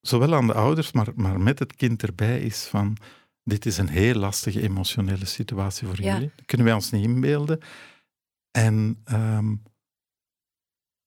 zowel 0.00 0.34
aan 0.34 0.46
de 0.46 0.54
ouders, 0.54 0.92
maar, 0.92 1.08
maar 1.14 1.40
met 1.40 1.58
het 1.58 1.74
kind 1.74 2.02
erbij 2.02 2.40
is 2.40 2.64
van 2.64 2.96
dit 3.44 3.66
is 3.66 3.78
een 3.78 3.88
heel 3.88 4.14
lastige 4.14 4.62
emotionele 4.62 5.24
situatie 5.24 5.86
voor 5.86 6.02
Ja. 6.02 6.12
jullie. 6.12 6.32
Dat 6.36 6.46
kunnen 6.46 6.66
wij 6.66 6.74
ons 6.74 6.90
niet 6.90 7.04
inbeelden. 7.04 7.60
En 8.50 9.00
ehm, 9.04 9.54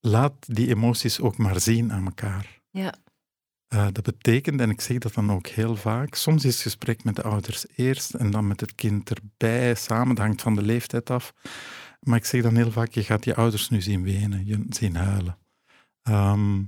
laat 0.05 0.33
die 0.55 0.67
emoties 0.67 1.19
ook 1.19 1.37
maar 1.37 1.59
zien 1.59 1.91
aan 1.91 2.05
elkaar. 2.05 2.61
Ja. 2.69 2.93
Eh, 3.67 3.87
dat 3.91 4.03
betekent, 4.03 4.59
en 4.59 4.69
ik 4.69 4.81
zeg 4.81 4.97
dat 4.97 5.13
dan 5.13 5.31
ook 5.31 5.47
heel 5.47 5.75
vaak, 5.75 6.15
soms 6.15 6.45
is 6.45 6.53
het 6.53 6.61
gesprek 6.61 7.03
met 7.03 7.15
de 7.15 7.21
ouders 7.23 7.65
eerst 7.75 8.13
en 8.13 8.31
dan 8.31 8.47
met 8.47 8.59
het 8.59 8.75
kind 8.75 9.09
erbij, 9.09 9.75
samen, 9.75 10.15
dat 10.15 10.25
hangt 10.25 10.41
van 10.41 10.55
de 10.55 10.61
leeftijd 10.61 11.09
af. 11.09 11.33
Maar 11.99 12.17
ik 12.17 12.25
zeg 12.25 12.41
dan 12.41 12.55
heel 12.55 12.71
vaak, 12.71 12.91
je 12.91 13.03
gaat 13.03 13.25
je 13.25 13.35
ouders 13.35 13.69
nu 13.69 13.81
zien 13.81 14.03
wenen, 14.03 14.45
je 14.45 14.65
zien 14.69 14.95
huilen. 14.95 15.37
Ehm, 16.01 16.63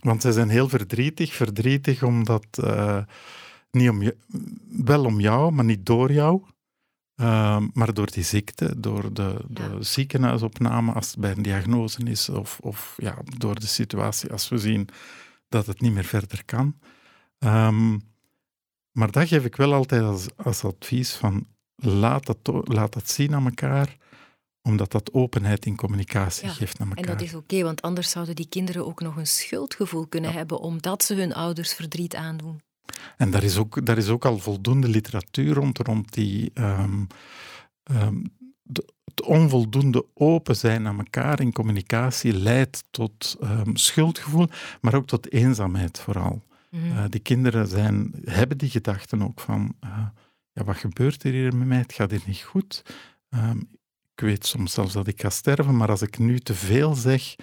want 0.00 0.22
zij 0.22 0.32
zijn 0.32 0.48
heel 0.48 0.68
verdrietig, 0.68 1.34
verdrietig 1.34 2.02
omdat, 2.02 2.46
eh, 2.50 3.02
niet 3.70 3.88
om 3.88 4.02
je, 4.02 4.16
wel 4.84 5.04
om 5.04 5.20
jou, 5.20 5.52
maar 5.52 5.64
niet 5.64 5.86
door 5.86 6.12
jou. 6.12 6.42
Ehm, 7.20 7.68
maar 7.72 7.94
door 7.94 8.10
die 8.10 8.24
ziekte, 8.24 8.80
door 8.80 9.12
de, 9.12 9.44
de 9.48 9.62
Ja. 9.62 9.82
ziekenhuisopname 9.82 10.92
als 10.92 11.06
het 11.10 11.18
bij 11.18 11.30
een 11.30 11.42
diagnose 11.42 12.02
is, 12.04 12.28
of, 12.28 12.58
of 12.60 12.94
ja, 12.96 13.18
door 13.38 13.60
de 13.60 13.66
situatie 13.66 14.32
als 14.32 14.48
we 14.48 14.58
zien 14.58 14.88
dat 15.48 15.66
het 15.66 15.80
niet 15.80 15.92
meer 15.92 16.04
verder 16.04 16.44
kan. 16.44 16.78
Ehm, 17.38 17.98
maar 18.92 19.10
dat 19.10 19.28
geef 19.28 19.44
ik 19.44 19.56
wel 19.56 19.72
altijd 19.74 20.02
als, 20.02 20.26
als 20.36 20.64
advies 20.64 21.12
van 21.12 21.46
laat 21.76 22.26
dat, 22.26 22.38
laat 22.68 22.92
dat 22.92 23.10
zien 23.10 23.34
aan 23.34 23.44
elkaar, 23.44 23.96
omdat 24.62 24.90
dat 24.92 25.12
openheid 25.12 25.66
in 25.66 25.76
communicatie 25.76 26.46
Ja, 26.46 26.52
geeft 26.52 26.78
naar 26.78 26.88
En 26.88 26.96
elkaar. 26.96 27.16
dat 27.16 27.26
is 27.26 27.34
oké, 27.34 27.62
want 27.62 27.82
anders 27.82 28.10
zouden 28.10 28.34
die 28.36 28.48
kinderen 28.48 28.86
ook 28.86 29.00
nog 29.00 29.16
een 29.16 29.26
schuldgevoel 29.26 30.06
kunnen 30.06 30.32
hebben 30.32 30.58
omdat 30.60 31.02
ze 31.04 31.14
hun 31.14 31.34
ouders 31.34 31.74
verdriet 31.74 32.14
aandoen. 32.14 32.60
En 33.16 33.30
daar 33.30 33.42
is 33.42 33.56
ook, 33.56 33.86
daar 33.86 33.98
is 33.98 34.08
ook 34.08 34.24
al 34.24 34.38
voldoende 34.38 34.88
literatuur 34.88 35.54
rond, 35.54 35.78
rond 35.78 36.12
die, 36.14 36.50
ehm, 36.54 37.04
ehm, 37.82 38.22
de- 38.62 38.92
het 39.04 39.22
onvoldoende 39.22 40.06
open 40.14 40.56
zijn 40.56 40.86
aan 40.86 40.98
elkaar 40.98 41.40
in 41.40 41.52
communicatie 41.52 42.32
leidt 42.32 42.84
tot 42.90 43.36
ehm, 43.40 43.74
schuldgevoel, 43.74 44.48
maar 44.80 44.94
ook 44.94 45.06
tot 45.06 45.32
eenzaamheid 45.32 46.00
vooral. 46.00 46.42
Mhm. 46.70 46.96
Eh, 46.98 47.04
die 47.08 47.20
kinderen 47.20 47.66
zijn, 47.68 48.12
hebben 48.24 48.58
die 48.58 48.70
gedachten 48.70 49.22
ook 49.22 49.40
van, 49.40 49.74
eh, 49.80 50.06
ja, 50.52 50.64
wat 50.64 50.76
gebeurt 50.76 51.22
er 51.24 51.32
hier 51.32 51.56
met 51.56 51.66
mij? 51.68 51.78
Het 51.78 51.92
gaat 51.92 52.10
hier 52.10 52.22
niet 52.26 52.42
goed. 52.42 52.82
Ik 54.14 54.26
weet 54.26 54.46
soms 54.46 54.72
zelfs 54.72 54.92
dat 54.92 55.06
ik 55.06 55.20
ga 55.20 55.30
sterven, 55.30 55.76
maar 55.76 55.88
als 55.90 56.02
ik 56.02 56.18
nu 56.18 56.38
te 56.38 56.54
veel 56.54 56.94
zeg, 56.94 57.36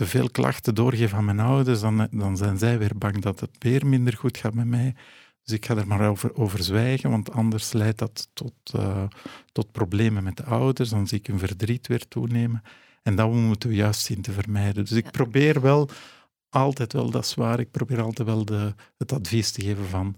te 0.00 0.06
veel 0.06 0.30
klachten 0.30 0.74
doorgeef 0.74 1.12
aan 1.14 1.24
mijn 1.24 1.40
ouders, 1.40 1.80
dan, 1.80 2.08
dan 2.10 2.36
zijn 2.36 2.58
zij 2.58 2.78
weer 2.78 2.98
bang 2.98 3.20
dat 3.20 3.40
het 3.40 3.50
weer 3.58 3.86
minder 3.86 4.16
goed 4.16 4.36
gaat 4.36 4.54
met 4.54 4.66
mij. 4.66 4.94
Dus 5.42 5.54
ik 5.54 5.66
ga 5.66 5.76
er 5.76 5.86
maar 5.86 6.08
over, 6.08 6.34
over 6.36 6.62
zwijgen, 6.62 7.10
want 7.10 7.30
anders 7.32 7.72
leidt 7.72 7.98
dat 7.98 8.28
tot, 8.32 8.54
eh, 8.72 9.04
tot 9.52 9.72
problemen 9.72 10.22
met 10.22 10.36
de 10.36 10.44
ouders. 10.44 10.90
Dan 10.90 11.06
zie 11.06 11.18
ik 11.18 11.26
hun 11.26 11.38
verdriet 11.38 11.86
weer 11.86 12.08
toenemen. 12.08 12.62
En 13.02 13.14
dat 13.16 13.32
moeten 13.32 13.68
we 13.68 13.74
juist 13.74 14.00
zien 14.00 14.22
te 14.22 14.32
vermijden. 14.32 14.84
Dus 14.84 14.96
ik 14.96 15.04
Ja. 15.04 15.10
probeer 15.10 15.60
wel 15.60 15.88
altijd 16.48 16.92
wel, 16.92 17.10
dat 17.10 17.24
is 17.24 17.34
waar, 17.34 17.60
ik 17.60 17.70
probeer 17.70 18.00
altijd 18.02 18.28
wel 18.28 18.44
de, 18.44 18.74
het 18.96 19.12
advies 19.12 19.50
te 19.50 19.62
geven 19.62 19.86
van 19.86 20.16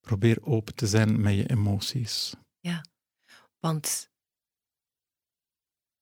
probeer 0.00 0.38
open 0.42 0.74
te 0.74 0.86
zijn 0.86 1.20
met 1.20 1.34
je 1.34 1.48
emoties. 1.50 2.34
Want 3.60 4.10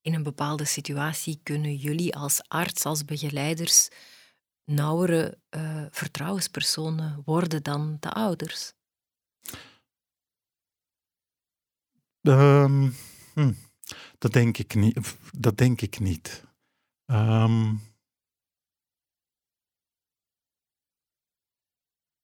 in 0.02 0.14
een 0.14 0.22
bepaalde 0.22 0.64
situatie 0.64 1.40
kunnen 1.42 1.76
jullie 1.76 2.16
als 2.16 2.42
arts, 2.48 2.84
als 2.84 3.04
begeleiders, 3.04 3.88
nauwere 4.64 5.38
eh, 5.48 5.86
vertrouwenspersonen 5.90 7.22
worden 7.24 7.62
dan 7.62 7.96
de 8.00 8.12
ouders. 8.12 8.72
Ehm, 12.20 12.90
hm, 13.34 13.52
dat 14.18 14.32
denk 14.32 14.58
ik 14.58 14.74
niet. 14.74 15.16
Dat 15.32 15.56
denk 15.56 15.80
ik 15.80 15.98
niet. 15.98 16.44
Ehm, 17.04 17.74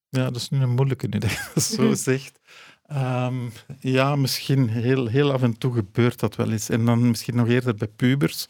ja, 0.08 0.24
dat 0.24 0.36
is 0.36 0.48
nu 0.48 0.60
een 0.60 0.74
moeilijke 0.74 1.06
nu 1.06 1.18
dat 1.18 1.30
je 1.30 1.50
dat 1.54 1.62
zo 1.62 1.94
zegt. 2.10 2.40
Ehm, 2.86 3.48
ja, 3.80 4.16
misschien 4.16 4.68
heel, 4.68 5.06
heel 5.06 5.32
af 5.32 5.42
en 5.42 5.58
toe 5.58 5.72
gebeurt 5.72 6.20
dat 6.20 6.36
wel 6.36 6.52
eens. 6.52 6.68
En 6.68 6.84
dan 6.84 7.08
misschien 7.08 7.36
nog 7.36 7.48
eerder 7.48 7.74
bij 7.74 7.88
pubers, 7.88 8.46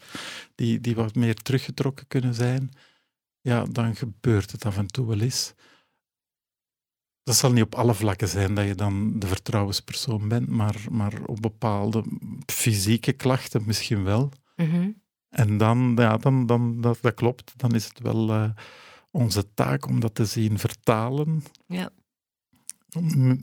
die, 0.55 0.81
die 0.81 0.95
wat 0.95 1.15
meer 1.15 1.35
teruggetrokken 1.35 2.07
kunnen 2.07 2.33
zijn. 2.33 2.71
Ja, 3.41 3.65
dan 3.65 3.95
gebeurt 3.95 4.51
het 4.51 4.65
af 4.65 4.77
en 4.77 4.87
toe 4.87 5.07
wel 5.07 5.19
eens. 5.19 5.53
Dat 7.23 7.35
zal 7.35 7.51
niet 7.51 7.63
op 7.63 7.75
alle 7.75 7.93
vlakken 7.93 8.27
zijn 8.27 8.53
dat 8.53 8.65
je 8.65 8.75
dan 8.75 9.19
de 9.19 9.27
vertrouwenspersoon 9.27 10.27
bent, 10.27 10.47
maar, 10.47 10.75
maar 10.91 11.13
op 11.25 11.41
bepaalde 11.41 12.03
fysieke 12.45 13.13
klachten 13.13 13.63
misschien 13.65 14.03
wel. 14.03 14.31
En 15.29 15.57
dan, 15.57 15.93
ja, 15.95 16.17
dan, 16.17 16.45
dan 16.45 16.81
dat, 16.81 16.97
dat 17.01 17.13
klopt, 17.13 17.53
dan 17.55 17.75
is 17.75 17.85
het 17.85 17.99
wel 17.99 18.29
eh, 18.29 18.49
onze 19.11 19.53
taak 19.53 19.87
om 19.87 19.99
dat 19.99 20.15
te 20.15 20.25
zien 20.25 20.59
vertalen. 20.59 21.43
Ja. 21.65 21.89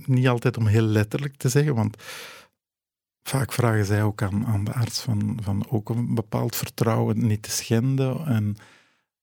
Niet 0.07 0.29
altijd 0.29 0.57
om 0.57 0.67
heel 0.67 0.83
letterlijk 0.83 1.37
te 1.37 1.49
zeggen, 1.49 1.75
want 1.75 2.03
vaak 3.23 3.53
vragen 3.53 3.85
zij 3.85 4.03
ook 4.03 4.23
aan, 4.23 4.47
aan 4.47 4.65
de 4.65 4.73
arts 4.73 5.01
van, 5.01 5.39
van 5.43 5.71
ook 5.71 5.89
een 5.89 6.15
bepaald 6.15 6.57
vertrouwen 6.57 7.27
niet 7.27 7.43
te 7.43 7.51
schenden. 7.51 8.27
En, 8.27 8.57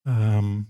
ehm, 0.02 0.62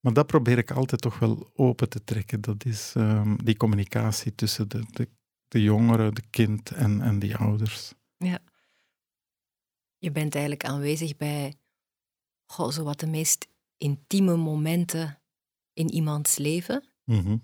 maar 0.00 0.12
dat 0.12 0.26
probeer 0.26 0.58
ik 0.58 0.70
altijd 0.70 1.00
toch 1.00 1.18
wel 1.18 1.50
open 1.54 1.88
te 1.88 2.04
trekken. 2.04 2.40
Dat 2.40 2.64
is 2.64 2.92
ehm, 2.96 3.36
die 3.36 3.56
communicatie 3.56 4.34
tussen 4.34 4.68
de, 4.68 4.84
de, 4.90 5.08
de 5.48 5.62
jongeren, 5.62 6.14
de 6.14 6.24
kind 6.30 6.70
en, 6.70 7.00
en 7.00 7.18
die 7.18 7.36
ouders. 7.36 7.92
Je 10.00 10.10
bent 10.10 10.34
eigenlijk 10.34 10.64
aanwezig 10.64 11.16
bij 11.16 11.54
goh, 12.46 12.70
zowat 12.70 13.00
de 13.00 13.06
meest 13.06 13.48
intieme 13.76 14.36
momenten 14.36 15.20
in 15.72 15.90
iemands 15.90 16.38
leven. 16.38 16.88
Hè, 17.04 17.36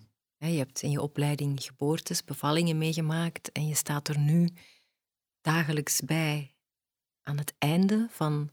Je 0.53 0.59
hebt 0.59 0.83
in 0.83 0.91
je 0.91 1.01
opleiding 1.01 1.63
geboortes, 1.63 2.25
bevallingen 2.25 2.79
meegemaakt 2.79 3.53
en 3.53 3.67
je 3.67 3.75
staat 3.75 4.09
er 4.09 4.19
nu 4.19 4.49
dagelijks 5.41 6.01
bij 6.01 6.55
aan 7.23 7.39
het 7.39 7.55
einde 7.59 8.07
van 8.11 8.51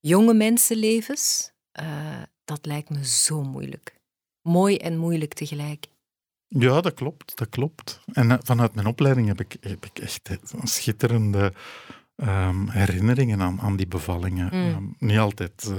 jonge 0.00 0.34
mensenlevens. 0.34 1.52
Eh, 1.72 2.22
dat 2.44 2.66
lijkt 2.66 2.90
me 2.90 3.06
zo 3.06 3.42
moeilijk. 3.42 4.00
Mooi 4.42 4.76
en 4.76 4.98
moeilijk 4.98 5.34
tegelijk. 5.34 5.86
Ja, 6.48 6.80
dat 6.80 6.94
klopt, 6.94 7.36
dat 7.36 7.48
klopt. 7.48 8.00
En 8.12 8.30
eh, 8.30 8.38
vanuit 8.42 8.74
mijn 8.74 8.86
opleiding 8.86 9.26
heb 9.26 9.40
ik, 9.40 9.56
heb 9.60 9.84
ik 9.84 9.98
echt 9.98 10.28
eh, 10.28 10.36
schitterende 10.62 11.52
ehm, 12.16 12.68
herinneringen 12.68 13.40
aan, 13.40 13.60
aan 13.60 13.76
die 13.76 13.86
bevallingen. 13.86 14.46
Mm. 14.46 14.70
Ehm, 14.70 14.84
niet, 14.98 15.18
altijd, 15.18 15.72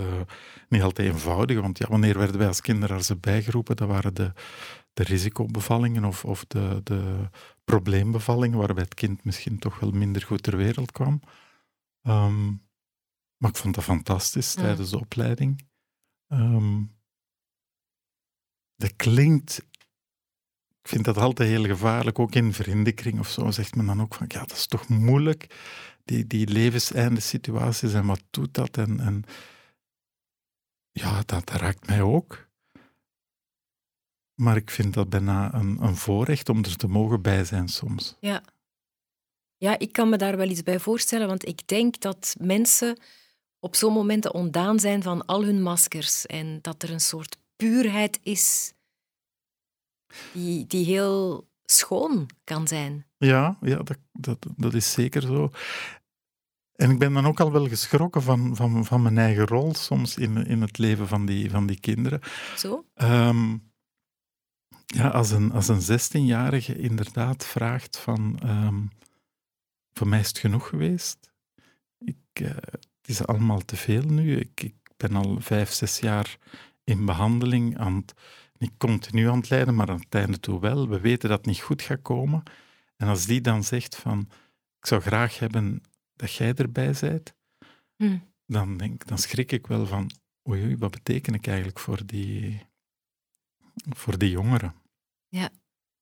niet 0.69 0.81
altijd 0.81 1.07
eenvoudig, 1.07 1.59
want 1.59 1.77
ja, 1.77 1.87
wanneer 1.89 2.17
werden 2.17 2.37
wij 2.37 2.47
als 2.47 2.61
kinderartsen 2.61 3.19
bijgeroepen? 3.19 3.75
Dat 3.75 3.87
waren 3.87 4.13
de, 4.13 4.31
de 4.97 5.03
risicobevallingen 5.03 6.05
of, 6.05 6.25
of 6.25 6.45
de, 6.45 6.81
de 6.83 7.29
probleembevallingen, 7.63 8.57
waarbij 8.57 8.83
het 8.83 8.93
kind 8.93 9.23
misschien 9.23 9.59
toch 9.59 9.79
wel 9.79 9.91
minder 9.91 10.21
goed 10.21 10.43
ter 10.43 10.57
wereld 10.57 10.91
kwam. 10.91 11.21
Ehm, 12.01 12.47
maar 13.37 13.49
ik 13.49 13.55
vond 13.55 13.75
dat 13.75 13.83
fantastisch 13.83 14.55
Mm. 14.55 14.63
tijdens 14.63 14.89
de 14.89 14.99
opleiding. 14.99 15.67
Ehm, 16.27 16.83
dat 18.75 18.95
klinkt 18.95 19.65
ik 20.81 20.93
vind 20.93 21.05
dat 21.05 21.17
altijd 21.17 21.49
heel 21.49 21.65
gevaarlijk, 21.65 22.19
ook 22.19 22.35
in 22.35 22.53
vriendenkring 22.53 23.19
of 23.19 23.29
zo, 23.29 23.51
zegt 23.51 23.75
men 23.75 23.85
dan 23.85 24.01
ook 24.01 24.15
van, 24.15 24.25
ja, 24.29 24.39
dat 24.39 24.51
is 24.51 24.67
toch 24.67 24.87
moeilijk, 24.87 25.55
die, 26.03 26.27
die 26.27 26.47
levenseinde 26.47 27.19
situaties 27.19 27.93
en 27.93 28.05
wat 28.05 28.23
doet 28.29 28.53
dat? 28.53 28.77
En, 28.77 28.99
en 28.99 29.23
ja, 30.91 31.15
dat, 31.15 31.27
dat 31.27 31.49
raakt 31.49 31.87
mij 31.87 32.01
ook. 32.01 32.46
Maar 34.37 34.55
ik 34.55 34.69
vind 34.69 34.93
dat 34.93 35.09
bijna 35.09 35.53
een, 35.53 35.77
een 35.81 35.95
voorrecht 35.95 36.49
om 36.49 36.63
er 36.63 36.75
te 36.75 36.87
mogen 36.87 37.21
bij 37.21 37.45
zijn 37.45 37.67
soms. 37.67 38.15
Ja. 38.19 38.43
ja, 39.57 39.79
ik 39.79 39.91
kan 39.91 40.09
me 40.09 40.17
daar 40.17 40.37
wel 40.37 40.49
iets 40.49 40.63
bij 40.63 40.79
voorstellen, 40.79 41.27
want 41.27 41.47
ik 41.47 41.67
denk 41.67 41.99
dat 41.99 42.35
mensen 42.39 42.99
op 43.59 43.75
zo'n 43.75 43.93
momenten 43.93 44.33
ontdaan 44.33 44.79
zijn 44.79 45.03
van 45.03 45.25
al 45.25 45.43
hun 45.43 45.61
maskers 45.61 46.25
en 46.25 46.59
dat 46.61 46.83
er 46.83 46.91
een 46.91 46.99
soort 46.99 47.37
puurheid 47.55 48.19
is 48.23 48.73
die, 50.33 50.67
die 50.67 50.85
heel 50.85 51.47
schoon 51.65 52.29
kan 52.43 52.67
zijn. 52.67 53.05
Ja, 53.17 53.57
ja 53.61 53.77
dat, 53.77 53.97
dat, 54.11 54.47
dat 54.55 54.73
is 54.73 54.91
zeker 54.91 55.21
zo. 55.21 55.51
En 56.75 56.91
ik 56.91 56.99
ben 56.99 57.13
dan 57.13 57.25
ook 57.25 57.39
al 57.39 57.51
wel 57.51 57.67
geschrokken 57.67 58.21
van, 58.21 58.55
van, 58.55 58.85
van 58.85 59.01
mijn 59.01 59.17
eigen 59.17 59.47
rol 59.47 59.73
soms 59.73 60.17
in, 60.17 60.45
in 60.45 60.61
het 60.61 60.77
leven 60.77 61.07
van 61.07 61.25
die, 61.25 61.49
van 61.49 61.67
die 61.67 61.79
kinderen. 61.79 62.19
Zo? 62.55 62.85
Ehm, 62.93 63.57
ja, 64.95 65.07
als 65.07 65.31
een, 65.31 65.51
als 65.51 65.67
een 65.67 65.99
16-jarige 65.99 66.75
inderdaad 66.77 67.45
vraagt 67.45 67.97
van... 67.97 68.39
ehm, 68.41 68.85
voor 69.93 70.07
mij 70.07 70.19
is 70.19 70.27
het 70.27 70.37
genoeg 70.37 70.67
geweest. 70.67 71.31
Ik, 71.99 72.17
eh, 72.33 72.49
het 72.49 72.87
is 73.05 73.25
allemaal 73.25 73.59
te 73.65 73.75
veel 73.75 74.03
nu. 74.03 74.37
Ik, 74.39 74.61
ik 74.63 74.75
ben 74.97 75.15
al 75.15 75.37
vijf, 75.41 75.71
zes 75.71 75.99
jaar 75.99 76.37
in 76.83 77.05
behandeling. 77.05 77.77
Aan 77.77 77.95
het- 77.95 78.13
niet 78.59 78.71
continu 78.77 79.29
aan 79.29 79.37
het 79.37 79.49
lijden, 79.49 79.75
maar 79.75 79.89
aan 79.89 79.99
het 79.99 80.15
einde 80.15 80.39
toe 80.39 80.59
wel. 80.59 80.87
We 80.89 80.99
weten 80.99 81.29
dat 81.29 81.37
het 81.37 81.47
niet 81.47 81.61
goed 81.61 81.81
gaat 81.81 82.01
komen. 82.01 82.43
En 82.95 83.07
als 83.07 83.25
die 83.25 83.41
dan 83.41 83.63
zegt 83.63 83.95
van, 83.95 84.19
ik 84.79 84.85
zou 84.85 85.01
graag 85.01 85.39
hebben 85.39 85.81
dat 86.15 86.33
jij 86.33 86.53
erbij 86.53 86.93
bent, 87.01 87.33
Hm. 87.95 88.17
dan, 88.45 88.77
denk, 88.77 89.05
dan 89.07 89.17
schrik 89.17 89.51
ik 89.51 89.67
wel 89.67 89.85
van, 89.85 90.11
oei, 90.49 90.63
oei, 90.63 90.77
wat 90.77 90.91
beteken 90.91 91.33
ik 91.33 91.47
eigenlijk 91.47 91.79
voor 91.79 92.05
die, 92.05 92.65
voor 93.95 94.17
die 94.17 94.29
jongeren? 94.29 94.75
Ja. 95.27 95.49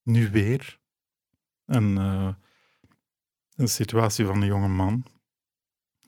Nu 0.03 0.29
weer 0.29 0.79
een, 1.65 1.97
eh, 1.97 2.33
een 3.55 3.67
situatie 3.67 4.25
van 4.25 4.41
een 4.41 4.47
jonge 4.47 4.67
man, 4.67 5.05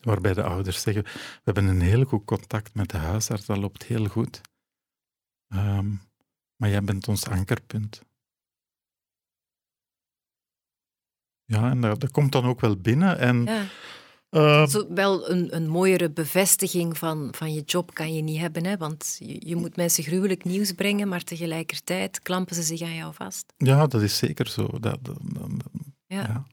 waarbij 0.01 0.33
de 0.33 0.43
ouders 0.43 0.81
zeggen, 0.81 1.03
we 1.03 1.41
hebben 1.43 1.65
een 1.65 1.81
heel 1.81 2.03
goed 2.03 2.25
contact 2.25 2.73
met 2.73 2.89
de 2.89 2.97
huisarts, 2.97 3.45
dat 3.45 3.57
loopt 3.57 3.83
heel 3.83 4.07
goed. 4.07 4.41
Ehm, 5.47 5.95
maar 6.55 6.69
jij 6.69 6.81
bent 6.81 7.07
ons 7.07 7.27
ankerpunt. 7.27 8.01
Ja, 11.45 11.69
en 11.69 11.81
dat, 11.81 11.99
dat 11.99 12.11
komt 12.11 12.31
dan 12.31 12.45
ook 12.45 12.59
wel 12.59 12.77
binnen. 12.77 13.19
En, 13.19 13.43
Ja. 13.43 13.65
Eh, 14.29 14.67
Zo, 14.67 14.93
wel 14.93 15.29
een, 15.29 15.55
een 15.55 15.67
mooiere 15.67 16.11
bevestiging 16.11 16.97
van, 16.97 17.27
van 17.35 17.53
je 17.53 17.61
job 17.61 17.93
kan 17.93 18.13
je 18.13 18.21
niet 18.21 18.39
hebben, 18.39 18.65
hè? 18.65 18.77
want 18.77 19.15
je, 19.19 19.47
je 19.47 19.55
moet 19.55 19.75
mensen 19.75 20.03
gruwelijk 20.03 20.43
nieuws 20.43 20.71
brengen, 20.71 21.07
maar 21.07 21.23
tegelijkertijd 21.23 22.19
klampen 22.21 22.55
ze 22.55 22.61
zich 22.63 22.81
aan 22.81 22.95
jou 22.95 23.13
vast. 23.13 23.53
ja, 23.57 23.87
dat 23.87 24.01
is 24.01 24.17
zeker 24.17 24.47
zo. 24.47 24.67
Dat, 24.67 24.81
dat, 24.81 25.17
dat- 25.21 25.49
dat- 25.49 25.71
Ja. 26.07 26.21
ja. 26.21 26.45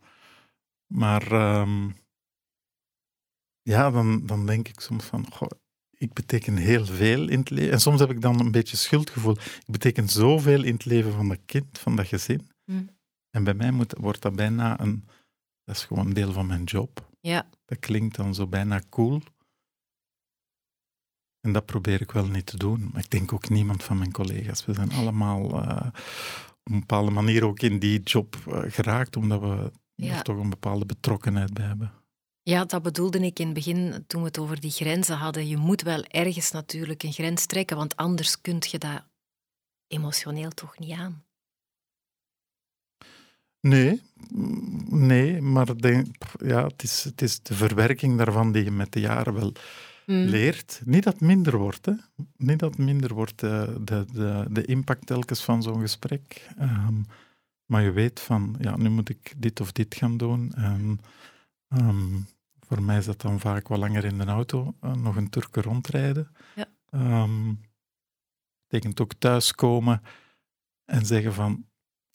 Maar 0.87 1.33
ehm, 1.33 1.91
ja, 3.63 3.91
dan, 3.91 4.27
dan 4.27 4.47
denk 4.47 4.69
ik 4.69 4.81
soms 4.81 5.05
van, 5.05 5.27
goh, 5.33 5.49
ik 5.97 6.13
beteken 6.13 6.57
heel 6.57 6.87
veel 6.87 7.29
in 7.29 7.39
het 7.39 7.51
leven. 7.51 7.73
En 7.73 7.81
soms 7.81 8.01
heb 8.01 8.11
ik 8.11 8.21
dan 8.21 8.41
een 8.41 8.51
beetje 8.51 8.77
schuldgevoel. 8.77 9.33
Ik 9.37 9.65
beteken 9.67 10.09
zoveel 10.09 10.63
in 10.65 10.73
het 10.75 10.85
leven 10.85 11.13
van 11.13 11.29
dat 11.29 11.39
kind, 11.47 11.79
van 11.79 11.97
dat 11.97 12.07
gezin. 12.07 12.49
Hm. 12.65 12.83
En 13.31 13.45
bij 13.45 13.55
mij 13.55 13.71
moet, 13.71 13.95
wordt 13.99 14.23
dat 14.23 14.37
bijna 14.37 14.81
een... 14.81 15.05
Dat 15.65 15.77
is 15.77 15.85
gewoon 15.85 16.07
een 16.07 16.13
deel 16.15 16.33
van 16.33 16.47
mijn 16.47 16.65
job. 16.65 17.13
Ja. 17.27 17.49
Dat 17.65 17.79
klinkt 17.79 18.17
dan 18.17 18.35
zo 18.35 18.47
bijna 18.47 18.81
cool. 18.91 19.21
En 21.41 21.53
dat 21.53 21.67
probeer 21.67 22.01
ik 22.01 22.11
wel 22.11 22.27
niet 22.27 22.47
te 22.47 22.57
doen. 22.57 22.89
Maar 22.93 23.03
ik 23.03 23.11
denk 23.11 23.33
ook 23.33 23.49
niemand 23.49 23.83
van 23.83 23.99
mijn 23.99 24.13
collega's. 24.13 24.65
We 24.65 24.75
zijn 24.75 24.93
allemaal 24.93 25.63
eh, 25.63 25.87
op 26.65 26.73
een 26.73 26.81
bepaalde 26.81 27.11
manier 27.11 27.45
ook 27.45 27.61
in 27.61 27.79
die 27.79 28.01
job 28.03 28.37
eh, 28.47 28.63
geraakt, 28.73 29.17
omdat 29.17 29.41
we 29.41 29.73
Ja. 29.95 30.17
er 30.17 30.23
toch 30.23 30.37
een 30.39 30.51
bepaalde 30.51 30.87
betrokkenheid 30.87 31.55
bij 31.55 31.67
hebben. 31.67 31.93
ja, 32.43 32.65
dat 32.65 32.83
bedoelde 32.83 33.19
ik 33.19 33.39
in 33.39 33.45
het 33.45 33.55
begin 33.55 34.05
toen 34.07 34.21
we 34.21 34.27
het 34.27 34.39
over 34.39 34.61
die 34.61 34.71
grenzen 34.71 35.17
hadden. 35.17 35.47
Je 35.49 35.57
moet 35.57 35.83
wel 35.83 36.05
ergens 36.05 36.51
natuurlijk 36.51 37.03
een 37.03 37.13
grens 37.13 37.47
trekken, 37.47 37.77
want 37.77 37.97
anders 37.97 38.41
kun 38.41 38.57
je 38.61 38.79
dat 38.79 39.05
emotioneel 39.87 40.51
toch 40.51 40.79
niet 40.79 40.93
aan. 40.93 41.24
Nee, 43.65 44.03
mm, 44.33 45.07
nee, 45.07 45.41
maar 45.41 45.77
denk, 45.77 46.07
ja, 46.45 46.67
het, 46.67 46.83
is, 46.83 47.05
het 47.05 47.23
is 47.23 47.43
de 47.43 47.55
verwerking 47.55 48.19
daarvan 48.19 48.53
die 48.53 48.65
je 48.65 48.71
met 48.71 48.93
de 48.93 49.01
jaren 49.01 49.35
wel 49.35 49.53
Hm. 50.05 50.13
leert. 50.13 50.81
Niet 50.85 51.05
dat 51.05 51.21
minder 51.21 51.57
wordt, 51.57 51.87
hè. 51.87 51.93
Niet 52.37 52.59
dat 52.59 52.79
minder 52.79 53.15
wordt, 53.15 53.43
eh, 53.43 53.69
de, 53.81 54.07
de, 54.13 54.47
de 54.51 54.65
impact 54.65 55.07
telkens 55.07 55.45
van 55.45 55.63
zo'n 55.63 55.81
gesprek. 55.81 56.49
Ehm, 56.59 57.03
maar 57.67 57.83
je 57.83 57.93
weet 57.93 58.21
van, 58.21 58.57
ja, 58.61 58.77
nu 58.77 58.89
moet 58.89 59.09
ik 59.09 59.35
dit 59.37 59.61
of 59.61 59.73
dit 59.73 59.95
gaan 59.95 60.17
doen. 60.17 60.53
En, 60.53 61.01
ehm, 61.69 62.19
voor 62.61 62.83
mij 62.83 62.99
is 62.99 63.05
dat 63.05 63.21
dan 63.21 63.41
vaak 63.41 63.69
wat 63.69 63.79
langer 63.79 64.05
in 64.05 64.19
de 64.19 64.25
auto, 64.25 64.75
eh, 64.81 64.95
nog 64.95 65.17
een 65.17 65.31
Turken 65.31 65.63
rondrijden. 65.63 66.29
Ja. 66.55 66.67
Ehm, 66.91 67.55
betekent 68.69 69.01
ook 69.01 69.15
thuiskomen 69.19 70.03
en 70.85 71.07
zeggen 71.07 71.33
van, 71.33 71.65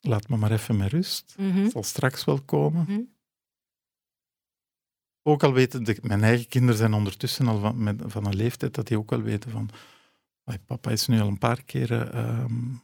laat 0.00 0.28
me 0.28 0.36
maar 0.36 0.52
even 0.52 0.76
met 0.76 0.92
rust. 0.92 1.34
Het 1.38 1.72
zal 1.72 1.82
straks 1.82 2.24
wel 2.24 2.40
komen. 2.40 2.82
Mhm. 2.88 3.00
Ook 5.22 5.42
al 5.42 5.52
weten 5.52 5.84
de, 5.84 5.98
mijn 6.02 6.22
eigen 6.22 6.48
kinderen 6.48 6.76
zijn 6.76 6.92
ondertussen 6.92 7.48
al 7.48 7.58
van, 7.58 7.82
met, 7.82 8.02
van 8.06 8.26
een 8.26 8.36
leeftijd 8.36 8.74
dat 8.74 8.86
die 8.86 8.98
ook 8.98 9.10
wel 9.10 9.22
weten 9.22 9.50
van 9.50 9.70
"Ai, 10.44 10.58
papa 10.58 10.90
is 10.90 11.06
nu 11.06 11.20
al 11.20 11.28
een 11.28 11.38
paar 11.38 11.62
keren 11.62 12.12
ehm, 12.12 12.74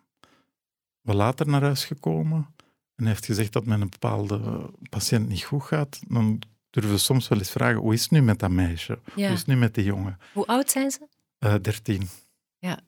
wat 1.01 1.15
later 1.15 1.47
naar 1.49 1.63
huis 1.63 1.85
gekomen 1.85 2.55
en 2.97 3.05
hij 3.05 3.13
heeft 3.13 3.25
gezegd 3.25 3.53
dat 3.53 3.65
met 3.65 3.81
een 3.81 3.89
bepaalde 3.89 4.71
patiënt 4.91 5.29
niet 5.29 5.45
goed 5.45 5.63
gaat. 5.63 6.01
Dan 6.09 6.43
durven 6.71 6.93
we 6.93 6.99
soms 6.99 7.29
wel 7.29 7.39
eens 7.39 7.51
vragen, 7.51 7.81
hoe 7.81 7.93
is 7.93 8.03
het 8.03 8.11
nu 8.11 8.23
met 8.23 8.39
dat 8.39 8.51
meisje? 8.51 8.99
Ja. 9.05 9.25
Hoe 9.25 9.33
is 9.33 9.39
het 9.39 9.47
nu 9.47 9.57
met 9.57 9.75
die 9.75 9.85
jongen? 9.85 10.19
Hoe 10.33 10.47
oud 10.47 10.71
zijn 10.71 10.91
ze? 10.91 11.09
Eh 11.39 11.55
13. 11.63 12.09
Ja. 12.59 12.79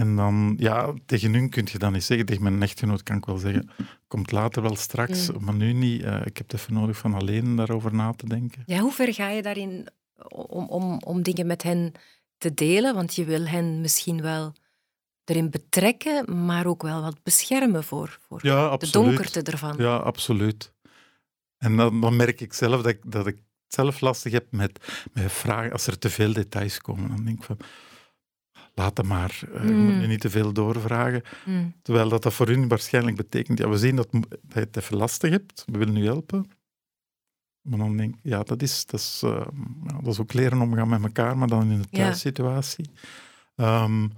En 0.00 0.16
dan, 0.16 0.54
ja, 0.58 0.94
tegen 1.06 1.32
hun 1.34 1.48
kun 1.50 1.68
je 1.72 1.78
dan 1.78 1.92
niet 1.92 2.04
zeggen, 2.04 2.26
tegen 2.26 2.42
mijn 2.42 2.62
echtgenoot 2.62 3.02
kan 3.02 3.16
ik 3.16 3.24
wel 3.24 3.36
zeggen, 3.38 3.70
komt 4.08 4.32
later 4.32 4.62
wel 4.62 4.76
straks, 4.76 5.30
Mm. 5.30 5.44
maar 5.44 5.54
nu 5.54 5.72
niet. 5.72 6.02
Eh, 6.02 6.14
ik 6.24 6.36
heb 6.36 6.50
het 6.50 6.60
even 6.60 6.74
nodig 6.74 6.96
van 6.96 7.14
alleen 7.14 7.56
daarover 7.56 7.94
na 7.94 8.12
te 8.12 8.28
denken. 8.28 8.62
Ja, 8.66 8.78
hoe 8.78 8.92
ver 8.92 9.14
ga 9.14 9.28
je 9.28 9.42
daarin 9.42 9.88
om, 10.28 10.68
om, 10.68 10.98
om 11.04 11.22
dingen 11.22 11.46
met 11.46 11.62
hen 11.62 11.92
te 12.38 12.54
delen? 12.54 12.94
Want 12.94 13.14
je 13.14 13.24
wil 13.24 13.46
hen 13.46 13.80
misschien 13.80 14.22
wel 14.22 14.52
erin 15.24 15.50
betrekken, 15.50 16.44
maar 16.46 16.66
ook 16.66 16.82
wel 16.82 17.02
wat 17.02 17.22
beschermen 17.22 17.84
voor, 17.84 18.18
voor 18.28 18.38
Ja, 18.42 18.76
de 18.76 18.90
donkerte 18.90 19.42
ervan. 19.42 19.74
Ja, 19.78 19.96
absoluut. 19.96 20.72
En 21.58 21.76
dan, 21.76 22.00
dan 22.00 22.16
merk 22.16 22.40
ik 22.40 22.52
zelf 22.52 22.82
dat 22.82 22.86
ik, 22.86 23.00
dat 23.04 23.26
ik 23.26 23.34
het 23.34 23.74
zelf 23.74 24.00
lastig 24.00 24.32
heb 24.32 24.46
met, 24.50 25.04
met 25.12 25.32
vragen. 25.32 25.72
Als 25.72 25.86
er 25.86 25.98
te 25.98 26.10
veel 26.10 26.32
details 26.32 26.78
komen, 26.80 27.08
dan 27.08 27.24
denk 27.24 27.38
ik 27.38 27.44
van, 27.44 27.56
laat 28.74 28.96
het 28.96 29.06
maar. 29.06 29.40
eh, 29.54 29.64
Je 29.68 29.72
moet 29.74 29.92
Mm. 29.94 29.98
nu 29.98 30.06
niet 30.06 30.20
te 30.20 30.30
veel 30.30 30.52
doorvragen. 30.52 31.22
Hm. 31.44 31.68
Terwijl 31.82 32.08
dat, 32.08 32.22
dat 32.22 32.32
voor 32.34 32.46
hun 32.48 32.68
waarschijnlijk 32.68 33.16
betekent, 33.16 33.58
ja, 33.58 33.68
we 33.68 33.78
zien 33.78 33.96
dat, 33.96 34.08
je 34.10 34.20
het 34.48 34.76
even 34.76 34.96
lastig 34.96 35.30
hebt, 35.30 35.64
we 35.66 35.78
willen 35.78 35.96
u 35.96 36.04
helpen. 36.04 36.50
Maar 37.60 37.78
dan 37.78 37.96
denk 37.96 38.14
ik, 38.14 38.20
ja, 38.22 38.42
dat 38.42 38.62
is, 38.62 38.86
dat 38.86 39.00
is, 39.00 39.20
eh, 39.24 39.46
ja, 39.86 39.98
dat 40.00 40.06
is 40.12 40.20
ook 40.20 40.32
leren 40.32 40.60
omgaan 40.60 40.88
met 40.88 41.02
elkaar, 41.02 41.38
maar 41.38 41.48
dan 41.48 41.70
in 41.70 41.80
de 41.82 41.88
Ja. 41.90 42.02
thuissituatie. 42.02 42.90
Ehm, 43.54 44.08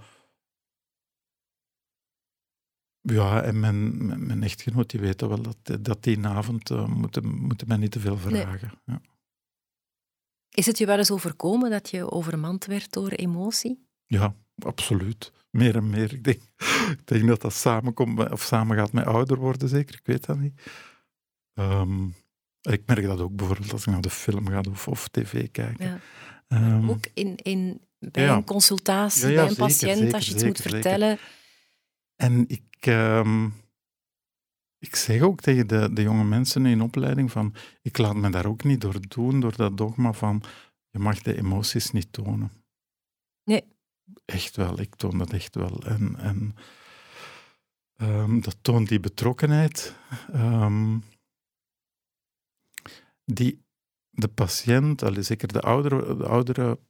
ja, 3.01 3.43
en 3.43 3.61
mijn, 3.61 4.07
mijn, 4.07 4.27
mijn 4.27 4.43
echtgenoot, 4.43 4.91
die 4.91 5.01
weet 5.01 5.21
wel, 5.21 5.43
dat, 5.43 5.85
dat 5.85 6.03
die 6.03 6.27
avond 6.27 6.71
uh, 6.71 6.87
moeten, 6.87 7.29
moeten 7.29 7.69
mij 7.69 7.77
niet 7.77 7.91
te 7.91 8.01
veel 8.01 8.17
vragen. 8.17 8.71
Ja. 8.85 9.01
Is 10.49 10.67
het 10.67 10.79
je 10.79 10.87
wel 10.87 10.99
eens 10.99 11.11
overkomen 11.11 11.71
dat 11.71 11.91
je 11.91 12.11
overmand 12.11 12.65
werd 12.65 12.93
door 12.93 13.09
emotie? 13.09 13.87
Ja, 14.19 14.35
absoluut. 14.59 15.33
Meer 15.51 15.77
en 15.77 15.91
meer. 15.91 16.13
Ik 16.13 16.25
denk, 16.25 16.41
ik 16.99 17.07
denk 17.07 17.27
dat 17.27 17.41
dat 17.41 17.53
samenkomt, 17.55 18.31
of 18.31 18.43
samen 18.43 18.77
gaat 18.77 18.93
met 18.93 19.05
ouder 19.07 19.37
worden, 19.39 19.69
zeker. 19.69 19.95
Ik 19.95 20.07
weet 20.07 20.27
dat 20.27 20.39
niet. 20.39 20.63
Ehm, 21.55 22.07
ik 22.61 22.83
merk 22.87 23.05
dat 23.07 23.21
ook 23.21 23.37
bijvoorbeeld 23.37 23.73
als 23.73 23.87
ik 23.87 23.93
naar 23.93 24.01
de 24.01 24.11
film 24.11 24.49
ga 24.49 24.61
of, 24.71 24.89
of 24.89 25.09
tv 25.09 25.51
kijken. 25.51 25.87
Ja. 25.87 26.01
Ehm, 26.49 26.91
Ook 26.91 27.07
in, 27.15 27.37
in, 27.37 27.81
bij 27.99 28.25
Ja. 28.25 28.37
een 28.37 28.45
consultatie, 28.45 29.29
Ja, 29.29 29.35
bij 29.35 29.43
een 29.43 29.49
zeker, 29.49 29.65
patiënt, 29.65 29.99
zeker, 29.99 30.15
als 30.15 30.27
je 30.27 30.35
iets 30.35 30.45
moet 30.45 30.57
zeker, 30.57 30.71
vertellen. 30.71 31.19
En 32.17 32.45
ik, 32.49 32.63
ehm, 32.81 33.47
ik 34.79 34.97
zeg 34.97 35.21
ook 35.21 35.41
tegen 35.41 35.67
de, 35.67 35.93
de 35.93 36.03
jonge 36.03 36.25
mensen 36.25 36.67
in 36.67 36.83
opleiding 36.83 37.31
van, 37.33 37.55
ik 37.83 37.99
laat 37.99 38.15
me 38.17 38.31
daar 38.31 38.47
ook 38.47 38.65
niet 38.65 38.81
door 38.81 39.09
doen, 39.09 39.41
door 39.41 39.57
dat 39.57 39.77
dogma 39.77 40.13
van, 40.13 40.43
je 40.91 40.99
mag 40.99 41.23
de 41.23 41.37
emoties 41.37 41.91
niet 41.91 42.13
tonen. 42.13 42.51
Nee. 43.45 43.65
Echt 44.25 44.57
wel, 44.57 44.81
ik 44.81 44.95
toon 44.95 45.19
dat 45.19 45.33
echt 45.33 45.55
wel. 45.55 45.83
En, 45.83 46.17
en 46.17 46.55
ehm, 47.97 48.41
dat 48.41 48.57
toont 48.61 48.89
die 48.89 49.01
betrokkenheid. 49.01 49.97
ehm, 50.33 50.99
die 53.25 53.65
de 54.11 54.29
patiënt, 54.29 55.03
allee, 55.03 55.23
zeker 55.23 55.49
de 55.53 55.61
oudere, 55.61 56.17
de 56.17 56.27
oudere 56.27 56.81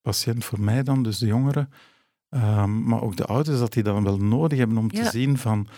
patiënt 0.00 0.44
voor 0.44 0.60
mij 0.60 0.82
dan, 0.82 1.02
dus 1.02 1.18
de 1.18 1.26
jongeren, 1.26 1.72
Ehm, 2.28 2.82
maar 2.82 3.02
ook 3.02 3.16
de 3.16 3.24
ouders, 3.24 3.58
dat 3.58 3.72
die 3.72 3.82
dan 3.82 4.04
wel 4.04 4.16
nodig 4.18 4.58
hebben 4.58 4.76
om 4.78 4.88
Ja. 4.92 5.02
te 5.02 5.10
zien 5.10 5.38
van, 5.38 5.68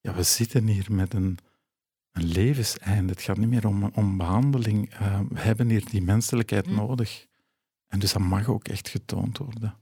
ja, 0.00 0.14
we 0.14 0.22
zitten 0.22 0.66
hier 0.66 0.92
met 0.92 1.14
een, 1.14 1.38
een 2.10 2.24
levenseinde. 2.24 3.12
Het 3.12 3.22
gaat 3.22 3.36
niet 3.36 3.48
meer 3.48 3.66
om, 3.66 3.84
om 3.84 4.16
behandeling. 4.16 4.98
We 5.28 5.40
hebben 5.40 5.68
hier 5.68 5.84
die 5.90 6.02
menselijkheid 6.02 6.66
Hm. 6.66 6.74
nodig. 6.74 7.26
En 7.90 7.98
dus 7.98 8.12
dat 8.12 8.22
mag 8.22 8.48
ook 8.48 8.68
echt 8.68 8.88
getoond 8.88 9.38
worden. 9.38 9.80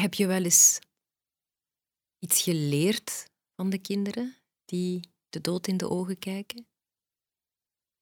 Heb 0.00 0.14
je 0.14 0.26
wel 0.26 0.42
eens 0.42 0.78
iets 2.18 2.42
geleerd 2.42 3.30
van 3.54 3.70
de 3.70 3.78
kinderen 3.78 4.36
die 4.64 5.12
de 5.28 5.40
dood 5.40 5.66
in 5.66 5.76
de 5.76 5.88
ogen 5.88 6.18
kijken? 6.18 6.66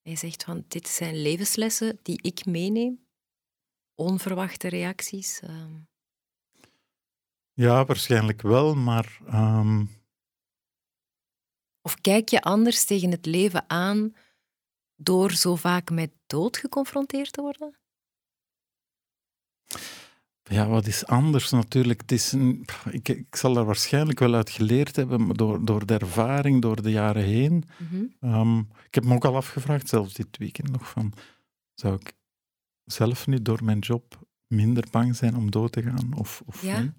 Hij 0.03 0.17
zegt 0.17 0.45
van, 0.45 0.65
dit 0.69 0.89
zijn 0.89 1.23
levenslessen 1.23 1.99
die 2.03 2.23
ik 2.23 2.47
meeneem. 2.47 3.07
Onverwachte 3.95 4.69
reacties. 4.69 5.41
ehm. 5.41 5.81
Ja, 7.53 7.85
waarschijnlijk 7.85 8.43
wel, 8.43 8.75
maar 8.75 9.21
ehm, 9.27 9.87
Of 11.81 12.01
kijk 12.01 12.29
je 12.29 12.43
anders 12.43 12.85
tegen 12.85 13.11
het 13.11 13.27
leven 13.27 13.71
aan 13.71 14.15
door 15.01 15.31
zo 15.33 15.57
vaak 15.57 15.91
met 15.91 16.11
dood 16.27 16.57
geconfronteerd 16.57 17.33
te 17.33 17.41
worden? 17.41 17.79
Ja, 20.43 20.69
wat 20.69 20.87
is 20.87 21.07
anders 21.07 21.51
natuurlijk? 21.51 22.01
Het 22.01 22.13
is 22.13 22.33
een, 22.33 22.65
ik, 22.91 23.09
ik 23.09 23.37
zal 23.37 23.53
daar 23.53 23.65
waarschijnlijk 23.65 24.19
wel 24.19 24.35
uit 24.35 24.51
geleerd 24.51 24.97
hebben, 24.97 25.29
door, 25.29 25.65
door 25.65 25.87
de 25.87 25.95
ervaring, 25.99 26.63
door 26.63 26.83
de 26.83 26.91
jaren 26.91 27.25
heen. 27.25 27.65
Mhm. 27.79 28.05
Ehm, 28.21 28.59
ik 28.59 28.95
heb 28.95 29.05
me 29.05 29.15
ook 29.15 29.25
al 29.25 29.37
afgevraagd, 29.37 29.89
zelfs 29.89 30.15
dit 30.15 30.37
weekend 30.39 30.71
nog, 30.71 30.89
van 30.91 31.13
zou 31.75 31.95
ik 31.95 32.13
zelf 32.85 33.27
nu 33.27 33.43
door 33.43 33.65
mijn 33.65 33.79
job 33.79 34.27
minder 34.47 34.85
bang 34.91 35.17
zijn 35.17 35.37
om 35.37 35.51
dood 35.51 35.73
te 35.73 35.83
gaan 35.83 36.13
of, 36.15 36.43
of 36.47 36.63
Ja? 36.63 36.81
niet? 36.81 36.93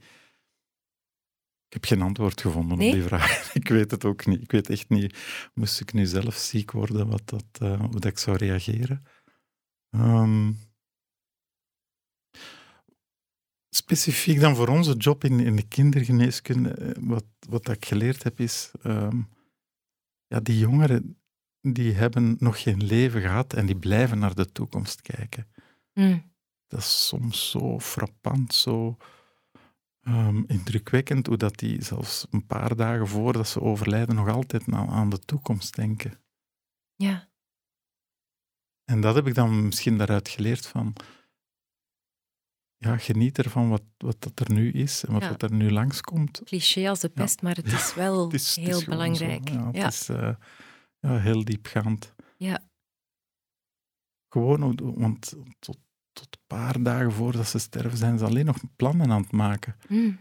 Ik 1.70 1.76
heb 1.76 1.86
geen 1.86 2.02
antwoord 2.02 2.42
gevonden 2.42 2.78
Nee? 2.78 2.88
op 2.88 2.94
die 2.94 3.04
vraag. 3.04 3.54
Ik 3.54 3.68
weet 3.68 3.92
het 3.92 4.06
ook 4.06 4.26
niet. 4.26 4.42
Ik 4.42 4.52
weet 4.52 4.70
echt 4.70 4.90
niet, 4.90 5.18
moest 5.54 5.80
ik 5.80 5.94
nu 5.94 6.06
zelf 6.06 6.36
ziek 6.36 6.72
worden, 6.72 7.08
wat 7.08 7.22
dat, 7.26 7.46
eh, 7.52 7.80
hoe 7.80 7.92
dat 7.92 8.06
ik 8.06 8.18
zou 8.18 8.38
reageren. 8.38 9.04
Ehm, 9.90 10.52
specifiek 13.70 14.40
dan 14.40 14.56
voor 14.56 14.68
onze 14.68 14.94
job 14.96 15.24
in, 15.24 15.40
in 15.40 15.56
de 15.56 15.68
kindergeneeskunde, 15.68 16.70
eh, 16.70 16.92
wat, 17.00 17.26
wat 17.50 17.70
ik 17.70 17.86
geleerd 17.86 18.24
heb, 18.24 18.40
is 18.40 18.72
ehm, 18.82 19.22
ja, 20.28 20.40
die 20.40 20.58
jongeren 20.58 21.20
die 21.62 21.94
hebben 21.94 22.36
nog 22.40 22.62
geen 22.62 22.84
leven 22.84 23.22
gehad 23.22 23.54
en 23.54 23.66
die 23.66 23.80
blijven 23.80 24.20
naar 24.20 24.36
de 24.36 24.52
toekomst 24.52 25.02
kijken. 25.02 25.48
Mm. 25.94 26.32
Dat 26.68 26.80
is 26.80 27.08
soms 27.08 27.50
zo 27.50 27.80
frappant, 27.80 28.54
zo 28.54 28.98
ehm, 30.10 30.44
indrukwekkend, 30.48 31.28
hoe 31.28 31.38
dat 31.38 31.58
die 31.58 31.84
zelfs 31.84 32.28
een 32.30 32.46
paar 32.46 32.76
dagen 32.76 33.08
voordat 33.08 33.48
ze 33.48 33.62
overlijden 33.62 34.16
nog 34.16 34.28
altijd 34.30 34.72
aan, 34.72 34.90
aan 34.90 35.10
de 35.10 35.20
toekomst 35.20 35.76
denken. 35.76 36.22
Ja. 36.96 37.28
En 38.84 39.02
dat 39.02 39.16
heb 39.16 39.28
ik 39.28 39.34
dan 39.36 39.66
misschien 39.66 39.98
daaruit 39.98 40.30
geleerd 40.30 40.68
van, 40.68 40.96
ja, 42.78 42.98
geniet 42.98 43.38
ervan 43.38 43.70
wat, 43.70 43.84
wat 43.98 44.22
dat 44.22 44.40
er 44.40 44.52
nu 44.54 44.72
is 44.72 45.04
en 45.06 45.14
wat 45.14 45.22
Ja. 45.22 45.30
dat 45.30 45.42
er 45.42 45.54
nu 45.54 45.72
langskomt. 45.72 46.42
Cliché 46.44 46.90
als 46.90 47.00
de 47.00 47.10
pest, 47.10 47.42
maar 47.42 47.56
het 47.56 47.66
is 47.72 47.94
wel 47.94 48.24
Het 48.26 48.34
is, 48.34 48.56
het 48.56 48.66
heel 48.66 48.78
is 48.78 48.84
gewoon 48.84 49.16
zo. 49.16 49.26
belangrijk. 49.26 49.50
Ja, 49.50 49.84
het 49.84 49.94
is 49.94 50.10
eh, 50.10 50.36
ja, 51.00 51.18
heel 51.20 51.44
diepgaand. 51.44 52.16
Ja. 52.38 52.68
Gewoon, 54.32 54.76
want 54.96 55.34
tot, 55.60 55.78
tot 56.20 56.36
een 56.36 56.58
paar 56.58 56.84
dagen 56.84 57.12
voordat 57.12 57.48
ze 57.48 57.60
sterven 57.60 57.98
zijn 57.98 58.18
ze 58.18 58.26
alleen 58.26 58.46
nog 58.46 58.58
plannen 58.76 59.12
aan 59.12 59.22
het 59.22 59.32
maken. 59.32 59.76
Mm. 59.88 60.20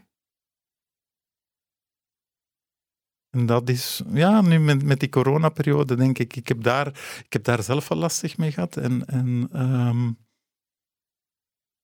En 3.30 3.46
dat 3.46 3.68
is, 3.68 4.02
ja, 4.12 4.40
nu 4.40 4.58
met, 4.58 4.82
met 4.82 5.00
die 5.00 5.08
coronaperiode 5.08 5.94
denk 5.94 6.18
ik, 6.18 6.36
ik 6.36 6.48
heb 6.48 6.62
daar, 6.62 6.86
ik 7.24 7.32
heb 7.32 7.44
daar 7.44 7.62
zelf 7.62 7.88
wel 7.88 7.98
lastig 7.98 8.38
mee 8.38 8.52
gehad. 8.52 8.76
En, 8.76 9.06
en 9.06 9.48
ehm, 9.52 10.08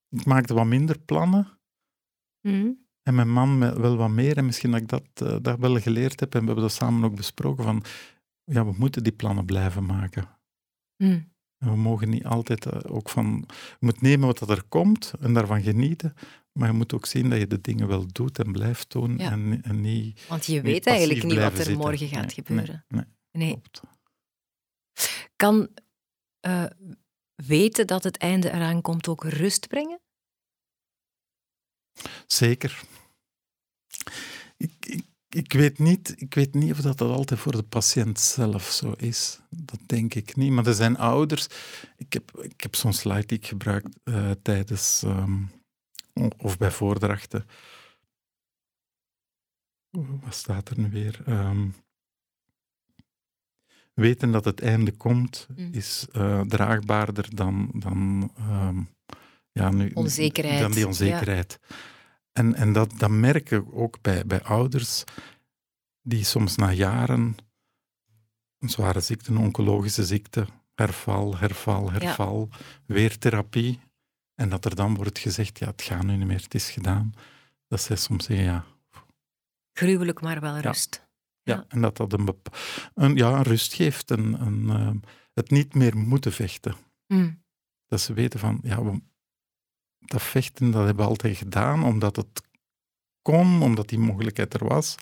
ik 0.09 0.25
maakte 0.25 0.55
wat 0.55 0.67
minder 0.67 0.99
plannen. 0.99 1.59
Mm. 2.41 2.87
En 3.03 3.15
mijn 3.15 3.31
man 3.31 3.59
wel 3.59 3.97
wat 3.97 4.11
meer. 4.11 4.37
En 4.37 4.47
misschien 4.47 4.71
dat 4.71 4.81
ik 4.81 4.89
dat, 4.89 5.09
eh, 5.15 5.37
dat 5.43 5.59
wel 5.59 5.81
geleerd 5.81 6.21
heb. 6.21 6.35
En 6.35 6.41
we 6.41 6.47
hebben 6.47 6.65
dat 6.65 6.73
samen 6.73 7.05
ook 7.05 7.17
besproken. 7.17 7.65
Van, 7.65 7.83
ja, 8.45 8.65
we 8.65 8.75
moeten 8.79 9.03
die 9.03 9.12
plannen 9.12 9.45
blijven 9.45 9.87
maken. 9.87 10.39
Mm. 10.97 11.34
We 11.65 11.77
mogen 11.77 12.09
niet 12.11 12.25
altijd 12.25 12.67
eh, 12.67 12.95
ook 12.95 13.09
van... 13.11 13.45
Je 13.49 13.77
moet 13.79 14.01
nemen 14.01 14.27
wat 14.27 14.49
er 14.49 14.62
komt 14.69 15.12
en 15.21 15.35
daarvan 15.35 15.62
genieten. 15.62 16.15
Maar 16.53 16.69
je 16.69 16.75
moet 16.75 16.95
ook 16.95 17.07
zien 17.07 17.31
dat 17.31 17.39
je 17.39 17.47
de 17.47 17.61
dingen 17.61 17.89
wel 17.89 18.07
doet 18.07 18.39
en 18.39 18.53
blijft 18.53 18.93
doen. 18.93 19.19
Ja. 19.19 19.31
En, 19.31 19.62
en 19.62 19.81
niet... 19.81 20.27
Want 20.29 20.47
je 20.47 20.53
niet 20.53 20.62
weet 20.62 20.87
eigenlijk 20.87 21.23
niet 21.23 21.39
wat 21.39 21.51
er 21.51 21.57
zitten. 21.57 21.77
morgen 21.77 22.09
gaat 22.09 22.21
Nee, 22.21 22.35
gebeuren. 22.35 22.85
Nee, 22.89 23.05
nee, 23.31 23.43
Nee. 23.43 23.51
klopt. 23.51 23.81
Kan 25.37 25.69
eh, 26.41 26.65
weten 27.35 27.87
dat 27.87 28.05
het 28.05 28.17
einde 28.17 28.51
eraan 28.53 28.81
komt 28.81 29.09
ook 29.09 29.25
rust 29.25 29.69
brengen? 29.69 30.01
Zeker. 32.27 32.83
Ik, 34.57 34.73
ik, 34.87 35.05
ik, 35.35 35.53
weet 35.53 35.78
niet, 35.78 36.14
ik 36.16 36.35
weet 36.35 36.55
niet 36.55 36.72
of 36.72 36.80
dat, 36.80 36.99
dat 36.99 37.11
altijd 37.11 37.41
voor 37.41 37.53
de 37.53 37.62
patiënt 37.62 38.20
zelf 38.20 38.70
zo 38.70 38.93
is. 38.97 39.41
Dat 39.49 39.80
denk 39.87 40.14
ik 40.14 40.37
niet. 40.37 40.53
Maar 40.53 40.66
er 40.66 40.74
zijn 40.74 40.97
ouders. 40.97 41.47
Ik 41.97 42.12
heb, 42.12 42.30
ik 42.41 42.61
heb 42.61 42.74
zo'n 42.74 42.93
slide 42.93 43.26
die 43.26 43.39
ik 43.39 43.47
gebruik 43.47 43.87
eh, 44.05 44.30
tijdens 44.43 45.03
ehm, 45.03 45.43
of 46.37 46.59
bij 46.59 46.70
voordrachten. 46.70 47.47
Wat 49.91 50.35
staat 50.35 50.68
er 50.68 50.78
nu 50.78 50.91
weer? 50.91 51.22
Ehm, 51.26 51.68
weten 53.95 54.30
dat 54.30 54.45
het 54.45 54.61
einde 54.61 54.93
komt 54.93 55.47
Mm. 55.57 55.68
is 55.72 56.07
eh, 56.12 56.41
draagbaarder 56.41 57.35
dan, 57.35 57.70
dan, 57.74 58.30
ehm, 58.37 58.82
ja, 59.53 59.70
nu, 59.70 59.91
Onzekerheid, 59.95 60.61
dan 60.61 60.72
die 60.72 61.07
ja. 61.07 61.45
En, 62.35 62.55
en 62.55 62.72
dat, 62.72 62.99
dat 62.99 63.11
merk 63.11 63.51
ik 63.51 63.64
ook 63.72 64.01
bij, 64.01 64.26
bij 64.26 64.43
ouders 64.43 65.05
die 66.03 66.24
soms 66.24 66.57
na 66.57 66.72
jaren 66.72 67.37
een 68.59 68.68
zware 68.68 69.01
ziekte, 69.01 69.30
een 69.30 69.39
oncologische 69.39 70.05
ziekte, 70.05 70.47
herval, 70.74 71.37
herval, 71.37 71.91
herval, 71.91 72.49
weer 72.87 73.18
therapie. 73.18 73.80
En 74.35 74.49
dat 74.49 74.64
er 74.64 74.74
dan 74.74 74.95
wordt 74.95 75.18
gezegd, 75.18 75.59
ja, 75.59 75.66
het 75.66 75.82
gaat 75.82 76.05
nu 76.05 76.16
niet 76.16 76.26
meer, 76.26 76.43
het 76.43 76.55
is 76.55 76.70
gedaan. 76.70 77.12
Dat 77.68 77.80
zij 77.80 77.97
soms 77.97 78.24
zeggen, 78.24 78.47
ja, 78.47 78.64
Gruwelijk, 79.72 80.20
maar 80.20 80.41
wel 80.41 80.59
rust. 80.59 81.07
ja. 81.43 81.55
Ja. 81.55 81.64
en 81.68 81.80
dat 81.80 81.97
dat 81.97 82.12
een, 82.12 82.28
een, 82.95 83.16
ja, 83.16 83.37
een 83.37 83.43
rust 83.43 83.74
geeft, 83.74 84.11
een, 84.11 84.47
een, 84.47 84.70
ehm, 84.70 84.97
het 85.32 85.51
niet 85.51 85.74
meer 85.74 85.97
moeten 85.97 86.32
vechten. 86.32 86.74
Mm. 87.07 87.43
Dat 87.87 88.01
ze 88.01 88.12
weten 88.12 88.41
van, 88.41 88.61
ja, 88.62 88.85
we, 88.85 89.01
dat 90.05 90.23
vechten, 90.23 90.71
dat 90.71 90.85
hebben 90.85 91.05
we 91.05 91.11
altijd 91.11 91.37
gedaan, 91.37 91.85
omdat 91.85 92.17
het 92.17 92.43
kon, 93.23 93.63
omdat 93.63 93.89
die 93.89 93.99
mogelijkheid 93.99 94.55
er 94.55 94.65
was. 94.65 94.95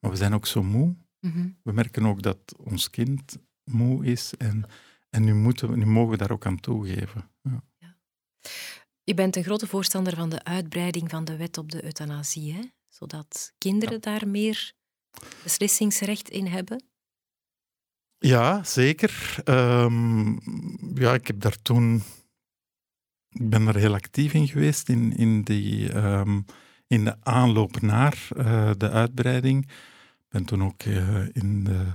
Maar 0.00 0.10
we 0.10 0.16
zijn 0.16 0.34
ook 0.34 0.46
zo 0.46 0.62
moe. 0.62 0.96
Mhm. 1.20 1.48
We 1.62 1.72
merken 1.72 2.06
ook 2.06 2.22
dat 2.22 2.38
ons 2.56 2.90
kind 2.90 3.38
moe 3.64 4.04
is 4.04 4.34
en, 4.36 4.64
en 5.10 5.24
nu, 5.24 5.34
moeten 5.34 5.70
we, 5.70 5.76
nu 5.76 5.86
mogen 5.86 6.10
we 6.10 6.16
daar 6.16 6.30
ook 6.30 6.46
aan 6.46 6.60
toegeven. 6.60 7.30
Ja. 7.42 7.62
Je 9.02 9.14
bent 9.14 9.36
een 9.36 9.44
grote 9.44 9.66
voorstander 9.66 10.16
van 10.16 10.28
de 10.28 10.44
uitbreiding 10.44 11.10
van 11.10 11.24
de 11.24 11.36
wet 11.36 11.58
op 11.58 11.70
de 11.70 11.84
euthanasie, 11.84 12.52
hè? 12.52 12.60
zodat 12.88 13.52
kinderen 13.58 14.00
daar 14.00 14.28
meer 14.28 14.72
beslissingsrecht 15.42 16.28
in 16.28 16.46
hebben. 16.46 16.84
Ja, 18.18 18.64
zeker. 18.64 19.36
Ehm, 19.44 20.30
ja, 20.94 21.14
ik 21.14 21.26
heb 21.26 21.40
daar 21.40 21.62
toen... 21.62 22.02
Ik 23.38 23.50
ben 23.50 23.66
er 23.66 23.76
heel 23.76 23.94
actief 23.94 24.32
in 24.32 24.48
geweest 24.48 24.88
in, 24.88 25.16
in, 25.16 25.42
die, 25.42 25.92
ehm, 25.92 26.40
in 26.86 27.04
de 27.04 27.16
aanloop 27.22 27.80
naar 27.80 28.28
eh, 28.36 28.70
de 28.76 28.90
uitbreiding. 28.90 29.64
Ik 29.64 30.28
ben 30.28 30.44
toen 30.44 30.64
ook 30.64 30.82
eh, 30.82 31.24
in 31.32 31.64
de, 31.64 31.86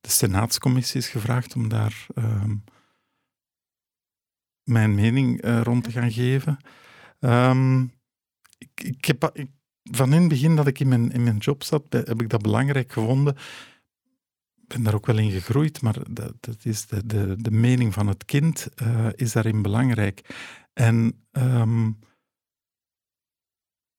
de 0.00 0.10
senaatscommissies 0.10 1.08
gevraagd 1.08 1.56
om 1.56 1.68
daar 1.68 2.06
ehm, 2.14 2.54
mijn 4.62 4.94
mening 4.94 5.40
eh, 5.40 5.60
rond 5.62 5.84
te 5.84 5.90
gaan 5.90 6.12
geven. 6.12 6.58
Ehm, 7.20 7.82
ik, 8.58 8.80
ik 8.82 9.04
heb, 9.04 9.30
ik, 9.32 9.50
van 9.82 10.12
in 10.12 10.20
het 10.20 10.28
begin 10.28 10.56
dat 10.56 10.66
ik 10.66 10.80
in 10.80 10.88
mijn, 10.88 11.12
in 11.12 11.22
mijn 11.22 11.38
job 11.38 11.62
zat, 11.62 11.82
heb 11.90 12.22
ik 12.22 12.28
dat 12.28 12.42
belangrijk 12.42 12.92
gevonden 12.92 13.36
ben 14.66 14.82
daar 14.82 14.94
ook 14.94 15.06
wel 15.06 15.18
in 15.18 15.30
gegroeid, 15.30 15.82
maar 15.82 15.96
dat, 16.10 16.32
dat 16.40 16.56
is 16.62 16.86
de, 16.86 17.06
de, 17.06 17.34
de 17.38 17.50
mening 17.50 17.94
van 17.94 18.06
het 18.06 18.24
kind 18.24 18.68
is 19.14 19.32
daarin 19.32 19.62
belangrijk. 19.62 20.20
En 20.74 21.26
ehm, 21.30 21.92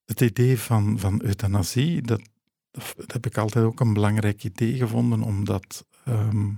het 0.06 0.22
idee 0.22 0.60
van, 0.60 1.00
van 1.00 1.24
euthanasie, 1.24 2.02
dat, 2.02 2.22
dat 2.72 3.12
heb 3.12 3.26
ik 3.26 3.38
altijd 3.38 3.66
ook 3.66 3.80
een 3.80 3.94
belangrijk 3.94 4.44
idee 4.44 4.78
gevonden, 4.78 5.22
omdat, 5.22 5.86
ehm, 6.04 6.52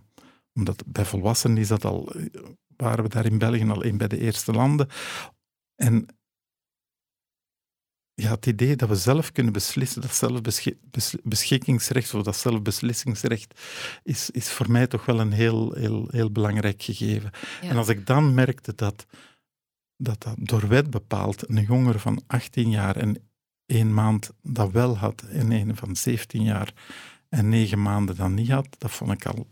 omdat 0.53 0.83
bij 0.87 1.05
volwassenen 1.05 1.57
is 1.57 1.67
dat 1.67 1.85
al, 1.85 2.13
waren 2.77 3.03
we 3.03 3.09
daar 3.09 3.25
in 3.25 3.37
België 3.37 3.69
al 3.69 3.85
een 3.85 3.97
bij 3.97 4.07
de 4.07 4.19
eerste 4.19 4.51
landen. 4.51 4.89
En 5.75 6.05
ja, 8.21 8.31
het 8.31 8.45
idee 8.45 8.75
dat 8.75 8.89
we 8.89 8.95
zelf 8.95 9.31
kunnen 9.31 9.53
beslissen, 9.53 10.01
dat 10.01 10.15
zelfbeschikkingsrecht 10.15 12.13
of 12.13 12.23
dat 12.23 12.35
zelfbeslissingsrecht, 12.35 13.61
is, 14.03 14.29
is 14.29 14.51
voor 14.51 14.71
mij 14.71 14.87
toch 14.87 15.05
wel 15.05 15.19
een 15.19 15.31
heel, 15.31 15.73
heel, 15.73 16.07
heel 16.11 16.31
belangrijk 16.31 16.81
gegeven. 16.81 17.31
Ja. 17.61 17.69
En 17.69 17.77
als 17.77 17.87
ik 17.87 18.05
dan 18.05 18.33
merkte 18.33 18.75
dat, 18.75 19.05
dat 19.97 20.23
dat 20.23 20.35
door 20.37 20.67
wet 20.67 20.89
bepaald 20.89 21.49
een 21.49 21.63
jongere 21.63 21.99
van 21.99 22.21
18 22.27 22.69
jaar 22.69 22.95
en 22.95 23.17
één 23.65 23.93
maand 23.93 24.31
dat 24.41 24.71
wel 24.71 24.97
had 24.97 25.21
en 25.21 25.51
een 25.51 25.75
van 25.75 25.95
17 25.95 26.43
jaar 26.43 26.73
en 27.29 27.49
negen 27.49 27.81
maanden 27.81 28.15
dat 28.15 28.29
niet 28.29 28.49
had, 28.51 28.67
dat 28.77 28.91
vond 28.91 29.11
ik 29.11 29.25
al, 29.25 29.47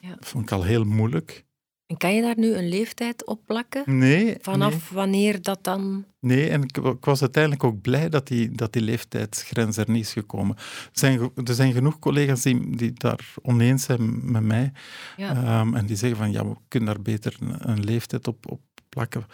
Ja. 0.00 0.16
vond 0.20 0.44
ik 0.44 0.52
al 0.52 0.62
heel 0.62 0.84
moeilijk. 0.84 1.46
En 1.86 1.96
kan 1.96 2.14
je 2.14 2.22
daar 2.22 2.38
nu 2.38 2.54
een 2.54 2.68
leeftijd 2.68 3.26
op 3.26 3.40
plakken? 3.46 3.98
Nee, 3.98 4.36
Vanaf 4.40 4.90
wanneer 4.90 5.42
dat 5.42 5.64
dan... 5.64 6.04
Nee, 6.20 6.48
en 6.50 6.62
ik, 6.62 6.76
ik 6.76 7.04
was 7.04 7.20
uiteindelijk 7.20 7.64
ook 7.64 7.80
blij 7.80 8.08
dat 8.08 8.26
die, 8.26 8.50
dat 8.50 8.72
die 8.72 8.82
leeftijdsgrens 8.82 9.76
er 9.76 9.90
niet 9.90 10.04
is 10.04 10.12
gekomen. 10.12 10.56
Er 10.56 10.88
zijn, 10.92 11.30
er 11.44 11.54
zijn 11.54 11.72
genoeg 11.72 11.98
collega's 11.98 12.42
die, 12.42 12.76
die 12.76 12.92
daar 12.92 13.34
oneens 13.42 13.84
zijn 13.84 14.32
met 14.32 14.42
mij. 14.42 14.72
Ja. 15.16 15.34
Ehm, 15.34 15.74
en 15.74 15.86
die 15.86 15.96
zeggen 15.96 16.18
van, 16.18 16.32
ja, 16.32 16.46
we 16.48 16.54
kunnen 16.68 16.94
daar 16.94 17.02
beter 17.02 17.36
een, 17.40 17.70
een 17.70 17.84
leeftijd 17.84 18.26
op, 18.28 18.50
op 18.50 18.60
plakken. 18.88 19.26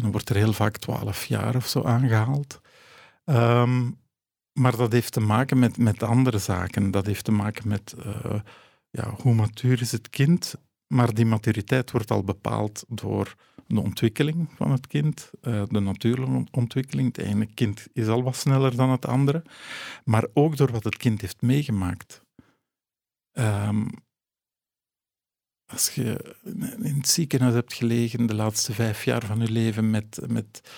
Dan 0.00 0.10
wordt 0.10 0.28
er 0.28 0.36
heel 0.36 0.52
vaak 0.52 0.76
twaalf 0.76 1.24
jaar 1.24 1.56
of 1.56 1.66
zo 1.66 1.82
aangehaald. 1.82 2.60
Ehm, 3.24 3.90
maar 4.52 4.76
dat 4.76 4.92
heeft 4.92 5.12
te 5.12 5.20
maken 5.20 5.58
met, 5.58 5.78
met 5.78 6.02
andere 6.02 6.38
zaken. 6.38 6.90
Dat 6.90 7.06
heeft 7.06 7.24
te 7.24 7.32
maken 7.32 7.68
met 7.68 7.94
uh, 8.06 8.40
ja, 8.90 9.14
hoe 9.22 9.34
matuur 9.34 9.80
is 9.80 9.92
het 9.92 10.10
kind. 10.10 10.54
Maar 10.86 11.14
die 11.14 11.26
maturiteit 11.26 11.90
wordt 11.90 12.10
al 12.10 12.24
bepaald 12.24 12.84
door 12.88 13.34
de 13.66 13.80
ontwikkeling 13.80 14.48
van 14.54 14.70
het 14.70 14.86
kind, 14.86 15.30
uh, 15.42 15.62
de 15.68 15.80
natuurlijke 15.80 16.46
ontwikkeling. 16.50 17.16
Het 17.16 17.26
ene 17.26 17.46
kind 17.54 17.86
is 17.92 18.08
al 18.08 18.22
wat 18.22 18.36
sneller 18.36 18.76
dan 18.76 18.90
het 18.90 19.06
andere. 19.06 19.42
Maar 20.04 20.26
ook 20.32 20.56
door 20.56 20.70
wat 20.70 20.84
het 20.84 20.96
kind 20.96 21.20
heeft 21.20 21.42
meegemaakt. 21.42 22.22
Um, 23.32 23.88
als 25.70 25.90
je 25.94 26.34
in 26.82 26.94
het 26.96 27.08
ziekenhuis 27.08 27.54
hebt 27.54 27.74
gelegen 27.74 28.26
de 28.26 28.34
laatste 28.34 28.72
vijf 28.72 29.04
jaar 29.04 29.26
van 29.26 29.40
je 29.40 29.50
leven 29.50 29.90
met, 29.90 30.20
met 30.28 30.70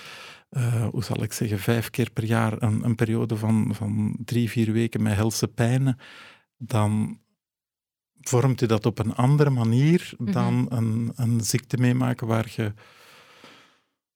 uh, 0.50 0.86
hoe 0.88 1.04
zal 1.04 1.22
ik 1.22 1.32
zeggen, 1.32 1.58
vijf 1.58 1.90
keer 1.90 2.10
per 2.10 2.24
jaar 2.24 2.62
een, 2.62 2.84
een 2.84 2.94
periode 2.94 3.36
van, 3.36 3.74
van 3.74 4.16
drie, 4.24 4.50
vier 4.50 4.72
weken 4.72 5.02
met 5.02 5.14
helse 5.14 5.48
pijnen, 5.48 5.98
dan 6.56 7.20
vormt 8.20 8.60
je 8.60 8.66
dat 8.66 8.86
op 8.86 8.98
een 8.98 9.14
andere 9.14 9.50
manier 9.50 10.12
mhm. 10.18 10.32
dan 10.32 10.66
een, 10.68 11.12
een 11.14 11.40
ziekte 11.40 11.76
meemaken 11.76 12.26
waar 12.26 12.52
je 12.56 12.72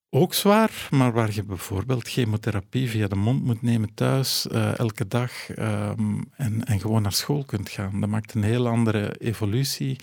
ook 0.09 0.33
zwaar, 0.33 0.87
maar 0.91 1.11
waar 1.11 1.33
je 1.33 1.43
bijvoorbeeld 1.43 2.07
chemotherapie 2.07 2.89
via 2.89 3.07
de 3.07 3.15
mond 3.15 3.43
moet 3.43 3.61
nemen 3.61 3.93
thuis, 3.93 4.47
uh, 4.51 4.79
elke 4.79 5.07
dag, 5.07 5.57
um, 5.57 6.25
en, 6.31 6.65
en 6.65 6.79
gewoon 6.79 7.01
naar 7.01 7.13
school 7.13 7.43
kunt 7.43 7.69
gaan. 7.69 7.99
Dat 7.99 8.09
maakt 8.09 8.33
een 8.33 8.43
heel 8.43 8.67
andere 8.67 9.17
evolutie. 9.17 9.95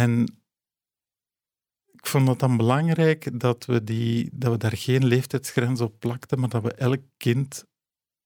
En 0.00 0.40
ik 1.92 2.06
vond 2.06 2.28
het 2.28 2.38
dan 2.38 2.56
belangrijk 2.56 3.40
dat 3.40 3.64
we, 3.64 3.84
die, 3.84 4.28
dat 4.32 4.52
we 4.52 4.58
daar 4.58 4.76
geen 4.76 5.06
leeftijdsgrens 5.06 5.80
op 5.80 5.94
plakten, 5.98 6.40
maar 6.40 6.48
dat 6.48 6.62
we 6.62 6.74
elk 6.74 7.00
kind 7.16 7.64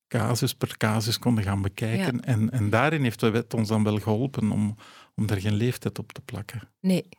casus 0.07 0.53
per 0.53 0.77
casus 0.77 1.19
konden 1.19 1.43
gaan 1.43 1.61
bekijken. 1.61 2.23
En, 2.23 2.49
en 2.49 2.69
daarin 2.69 3.03
heeft 3.03 3.19
de 3.19 3.29
wet 3.29 3.53
ons 3.53 3.67
dan 3.67 3.83
wel 3.83 3.99
geholpen 3.99 4.51
om, 4.51 4.75
om 5.15 5.25
daar 5.25 5.41
geen 5.41 5.53
leeftijd 5.53 5.99
op 5.99 6.11
te 6.11 6.21
plakken. 6.21 6.69
Nee. 6.79 7.09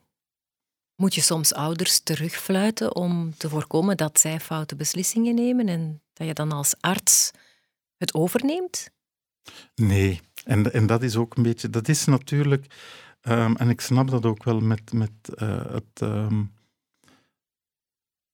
Moet 0.94 1.14
je 1.14 1.20
soms 1.20 1.54
ouders 1.54 2.00
terugfluiten 2.00 2.94
om 2.94 3.34
te 3.36 3.48
voorkomen 3.48 3.96
dat 3.96 4.20
zij 4.20 4.40
foute 4.40 4.76
beslissingen 4.76 5.34
nemen 5.34 5.68
en 5.68 6.02
dat 6.12 6.26
je 6.26 6.34
dan 6.34 6.52
als 6.52 6.74
arts 6.80 7.30
het 7.96 8.14
overneemt? 8.14 8.90
Nee, 9.74 10.20
en, 10.44 10.72
en 10.72 10.86
dat 10.86 11.02
is 11.02 11.16
ook 11.16 11.36
een 11.36 11.42
beetje, 11.42 11.70
dat 11.70 11.88
is 11.88 12.04
natuurlijk 12.04 12.66
Ehm, 13.26 13.54
en 13.54 13.68
ik 13.68 13.80
snap 13.80 14.10
dat 14.10 14.26
ook 14.26 14.44
wel 14.44 14.60
met, 14.60 14.92
met 14.92 15.10
uh, 15.34 15.64
het. 15.70 16.00
Um, 16.00 16.54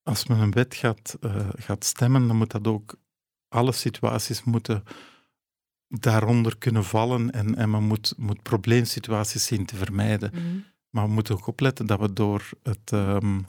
als 0.03 0.27
men 0.27 0.39
een 0.39 0.51
wet 0.51 0.75
gaat, 0.75 1.17
uh, 1.21 1.49
gaat 1.57 1.85
stemmen, 1.85 2.27
dan 2.27 2.37
moet 2.37 2.51
dat 2.51 2.67
ook. 2.67 2.95
Alle 3.49 3.73
situaties 3.73 4.45
moeten 4.45 4.85
daaronder 5.89 6.59
kunnen 6.59 6.85
vallen 6.85 7.31
en, 7.31 7.55
en 7.55 7.71
men 7.71 7.83
moet, 7.83 8.15
moet 8.17 8.43
probleemsituaties 8.43 9.47
zien 9.47 9.65
te 9.67 9.77
vermijden. 9.77 10.31
Mm. 10.35 10.65
Maar 10.91 11.07
we 11.07 11.13
moeten 11.13 11.35
ook 11.35 11.47
opletten 11.47 11.87
dat 11.87 12.01
we 12.01 12.13
door 12.13 12.49
het. 12.63 12.91
Um, 12.93 13.47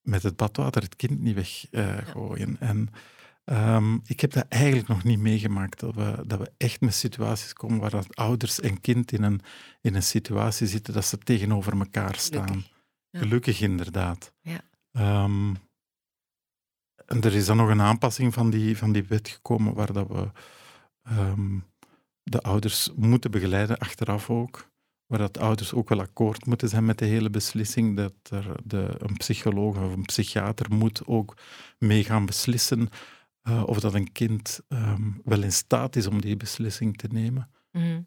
met 0.00 0.22
het 0.22 0.36
badwater 0.36 0.82
het 0.82 0.96
kind 0.96 1.20
niet 1.20 1.34
weggooien. 1.34 2.48
Uh, 2.48 2.56
ja. 2.60 2.66
En 2.66 2.88
Ehm, 3.48 3.98
ik 4.04 4.20
heb 4.20 4.32
dat 4.32 4.46
eigenlijk 4.48 4.88
nog 4.88 5.04
niet 5.04 5.18
meegemaakt, 5.18 5.80
dat 5.80 5.94
we, 5.94 6.22
dat 6.26 6.38
we 6.38 6.50
echt 6.56 6.80
met 6.80 6.94
situaties 6.94 7.52
komen 7.52 7.80
waar 7.80 7.90
dat 7.90 8.16
ouders 8.16 8.60
en 8.60 8.80
kind 8.80 9.12
in 9.12 9.22
een, 9.22 9.40
in 9.80 9.94
een 9.94 10.02
situatie 10.02 10.66
zitten 10.66 10.94
dat 10.94 11.04
ze 11.04 11.18
tegenover 11.18 11.78
elkaar 11.78 12.14
staan. 12.14 12.64
Gelukkig, 13.12 13.60
inderdaad. 13.60 14.32
Ja. 14.40 14.60
Um, 15.24 15.56
en 17.06 17.20
er 17.20 17.34
is 17.34 17.46
dan 17.46 17.56
nog 17.56 17.68
een 17.68 17.80
aanpassing 17.80 18.34
van 18.34 18.50
die, 18.50 18.76
van 18.76 18.92
die 18.92 19.04
wet 19.04 19.28
gekomen 19.28 19.74
waar 19.74 19.92
dat 19.92 20.08
we 20.08 20.30
um, 21.10 21.64
de 22.22 22.40
ouders 22.40 22.90
moeten 22.96 23.30
begeleiden, 23.30 23.78
achteraf 23.78 24.30
ook. 24.30 24.70
Waar 25.06 25.18
dat 25.18 25.38
ouders 25.38 25.72
ook 25.72 25.88
wel 25.88 26.00
akkoord 26.00 26.46
moeten 26.46 26.68
zijn 26.68 26.84
met 26.84 26.98
de 26.98 27.04
hele 27.04 27.30
beslissing. 27.30 27.96
Dat 27.96 28.14
er 28.30 28.54
de, 28.64 28.94
een 28.98 29.16
psycholoog 29.16 29.76
of 29.76 29.92
een 29.92 30.02
psychiater 30.02 30.74
moet 30.74 31.06
ook 31.06 31.36
mee 31.78 32.04
gaan 32.04 32.26
beslissen 32.26 32.88
uh, 33.48 33.62
of 33.66 33.80
dat 33.80 33.94
een 33.94 34.12
kind 34.12 34.60
um, 34.68 35.20
wel 35.24 35.42
in 35.42 35.52
staat 35.52 35.96
is 35.96 36.06
om 36.06 36.20
die 36.20 36.36
beslissing 36.36 36.96
te 36.96 37.08
nemen. 37.10 37.50
Mm. 37.72 38.06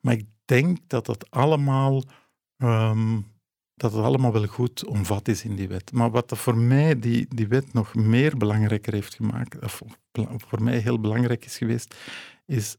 Maar 0.00 0.14
ik 0.14 0.26
denk 0.44 0.78
dat 0.86 1.06
dat 1.06 1.30
allemaal, 1.30 2.02
um, 2.56 3.26
dat 3.74 3.92
het 3.92 4.04
allemaal 4.04 4.32
wel 4.32 4.46
goed 4.46 4.84
omvat 4.84 5.28
is 5.28 5.44
in 5.44 5.56
die 5.56 5.68
wet. 5.68 5.92
Maar 5.92 6.10
wat 6.10 6.38
voor 6.38 6.56
mij 6.56 6.98
die, 6.98 7.26
die 7.34 7.48
wet 7.48 7.72
nog 7.72 7.94
meer 7.94 8.36
belangrijker 8.36 8.92
heeft 8.92 9.14
gemaakt, 9.14 9.62
of 9.62 9.82
voor 10.36 10.62
mij 10.62 10.78
heel 10.78 11.00
belangrijk 11.00 11.44
is 11.44 11.58
geweest, 11.58 11.94
is 12.46 12.76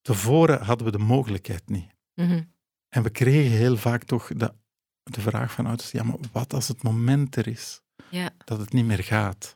tevoren 0.00 0.62
hadden 0.62 0.86
we 0.86 0.92
de 0.92 1.04
mogelijkheid 1.04 1.68
niet. 1.68 1.94
Mm 2.14 2.28
-hmm. 2.28 2.54
En 2.88 3.02
we 3.02 3.10
kregen 3.10 3.56
heel 3.56 3.76
vaak 3.76 4.04
toch 4.04 4.28
de, 4.36 4.54
de 5.02 5.20
vraag 5.20 5.52
van 5.52 5.66
ouders, 5.66 5.90
ja, 5.90 6.02
maar 6.02 6.16
wat 6.32 6.54
als 6.54 6.68
het 6.68 6.82
moment 6.82 7.36
er 7.36 7.48
is 7.48 7.80
ja. 8.10 8.30
dat 8.44 8.58
het 8.58 8.72
niet 8.72 8.86
meer 8.86 9.02
gaat? 9.02 9.54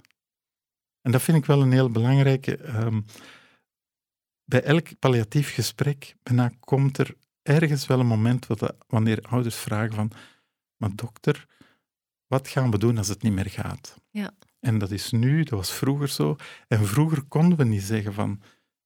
En 1.03 1.13
dat 1.13 1.23
vind 1.23 1.39
ik 1.39 1.45
wel 1.45 1.63
een 1.63 1.73
heel 1.73 1.91
belangrijke. 1.91 2.69
Um, 2.85 3.05
bij 4.45 4.63
elk 4.63 4.99
palliatief 4.99 5.55
gesprek 5.55 6.15
bijna 6.23 6.53
komt 6.61 6.99
er 6.99 7.15
ergens 7.43 7.87
wel 7.87 8.01
een 8.01 8.07
moment 8.07 8.47
wat, 8.47 8.77
wanneer 8.87 9.21
ouders 9.23 9.57
vragen 9.57 9.95
van, 9.95 10.11
maar 10.77 10.95
dokter, 10.95 11.47
wat 12.27 12.49
gaan 12.49 12.71
we 12.71 12.79
doen 12.79 12.99
als 12.99 13.09
het 13.09 13.23
niet 13.23 13.33
meer 13.33 13.51
gaat? 13.51 13.97
Ja. 14.11 14.35
En 14.61 14.79
dat 14.79 14.91
is 14.91 15.11
nu, 15.11 15.43
dat 15.43 15.59
was 15.59 15.73
vroeger 15.73 16.09
zo. 16.09 16.37
En 16.69 16.87
vroeger 16.87 17.23
konden 17.23 17.59
we 17.59 17.65
niet 17.65 17.83
zeggen 17.83 18.13
van, 18.13 18.43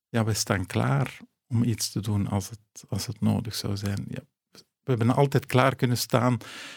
ja, 0.09 0.25
we 0.25 0.35
staan 0.35 0.67
klaar 0.67 1.19
om 1.47 1.63
iets 1.63 1.91
te 1.91 2.01
doen 2.01 2.29
als 2.29 2.51
het, 2.51 2.85
als 2.89 3.07
het 3.07 3.21
nodig 3.21 3.55
zou 3.55 3.77
zijn. 3.77 4.05
Ja, 4.09 4.21
we 4.53 4.91
hebben 4.93 5.15
altijd 5.15 5.47
klaar 5.47 5.75
kunnen 5.75 5.99
staan 5.99 6.37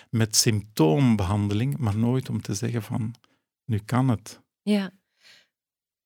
met 0.10 0.36
symptoombehandeling, 0.36 1.78
maar 1.78 1.98
nooit 1.98 2.30
om 2.30 2.42
te 2.42 2.54
zeggen 2.54 2.84
van, 2.84 3.14
nu 3.66 3.80
kan 3.80 4.10
het. 4.10 4.42
Ja. 4.62 4.92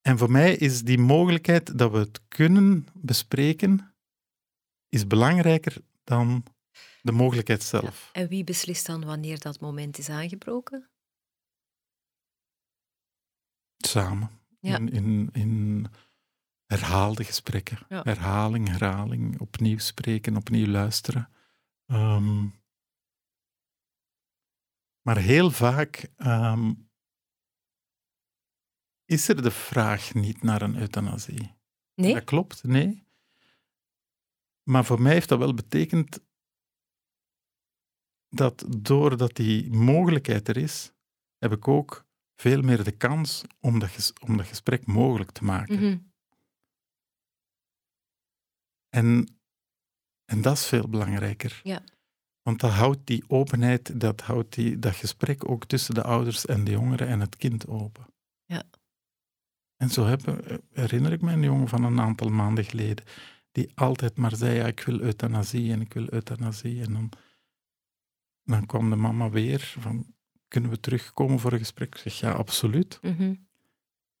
En 0.02 0.18
voor 0.18 0.30
mij 0.30 0.56
is 0.56 0.82
die 0.82 0.98
mogelijkheid 0.98 1.78
dat 1.78 1.90
we 1.90 1.98
het 1.98 2.20
kunnen 2.28 2.86
bespreken, 2.92 3.94
is 4.88 5.06
belangrijker 5.06 5.76
dan 6.04 6.44
de 7.02 7.12
mogelijkheid 7.12 7.62
zelf. 7.62 8.10
En 8.12 8.28
wie 8.28 8.44
beslist 8.44 8.86
dan 8.86 9.04
wanneer 9.04 9.38
dat 9.38 9.60
moment 9.60 9.98
is 9.98 10.08
aangebroken? 10.08 10.90
Samen. 13.76 14.30
Ja. 14.60 14.76
In, 14.76 14.90
in, 14.92 15.28
in, 15.32 15.86
herhaalde 16.66 17.24
gesprekken. 17.24 17.78
Herhaling, 17.88 18.68
herhaling, 18.68 19.40
opnieuw 19.40 19.78
spreken, 19.78 20.36
opnieuw 20.36 20.66
luisteren. 20.66 21.28
Um, 21.86 22.60
maar 25.02 25.16
heel 25.16 25.50
vaak 25.50 26.08
um, 26.16 26.90
is 29.12 29.28
er 29.28 29.42
de 29.42 29.50
vraag 29.50 30.14
niet 30.14 30.42
naar 30.42 30.62
een 30.62 30.76
euthanasie. 30.76 31.54
Nee. 31.94 32.14
Dat 32.14 32.24
klopt, 32.24 32.64
nee. 32.64 33.04
Maar 34.62 34.84
voor 34.84 35.02
mij 35.02 35.12
heeft 35.12 35.28
dat 35.28 35.38
wel 35.38 35.54
betekend 35.54 36.20
dat 38.28 38.64
doordat 38.78 39.36
die 39.36 39.70
mogelijkheid 39.70 40.48
er 40.48 40.56
is, 40.56 40.92
heb 41.38 41.52
ik 41.52 41.68
ook 41.68 42.06
veel 42.34 42.62
meer 42.62 42.84
de 42.84 42.96
kans 42.96 43.44
om 43.60 43.78
dat, 43.78 44.12
om 44.26 44.36
dat 44.36 44.46
gesprek 44.46 44.86
mogelijk 44.86 45.30
te 45.30 45.44
maken. 45.44 45.74
Mhm. 45.74 45.98
en, 48.88 49.36
en 50.24 50.42
dat 50.42 50.56
is 50.56 50.66
veel 50.66 50.88
belangrijker. 50.88 51.60
Ja. 51.62 51.84
Want 52.42 52.60
dat 52.60 52.70
houdt 52.70 53.06
die 53.06 53.24
openheid, 53.28 54.00
dat 54.00 54.20
houdt 54.20 54.54
die, 54.54 54.78
dat 54.78 54.94
gesprek 54.94 55.48
ook 55.48 55.66
tussen 55.66 55.94
de 55.94 56.02
ouders 56.02 56.46
en 56.46 56.64
de 56.64 56.70
jongeren 56.70 57.08
en 57.08 57.20
het 57.20 57.36
kind 57.36 57.66
open. 57.66 58.06
Ja. 58.44 58.62
En 59.82 59.90
zo 59.90 60.04
heb, 60.04 60.42
herinner 60.72 61.12
ik 61.12 61.20
me 61.20 61.32
een 61.32 61.42
jongen 61.42 61.68
van 61.68 61.84
een 61.84 62.00
aantal 62.00 62.28
maanden 62.28 62.64
geleden, 62.64 63.04
die 63.52 63.70
altijd 63.74 64.16
maar 64.16 64.36
zei, 64.36 64.54
ja, 64.56 64.66
ik 64.66 64.80
wil 64.80 65.00
euthanasie 65.00 65.72
en 65.72 65.80
ik 65.80 65.92
wil 65.92 66.06
euthanasie. 66.12 66.82
En 66.82 66.92
dan, 66.92 67.08
dan 68.44 68.66
kwam 68.66 68.90
de 68.90 68.96
mama 68.96 69.30
weer 69.30 69.74
van, 69.78 70.06
kunnen 70.48 70.70
we 70.70 70.80
terugkomen 70.80 71.38
voor 71.38 71.52
een 71.52 71.58
gesprek? 71.58 71.94
Ik 71.94 72.00
zeg, 72.00 72.14
ja, 72.14 72.32
absoluut. 72.32 72.98
Mm 73.02 73.48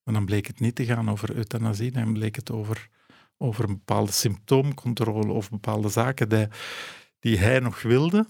Maar 0.02 0.14
dan 0.14 0.24
bleek 0.24 0.46
het 0.46 0.60
niet 0.60 0.74
te 0.74 0.84
gaan 0.84 1.10
over 1.10 1.34
euthanasie, 1.34 1.90
dan 1.90 2.12
bleek 2.12 2.36
het 2.36 2.50
over, 2.50 2.88
over 3.36 3.64
een 3.64 3.76
bepaalde 3.76 4.12
symptoomcontrole 4.12 5.32
of 5.32 5.50
bepaalde 5.50 5.88
zaken 5.88 6.28
die, 6.28 6.46
die 7.18 7.38
hij 7.38 7.58
nog 7.58 7.82
wilde 7.82 8.26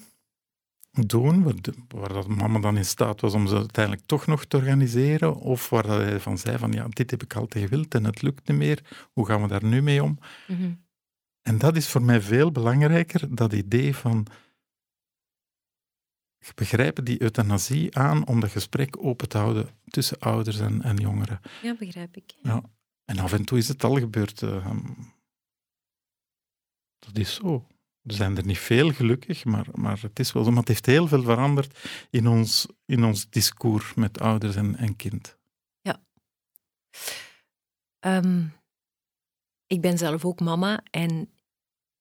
doen, 0.93 1.43
waar, 1.89 2.13
dat 2.13 2.27
mama 2.27 2.59
dan 2.59 2.77
in 2.77 2.85
staat 2.85 3.21
was 3.21 3.35
om 3.35 3.47
ze 3.47 3.57
uiteindelijk 3.57 4.07
toch 4.07 4.27
nog 4.27 4.45
te 4.45 4.57
organiseren, 4.57 5.35
of 5.37 5.71
waar 5.71 5.87
dat 5.87 6.01
hij 6.01 6.21
van 6.21 6.39
zei 6.39 6.59
van 6.59 6.73
ja, 6.73 6.87
dit 6.89 7.11
heb 7.11 7.23
ik 7.23 7.35
altijd 7.35 7.65
gewild 7.65 7.95
en 7.95 8.05
het 8.05 8.23
lukt 8.23 8.49
niet 8.49 8.59
meer, 8.59 9.09
hoe 9.13 9.27
gaan 9.27 9.43
we 9.43 9.49
daar 9.49 9.65
nu 9.65 9.83
mee 9.83 10.03
om? 10.03 10.19
Mhm. 10.49 10.73
En 11.43 11.59
dat 11.59 11.77
is 11.77 11.89
voor 11.89 12.03
mij 12.03 12.21
veel 12.21 12.53
belangrijker, 12.53 13.35
dat 13.35 13.53
idee 13.53 13.97
van 13.97 14.27
begrijpen 16.55 17.05
die 17.05 17.23
euthanasie 17.23 17.97
aan 17.97 18.27
om 18.27 18.41
dat 18.41 18.51
gesprek 18.51 19.05
open 19.05 19.29
te 19.29 19.39
houden 19.39 19.69
tussen 19.85 20.19
ouders 20.19 20.59
en, 20.59 20.83
en 20.83 20.97
jongeren. 20.97 21.41
Ja, 21.63 21.77
begrijp 21.79 22.17
ik. 22.17 22.35
Ja. 22.43 22.63
En 23.05 23.19
af 23.19 23.33
en 23.33 23.45
toe 23.45 23.59
is 23.59 23.69
het 23.69 23.85
al 23.85 23.95
gebeurd. 23.99 24.43
eh, 24.43 24.71
dat 26.99 27.19
is 27.19 27.35
zo. 27.35 27.67
Er 28.03 28.15
zijn 28.15 28.37
er 28.37 28.47
niet 28.47 28.59
veel, 28.59 28.93
gelukkig, 28.93 29.45
maar, 29.45 29.67
maar 29.75 30.01
het 30.01 30.19
is 30.19 30.33
wel 30.33 30.45
zo. 30.45 30.51
Maar 30.51 30.59
het 30.59 30.69
heeft 30.69 30.87
heel 30.87 31.09
veel 31.09 31.23
veranderd 31.23 31.79
in 32.11 32.27
ons, 32.27 32.67
in 32.87 33.05
ons 33.05 33.31
discours 33.31 33.95
met 33.95 34.21
ouders 34.21 34.57
en, 34.57 34.77
en 34.77 34.97
kind. 34.97 35.37
Ehm, 38.03 38.45
ik 39.67 39.81
ben 39.81 39.99
zelf 39.99 40.25
ook 40.25 40.41
mama 40.41 40.83
en 40.91 41.31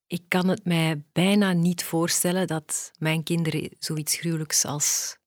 ik 0.07 0.23
kan 0.27 0.47
het 0.47 0.65
mij 0.65 1.03
bijna 1.11 1.53
niet 1.53 1.83
voorstellen 1.83 2.47
dat 2.47 2.91
mijn 2.97 3.23
kinderen 3.23 3.69
zoiets 3.79 4.15
gruwelijks 4.15 4.65
als 4.65 5.17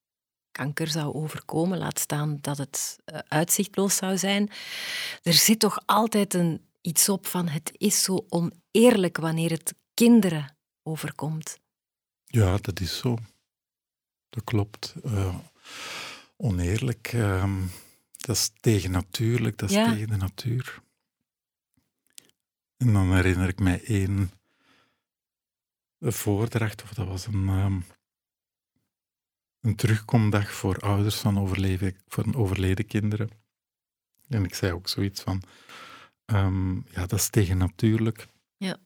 kanker 0.51 0.89
zou 0.89 1.14
overkomen, 1.14 1.79
laat 1.79 1.99
staan 1.99 2.39
dat 2.41 2.59
het 2.59 2.99
eh, 3.05 3.18
uitzichtloos 3.29 3.97
zou 3.97 4.18
zijn. 4.18 4.51
Er 5.22 5.33
zit 5.33 5.59
toch 5.59 5.83
altijd 5.87 6.35
een, 6.35 6.68
iets 6.81 7.09
op 7.09 7.27
van 7.27 7.49
het 7.49 7.72
is 7.77 8.03
zo 8.03 8.27
oneerlijk 8.29 9.16
wanneer 9.16 9.51
het 9.51 9.75
kinderen 9.95 10.53
overkomt. 10.85 11.59
Ja, 12.24 12.57
dat 12.57 12.80
is 12.80 12.99
zo. 12.99 13.18
Dat 14.30 14.45
klopt. 14.45 14.95
Eh, 15.05 15.37
oneerlijk. 16.37 17.12
ehm, 17.12 17.61
dat 18.16 18.37
is 18.37 18.51
tegennatuurlijk, 18.61 19.59
dat 19.59 19.70
is 19.70 19.76
Ja. 19.76 19.91
tegen 19.93 20.09
de 20.09 20.16
natuur. 20.16 20.82
En 22.76 22.93
dan 22.93 23.14
herinner 23.14 23.49
ik 23.49 23.59
mij 23.59 23.85
één 23.85 24.30
een 25.99 26.12
voordracht, 26.12 26.82
of 26.82 26.95
dat 26.95 27.07
was 27.07 27.26
een, 27.26 27.49
ehm, 27.49 27.80
een 29.61 29.76
terugkomdag 29.76 30.53
voor 30.53 30.78
ouders 30.78 31.16
van, 31.16 31.39
overleven, 31.39 31.97
van 32.09 32.35
overleden 32.35 32.87
kinderen. 32.87 33.30
En 34.28 34.45
ik 34.45 34.55
zei 34.55 34.72
ook 34.72 34.89
zoiets 34.89 35.20
van, 35.22 35.43
ehm, 36.24 36.74
ja, 36.76 37.07
dat 37.07 37.12
is 37.12 37.28
tegennatuurlijk. 37.30 38.26
Ja. 38.57 38.76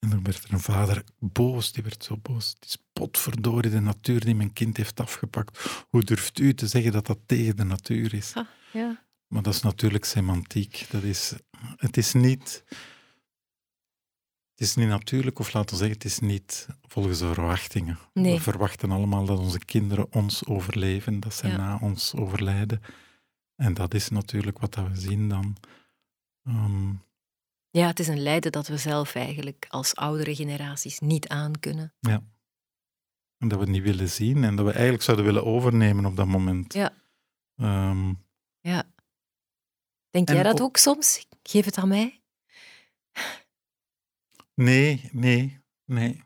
En 0.00 0.10
dan 0.10 0.22
werd 0.22 0.44
er 0.44 0.52
een 0.52 0.60
vader 0.60 1.04
boos, 1.18 1.72
die 1.72 1.82
werd 1.82 2.04
zo 2.04 2.16
boos. 2.16 2.48
Het 2.60 2.64
is 2.64 2.76
potverdorie 2.92 3.70
de 3.70 3.80
natuur 3.80 4.20
die 4.24 4.34
mijn 4.34 4.52
kind 4.52 4.76
heeft 4.76 5.00
afgepakt. 5.00 5.84
Hoe 5.88 6.02
durft 6.02 6.38
u 6.38 6.54
te 6.54 6.66
zeggen 6.66 6.92
dat 6.92 7.06
dat 7.06 7.18
tegen 7.26 7.56
de 7.56 7.64
natuur 7.64 8.14
is? 8.14 8.34
Ah, 8.34 8.46
ja. 8.72 9.04
Maar 9.26 9.42
dat 9.42 9.54
is 9.54 9.62
natuurlijk 9.62 10.04
semantiek. 10.04 10.86
Dat 10.90 11.02
is, 11.02 11.32
het 11.76 11.96
is 11.96 12.12
niet... 12.12 12.64
Het 14.54 14.68
is 14.68 14.74
niet 14.74 14.88
natuurlijk, 14.88 15.38
of 15.38 15.52
laten 15.52 15.70
we 15.70 15.76
zeggen, 15.76 15.96
het 15.96 16.04
is 16.04 16.18
niet 16.18 16.66
volgens 16.88 17.18
de 17.18 17.32
verwachtingen. 17.34 17.98
Nee. 18.12 18.34
We 18.34 18.40
verwachten 18.40 18.90
allemaal 18.90 19.24
dat 19.24 19.38
onze 19.38 19.58
kinderen 19.58 20.12
ons 20.12 20.46
overleven, 20.46 21.20
dat 21.20 21.34
zij 21.34 21.50
Ja. 21.50 21.56
na 21.56 21.78
ons 21.82 22.14
overlijden. 22.14 22.80
En 23.56 23.74
dat 23.74 23.94
is 23.94 24.08
natuurlijk 24.08 24.58
wat 24.58 24.74
dat 24.74 24.88
we 24.88 24.96
zien 24.96 25.28
dan. 25.28 25.56
Ehm, 26.44 26.92
ja, 27.70 27.86
het 27.86 27.98
is 27.98 28.08
een 28.08 28.22
lijden 28.22 28.52
dat 28.52 28.66
we 28.68 28.76
zelf 28.76 29.14
eigenlijk 29.14 29.66
als 29.68 29.94
oudere 29.94 30.34
generaties 30.34 30.98
niet 30.98 31.28
aankunnen. 31.28 31.94
en 32.00 33.48
dat 33.48 33.58
we 33.58 33.64
het 33.64 33.68
niet 33.68 33.82
willen 33.82 34.08
zien 34.08 34.44
en 34.44 34.56
dat 34.56 34.64
we 34.66 34.72
eigenlijk 34.72 35.02
zouden 35.02 35.24
willen 35.26 35.44
overnemen 35.44 36.04
op 36.04 36.16
dat 36.16 36.26
moment. 36.26 36.72
Ja. 36.74 36.92
Ehm, 37.56 38.14
Ja. 38.60 38.84
Denk 40.10 40.28
En 40.28 40.34
jij 40.34 40.42
dat 40.42 40.60
ook- 40.60 40.76
soms? 40.76 41.26
Geef 41.42 41.64
het 41.64 41.76
aan 41.78 41.88
mij. 41.88 42.22
nee, 44.54 45.08
nee, 45.12 45.60
nee. 45.84 46.22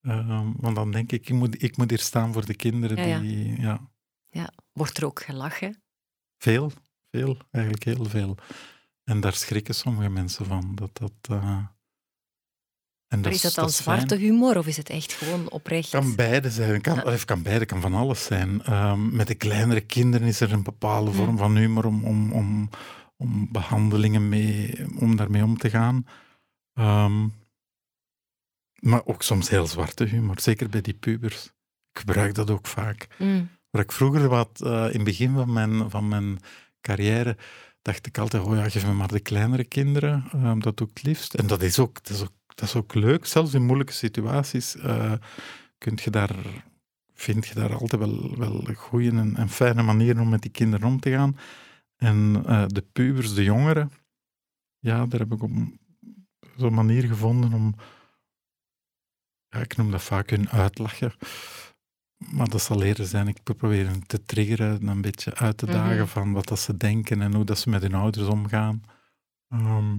Ehm, 0.00 0.52
want 0.56 0.74
dan 0.76 0.90
denk 0.90 1.12
ik, 1.12 1.28
ik 1.28 1.34
moet, 1.34 1.62
ik 1.62 1.76
moet 1.76 1.90
hier 1.90 1.98
staan 1.98 2.32
voor 2.32 2.46
de 2.46 2.54
kinderen 2.56 2.96
Ja, 2.96 3.04
ja. 3.06 3.20
die... 3.20 3.60
Ja, 3.60 4.52
Wordt 4.72 4.96
er 4.96 5.04
ook 5.04 5.22
gelachen? 5.22 5.82
Veel, 6.38 6.70
veel, 7.10 7.36
eigenlijk 7.50 7.84
heel 7.84 8.04
veel. 8.04 8.36
En 9.10 9.20
daar 9.20 9.34
schrikken 9.34 9.74
sommige 9.74 10.08
mensen 10.08 10.46
van. 10.46 10.72
Dat 10.74 10.90
dat, 10.98 11.12
eh, 11.30 11.64
en 13.08 13.22
is 13.24 13.40
dat 13.40 13.54
dan 13.54 13.70
zwarte 13.70 14.06
fijn. 14.06 14.20
humor 14.20 14.58
of 14.58 14.66
is 14.66 14.76
het 14.76 14.88
echt 14.88 15.12
gewoon 15.12 15.50
oprecht? 15.50 15.90
kan 15.90 16.14
beide 16.14 16.50
zijn. 16.50 16.80
Kan, 16.80 17.04
of 17.04 17.24
kan 17.24 17.42
beide, 17.42 17.66
kan 17.66 17.80
van 17.80 17.94
alles 17.94 18.24
zijn. 18.24 18.62
Ehm, 18.62 19.16
met 19.16 19.26
de 19.26 19.34
kleinere 19.34 19.80
kinderen 19.80 20.26
is 20.26 20.40
er 20.40 20.52
een 20.52 20.62
bepaalde 20.62 21.12
vorm 21.12 21.36
van 21.36 21.56
humor 21.56 21.86
om, 21.86 22.04
om, 22.04 22.32
om, 22.32 22.70
om 23.16 23.48
behandelingen 23.52 24.28
mee, 24.28 24.86
om 24.98 25.16
daarmee 25.16 25.42
om 25.42 25.58
te 25.58 25.70
gaan. 25.70 26.06
Ehm, 26.74 27.28
maar 28.80 29.06
ook 29.06 29.22
soms 29.22 29.48
heel 29.48 29.66
zwarte 29.66 30.04
humor, 30.04 30.40
zeker 30.40 30.68
bij 30.68 30.80
die 30.80 30.94
pubers. 30.94 31.44
Ik 31.92 31.98
gebruik 31.98 32.34
dat 32.34 32.50
ook 32.50 32.66
vaak. 32.66 33.06
Mm. 33.18 33.48
Waar 33.70 33.82
ik 33.82 33.92
vroeger 33.92 34.28
wat, 34.28 34.60
eh, 34.64 34.70
in 34.70 34.94
het 34.94 35.04
begin 35.04 35.34
van 35.34 35.52
mijn, 35.52 35.90
van 35.90 36.08
mijn 36.08 36.38
carrière, 36.80 37.36
dacht 37.82 38.06
ik 38.06 38.18
altijd, 38.18 38.42
oh 38.42 38.56
ja, 38.56 38.68
geef 38.68 38.86
me 38.86 38.92
maar 38.92 39.08
de 39.08 39.20
kleinere 39.20 39.64
kinderen, 39.64 40.24
eh, 40.32 40.54
dat 40.58 40.76
doe 40.76 40.88
ik 40.88 40.96
het 40.96 41.02
liefst. 41.02 41.34
En 41.34 41.46
dat 41.46 41.62
is 41.62 41.78
ook, 41.78 42.04
dat 42.04 42.16
is 42.16 42.22
ook, 42.22 42.32
dat 42.46 42.68
is 42.68 42.74
ook 42.74 42.94
leuk, 42.94 43.26
zelfs 43.26 43.54
in 43.54 43.66
moeilijke 43.66 43.92
situaties 43.92 44.76
kunt 45.78 46.00
je 46.00 46.10
daar, 46.10 46.64
vind 47.14 47.46
je 47.46 47.54
daar 47.54 47.74
altijd 47.74 48.02
wel, 48.02 48.36
wel 48.36 48.64
goede 48.74 49.10
en, 49.10 49.36
en 49.36 49.48
fijne 49.48 49.82
manieren 49.82 50.22
om 50.22 50.28
met 50.28 50.42
die 50.42 50.50
kinderen 50.50 50.88
om 50.88 51.00
te 51.00 51.10
gaan. 51.10 51.36
En 52.00 52.42
eh, 52.46 52.64
de 52.66 52.82
pubers, 52.92 53.34
de 53.34 53.44
jongeren, 53.44 53.90
ja, 54.78 55.06
daar 55.06 55.20
heb 55.20 55.32
ik 55.32 55.42
op 55.42 55.52
zo'n 56.56 56.74
manier 56.74 57.02
gevonden 57.02 57.52
om, 57.52 57.74
ja, 59.48 59.58
ik 59.58 59.76
noem 59.76 59.90
dat 59.90 60.02
vaak 60.02 60.30
hun 60.30 60.48
uitlachen. 60.48 61.12
Maar 62.28 62.48
dat 62.48 62.62
zal 62.62 62.82
eerder 62.82 63.06
zijn, 63.06 63.28
ik 63.28 63.42
probeer 63.42 63.86
hen 63.86 64.06
te 64.06 64.22
triggeren, 64.24 64.86
een 64.88 65.00
beetje 65.00 65.34
uit 65.34 65.56
te 65.56 65.66
dagen 65.66 65.96
Mhm. 65.96 66.06
van 66.06 66.32
wat 66.32 66.48
dat 66.48 66.58
ze 66.58 66.76
denken 66.76 67.22
en 67.22 67.34
hoe 67.34 67.44
dat 67.44 67.58
ze 67.58 67.68
met 67.68 67.82
hun 67.82 67.94
ouders 67.94 68.26
omgaan. 68.28 68.82
Ehm, 69.48 69.98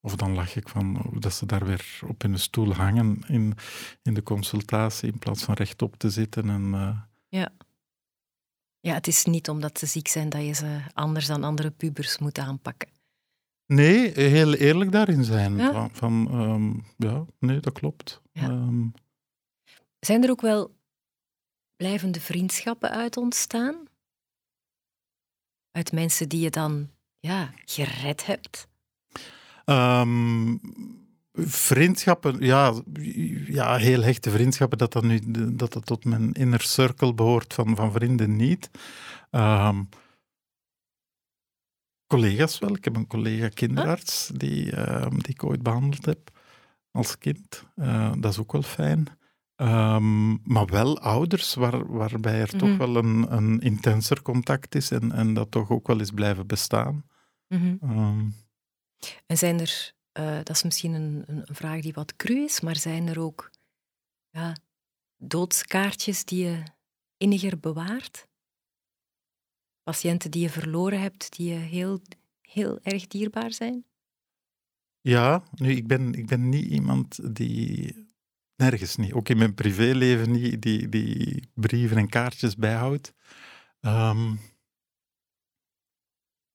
of 0.00 0.16
dan 0.16 0.34
lach 0.34 0.56
ik 0.56 0.68
van 0.68 1.12
dat 1.18 1.32
ze 1.32 1.46
daar 1.46 1.64
weer 1.66 1.98
op 2.06 2.22
hun 2.22 2.38
stoel 2.38 2.74
hangen 2.74 3.18
in, 3.26 3.54
in 4.02 4.14
de 4.14 4.22
consultatie, 4.22 5.12
in 5.12 5.18
plaats 5.18 5.44
van 5.44 5.54
rechtop 5.54 5.96
te 5.96 6.10
zitten. 6.10 6.48
En, 6.50 6.74
eh, 6.74 6.96
Ja, 8.80 8.94
het 8.94 9.06
is 9.06 9.24
niet 9.24 9.48
omdat 9.48 9.78
ze 9.78 9.86
ziek 9.86 10.08
zijn 10.08 10.28
dat 10.28 10.44
je 10.44 10.52
ze 10.52 10.80
anders 10.92 11.26
dan 11.26 11.44
andere 11.44 11.70
pubers 11.70 12.18
moet 12.18 12.38
aanpakken. 12.38 12.88
nee, 13.66 14.10
heel 14.20 14.54
eerlijk 14.54 14.92
daarin 14.92 15.24
zijn. 15.24 15.56
Ja. 15.56 15.72
Van, 15.72 15.90
van, 15.92 16.28
ehm, 16.30 16.72
ja, 17.10 17.24
nee, 17.38 17.60
dat 17.60 17.72
klopt. 17.72 18.22
Ja. 18.32 18.48
Ehm, 18.48 18.86
Zijn 20.00 20.22
er 20.24 20.30
ook 20.30 20.40
wel 20.40 20.76
blijvende 21.78 22.20
vriendschappen 22.20 22.90
uit 22.90 23.16
ontstaan? 23.16 23.76
Uit 25.70 25.92
mensen 25.92 26.28
die 26.28 26.40
je 26.40 26.50
dan 26.50 26.90
ja, 27.18 27.52
gered 27.64 28.26
hebt? 28.26 28.68
Ehm, 29.64 30.56
vriendschappen, 31.32 32.40
ja, 32.40 32.82
ja, 33.46 33.76
heel 33.76 34.02
hechte 34.02 34.30
vriendschappen, 34.30 34.78
dat 34.78 34.92
dat 34.92 35.02
nu 35.02 35.20
dat 35.56 35.72
dat 35.72 35.86
tot 35.86 36.04
mijn 36.04 36.32
inner 36.32 36.60
circle 36.60 37.14
behoort 37.14 37.54
van, 37.54 37.76
van 37.76 37.92
vrienden 37.92 38.36
niet. 38.36 38.70
Ehm, 39.30 39.82
collega's 42.06 42.58
wel. 42.58 42.76
Ik 42.76 42.84
heb 42.84 42.96
een 42.96 43.06
collega 43.06 43.48
kinderarts 43.48 44.30
die, 44.34 44.72
ehm, 44.72 45.18
die 45.18 45.34
ik 45.34 45.44
ooit 45.44 45.62
behandeld 45.62 46.06
heb 46.06 46.30
als 46.90 47.18
kind. 47.18 47.64
Eh, 47.74 48.12
dat 48.18 48.32
is 48.32 48.38
ook 48.38 48.52
wel 48.52 48.62
fijn. 48.62 49.17
Ehm, 49.58 50.52
maar 50.52 50.66
wel 50.66 50.98
ouders 51.00 51.54
waar, 51.54 51.92
waarbij 51.92 52.40
er 52.40 52.56
toch 52.56 52.68
Mhm. 52.68 52.78
wel 52.78 52.96
een, 52.96 53.32
een 53.32 53.58
intenser 53.60 54.22
contact 54.22 54.74
is 54.74 54.90
en, 54.90 55.12
en 55.12 55.34
dat 55.34 55.50
toch 55.50 55.70
ook 55.70 55.86
wel 55.86 56.00
is 56.00 56.10
blijven 56.10 56.46
bestaan. 56.46 57.06
Mhm. 57.48 57.76
Ehm, 57.80 58.28
En 59.26 59.38
zijn 59.38 59.60
er, 59.60 59.92
eh, 60.12 60.36
dat 60.36 60.50
is 60.50 60.62
misschien 60.62 60.92
een, 60.92 61.22
een, 61.26 61.42
een 61.48 61.54
vraag 61.54 61.80
die 61.80 61.92
wat 61.92 62.16
cru 62.16 62.34
is, 62.44 62.60
maar 62.60 62.76
zijn 62.76 63.06
er 63.06 63.20
ook 63.20 63.50
ja, 64.30 64.56
doodskaartjes 65.16 66.24
die 66.24 66.44
je 66.44 66.62
inniger 67.16 67.58
bewaart? 67.60 68.26
Patiënten 69.82 70.30
die 70.30 70.42
je 70.42 70.50
verloren 70.50 71.00
hebt, 71.00 71.36
die 71.36 71.48
je 71.52 71.58
heel, 71.58 72.00
heel 72.40 72.78
erg 72.82 73.06
dierbaar 73.06 73.52
zijn? 73.52 73.84
Ja, 75.00 75.42
nu, 75.54 75.70
ik 75.70 75.86
ben, 75.86 76.12
ik 76.14 76.26
ben 76.26 76.48
niet 76.48 76.64
iemand 76.66 77.34
die... 77.36 78.06
Nergens 78.58 78.96
niet. 78.96 79.12
Ook 79.12 79.28
in 79.28 79.38
mijn 79.38 79.54
privéleven 79.54 80.30
niet, 80.30 80.62
die, 80.62 80.88
die 80.88 81.48
brieven 81.54 81.96
en 81.96 82.08
kaartjes 82.08 82.56
bijhoudt. 82.56 83.14
Ehm, 83.80 84.34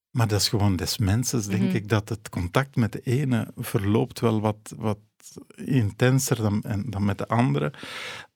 maar 0.10 0.28
dat 0.28 0.40
is 0.40 0.50
gewoon 0.50 0.76
des 0.76 0.98
mensens, 0.98 1.48
denk 1.48 1.62
Mhm. 1.64 1.76
ik, 1.76 1.90
dat 1.90 2.10
het 2.10 2.30
contact 2.30 2.76
met 2.76 2.92
de 2.92 3.02
ene 3.02 3.52
verloopt 3.56 4.20
wel 4.20 4.42
wat, 4.42 4.74
wat 4.78 5.00
intenser 5.56 6.36
dan, 6.36 6.62
en- 6.64 6.90
dan 6.90 7.06
met 7.06 7.18
de 7.18 7.28
andere. 7.28 7.74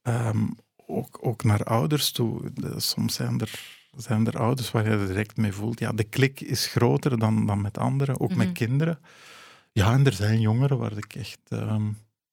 Ehm, 0.02 0.48
ook, 0.76 1.18
ook 1.22 1.44
naar 1.44 1.64
ouders 1.64 2.12
toe. 2.12 2.52
De- 2.54 2.80
soms 2.80 3.14
zijn 3.16 3.40
er, 3.40 3.80
zijn 3.98 4.28
er 4.28 4.38
ouders 4.40 4.72
waar 4.72 4.90
je 5.00 5.06
direct 5.08 5.38
mee 5.38 5.52
voelt. 5.54 5.80
Ja, 5.80 5.92
de 5.92 6.04
klik 6.04 6.40
is 6.42 6.68
groter 6.68 7.20
dan, 7.20 7.46
dan 7.46 7.62
met 7.62 7.78
anderen, 7.78 8.20
ook 8.20 8.30
Mhm. 8.30 8.38
met 8.38 8.52
kinderen. 8.52 9.00
Ja, 9.72 9.94
en 9.94 10.06
er 10.06 10.14
zijn 10.14 10.42
jongeren 10.42 10.78
waar 10.78 10.98
ik 10.98 11.16
echt... 11.16 11.40
ehm, 11.48 11.92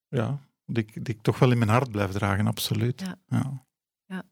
ja, 0.09 0.39
die, 0.67 0.83
ik- 0.87 1.05
die 1.05 1.15
ik 1.15 1.23
toch 1.23 1.39
wel 1.39 1.51
in 1.51 1.59
mijn 1.59 1.71
hart 1.71 1.91
blijf 1.91 2.11
dragen, 2.11 2.47
absoluut. 2.47 3.01
Ja. 3.01 3.67
Ja. 4.07 4.23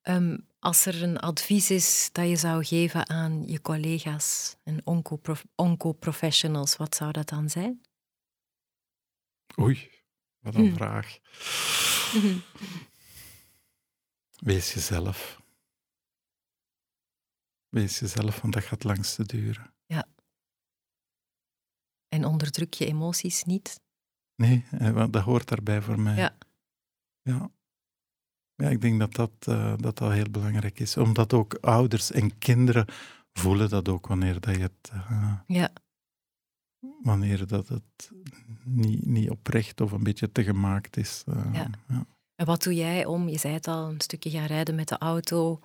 Ehm, 0.00 0.38
als 0.58 0.86
er 0.86 1.02
een 1.02 1.18
advies 1.18 1.70
is 1.70 2.08
dat 2.12 2.28
je 2.28 2.36
zou 2.36 2.64
geven 2.64 3.08
aan 3.08 3.46
je 3.48 3.60
collega's 3.60 4.56
en 4.62 4.86
onco-prof- 4.86 5.44
onco-professionals, 5.54 6.76
wat 6.76 6.94
zou 6.94 7.12
dat 7.12 7.28
dan 7.28 7.50
zijn? 7.50 7.80
Oei, 9.60 9.90
wat 10.38 10.54
een 10.54 10.68
Hm. 10.70 10.74
vraag. 10.76 11.18
Wees 14.50 14.72
jezelf. 14.74 15.40
Wees 17.68 17.98
jezelf, 17.98 18.40
want 18.40 18.54
dat 18.54 18.64
gaat 18.64 18.84
langste 18.84 19.26
duren. 19.26 19.74
En 22.08 22.24
onderdruk 22.24 22.74
je 22.74 22.86
emoties 22.86 23.42
niet? 23.44 23.80
Nee, 24.40 24.64
eh, 24.70 24.90
want 24.90 25.12
dat 25.12 25.22
hoort 25.22 25.48
daarbij 25.48 25.82
voor 25.82 26.00
mij. 26.00 26.16
Ja. 26.16 26.36
Ja, 27.22 27.50
ja 28.54 28.68
ik 28.68 28.80
denk 28.80 28.98
dat 28.98 29.14
dat, 29.14 29.30
eh, 29.40 29.74
dat 29.76 29.98
dat 29.98 30.12
heel 30.12 30.30
belangrijk 30.30 30.80
is. 30.80 30.96
Omdat 30.96 31.32
ook 31.32 31.54
ouders 31.54 32.10
en 32.12 32.38
kinderen 32.38 32.86
voelen 33.32 33.68
dat 33.68 33.88
ook 33.88 34.06
wanneer 34.06 34.40
dat 34.40 34.54
je 34.54 34.60
het... 34.60 34.90
eh, 34.92 35.32
Ja. 35.46 35.70
wanneer 37.02 37.46
dat 37.46 37.68
het 37.68 38.10
niet, 38.64 39.06
niet 39.06 39.30
oprecht 39.30 39.80
of 39.80 39.92
een 39.92 40.02
beetje 40.02 40.32
te 40.32 40.44
gemaakt 40.44 40.96
is. 40.96 41.22
Ja. 41.52 41.70
ja. 41.88 42.06
En 42.34 42.46
wat 42.46 42.62
doe 42.62 42.74
jij 42.74 43.04
om, 43.04 43.28
je 43.28 43.38
zei 43.38 43.54
het 43.54 43.66
al, 43.68 43.88
een 43.88 44.00
stukje 44.00 44.30
gaan 44.30 44.46
rijden 44.46 44.74
met 44.74 44.88
de 44.88 44.98
auto, 44.98 45.60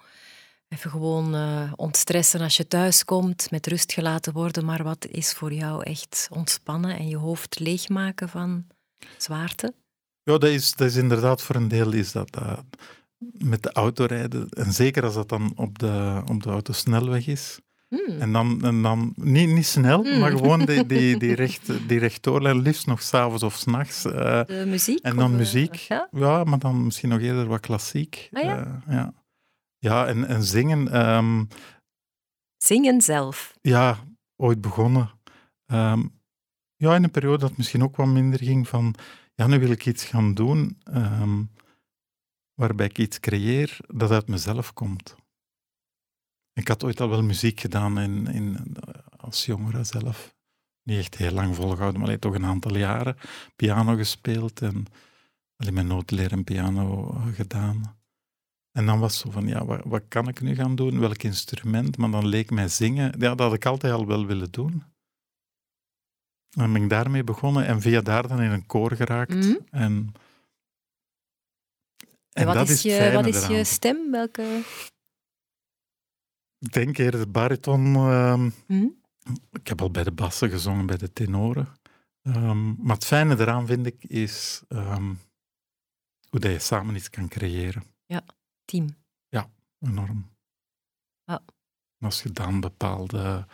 even 0.68 0.90
gewoon 0.92 1.36
eh, 1.36 1.72
ontstressen 1.76 2.42
als 2.42 2.58
je 2.58 2.68
thuis 2.68 3.06
komt, 3.06 3.52
met 3.52 3.68
rust 3.68 3.94
gelaten 3.94 4.34
worden, 4.34 4.66
maar 4.66 4.84
wat 4.84 5.08
is 5.08 5.34
voor 5.34 5.54
jou 5.54 5.84
echt 5.84 6.28
ontspannen 6.32 6.98
en 6.98 7.08
je 7.08 7.18
hoofd 7.18 7.60
leegmaken 7.60 8.30
van 8.30 8.66
zwaarte? 9.18 9.74
Ja, 10.24 10.38
dat 10.38 10.50
is, 10.50 10.74
dat 10.74 10.88
is 10.88 10.96
inderdaad 10.96 11.42
voor 11.42 11.56
een 11.56 11.68
deel 11.68 11.92
is 11.94 12.12
dat, 12.12 12.36
eh, 12.36 12.58
met 13.38 13.64
de 13.64 13.72
auto 13.72 14.06
rijden. 14.06 14.50
En 14.50 14.72
zeker 14.74 15.04
als 15.04 15.14
dat 15.14 15.30
dan 15.30 15.54
op 15.56 15.80
de, 15.80 16.22
op 16.32 16.44
de 16.44 16.50
autosnelweg 16.50 17.28
is. 17.28 17.60
Hmm. 17.88 18.20
En 18.20 18.32
dan, 18.32 18.64
en 18.64 18.82
dan 18.82 19.14
niet, 19.16 19.50
niet 19.50 19.66
snel, 19.66 20.04
Hmm. 20.04 20.20
maar 20.20 20.32
gewoon 20.32 20.66
die, 20.66 20.86
die, 20.96 21.18
die, 21.20 21.36
recht, 21.36 21.88
die 21.88 22.00
rechtdoorlijn, 22.00 22.62
liefst 22.62 22.86
nog 22.88 23.02
s'avonds 23.02 23.44
of 23.44 23.56
s'nachts. 23.56 24.06
eh 24.06 24.46
De 24.46 24.64
muziek? 24.68 25.00
en 25.04 25.16
dan 25.16 25.32
of, 25.32 25.38
muziek. 25.38 25.76
Ja? 25.76 26.08
Ja, 26.12 26.44
maar 26.44 26.60
dan 26.60 26.84
misschien 26.84 27.10
nog 27.10 27.20
eerder 27.20 27.46
wat 27.48 27.60
klassiek. 27.60 28.30
Ah, 28.32 28.44
ja? 28.44 28.82
Ja. 28.90 29.14
Ja, 29.86 30.08
en, 30.08 30.26
en 30.28 30.44
zingen. 30.44 30.88
ehm, 30.88 31.46
Zingen 32.58 33.02
zelf. 33.02 33.54
ja, 33.62 33.98
ooit 34.36 34.62
begonnen. 34.62 35.10
Ehm, 35.66 36.08
ja, 36.76 36.96
in 36.96 37.04
een 37.04 37.12
periode 37.12 37.38
dat 37.38 37.58
misschien 37.58 37.84
ook 37.84 37.96
wat 37.96 38.08
minder 38.08 38.40
ging 38.40 38.68
van, 38.68 38.96
ja, 39.36 39.48
nu 39.48 39.60
wil 39.60 39.70
ik 39.72 39.86
iets 39.86 40.04
gaan 40.06 40.34
doen 40.34 40.78
ehm, 40.84 41.44
waarbij 42.54 42.86
ik 42.86 42.98
iets 42.98 43.20
creëer 43.20 43.78
dat 43.88 44.12
uit 44.12 44.28
mezelf 44.28 44.74
komt. 44.74 45.16
Ik 46.54 46.68
had 46.68 46.84
ooit 46.84 47.02
al 47.02 47.10
wel 47.10 47.24
muziek 47.24 47.60
gedaan 47.60 48.00
in, 48.00 48.28
in, 48.28 48.76
als 49.18 49.46
jongere 49.46 49.84
zelf. 49.84 50.36
Niet 50.84 50.98
echt 51.00 51.16
heel 51.16 51.32
lang 51.32 51.56
volgehouden, 51.56 52.00
maar 52.00 52.08
alleen 52.08 52.20
toch 52.20 52.36
een 52.36 52.46
aantal 52.46 52.78
jaren. 52.78 53.18
Piano 53.56 53.96
gespeeld 53.96 54.62
en 54.62 54.86
alleen 55.56 55.74
mijn 55.74 55.88
noodleer 55.88 56.32
en 56.32 56.44
piano 56.44 57.12
gedaan. 57.34 57.95
En 58.76 58.86
dan 58.86 59.00
was 59.00 59.14
het 59.14 59.22
zo 59.22 59.32
van, 59.32 59.48
ja, 59.48 59.66
wat, 59.66 59.82
wat 59.86 60.04
kan 60.08 60.28
ik 60.28 60.42
nu 60.42 60.56
gaan 60.56 60.76
doen? 60.76 61.00
Welk 61.00 61.24
instrument? 61.24 61.98
Maar 61.98 62.12
dan 62.12 62.28
leek 62.28 62.52
mij 62.52 62.68
zingen, 62.68 63.06
ja, 63.20 63.36
dat 63.36 63.40
had 63.40 63.54
ik 63.54 63.66
altijd 63.66 63.94
al 63.94 64.06
wel 64.08 64.26
willen 64.26 64.52
doen. 64.52 64.72
En 66.50 66.62
dan 66.62 66.74
ben 66.74 66.84
ik 66.84 66.90
daarmee 66.90 67.24
begonnen 67.24 67.66
en 67.66 67.82
via 67.82 68.02
daar 68.02 68.28
dan 68.28 68.42
in 68.42 68.52
een 68.52 68.66
koor 68.66 68.92
geraakt. 68.92 69.34
Mhm. 69.34 69.56
En, 69.70 70.14
En, 72.32 72.46
wat 72.46 72.54
dat 72.56 72.70
is, 72.70 72.84
het 72.84 72.94
je, 72.94 73.12
wat 73.14 73.26
is 73.26 73.48
je 73.48 73.64
stem? 73.64 74.12
Welke? 74.12 74.62
Ik 76.60 76.72
denk 76.74 76.98
eerder 76.98 77.32
bariton. 77.32 77.96
ehm, 77.96 78.50
Hm? 78.68 78.88
ik 79.52 79.68
heb 79.68 79.82
al 79.82 79.92
bij 79.92 80.04
de 80.04 80.12
bassen 80.12 80.50
gezongen, 80.50 80.86
bij 80.86 80.98
de 80.98 81.14
tenoren. 81.14 81.68
Ehm, 82.22 82.74
maar 82.86 82.96
het 82.96 83.06
fijne 83.06 83.40
eraan 83.40 83.68
vind 83.68 83.86
ik 83.86 84.04
is 84.04 84.64
ehm, 84.68 85.14
hoe 86.30 86.40
dat 86.40 86.52
je 86.52 86.60
samen 86.60 86.96
iets 86.96 87.10
kan 87.10 87.28
creëren. 87.28 87.84
Team. 88.66 88.96
Enorm. 89.80 90.30
Ja. 91.24 91.42
En 92.00 92.06
Als 92.06 92.24
je 92.24 92.32
dan 92.32 92.60
bepaalde, 92.60 93.48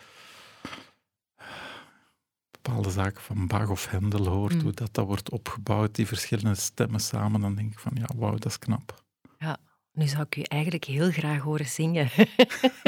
bepaalde 2.50 2.90
zaken 2.90 3.22
van 3.22 3.46
Bach 3.46 3.68
of 3.68 3.86
Hendel 3.86 4.26
hoort, 4.26 4.54
Mm. 4.54 4.60
hoe 4.60 4.72
dat, 4.72 4.94
dat 4.94 5.06
wordt 5.06 5.30
opgebouwd, 5.30 5.94
die 5.94 6.06
verschillende 6.06 6.54
stemmen 6.54 7.00
samen, 7.00 7.40
dan 7.40 7.54
denk 7.54 7.72
ik 7.72 7.78
van 7.78 7.92
ja, 7.94 8.08
wauw, 8.16 8.30
dat 8.32 8.44
is 8.44 8.58
knap. 8.58 9.00
Nu 9.94 10.06
zou 10.06 10.22
ik 10.22 10.36
u 10.36 10.42
eigenlijk 10.42 10.84
heel 10.84 11.10
graag 11.10 11.40
horen 11.40 11.66
zingen. 11.66 12.10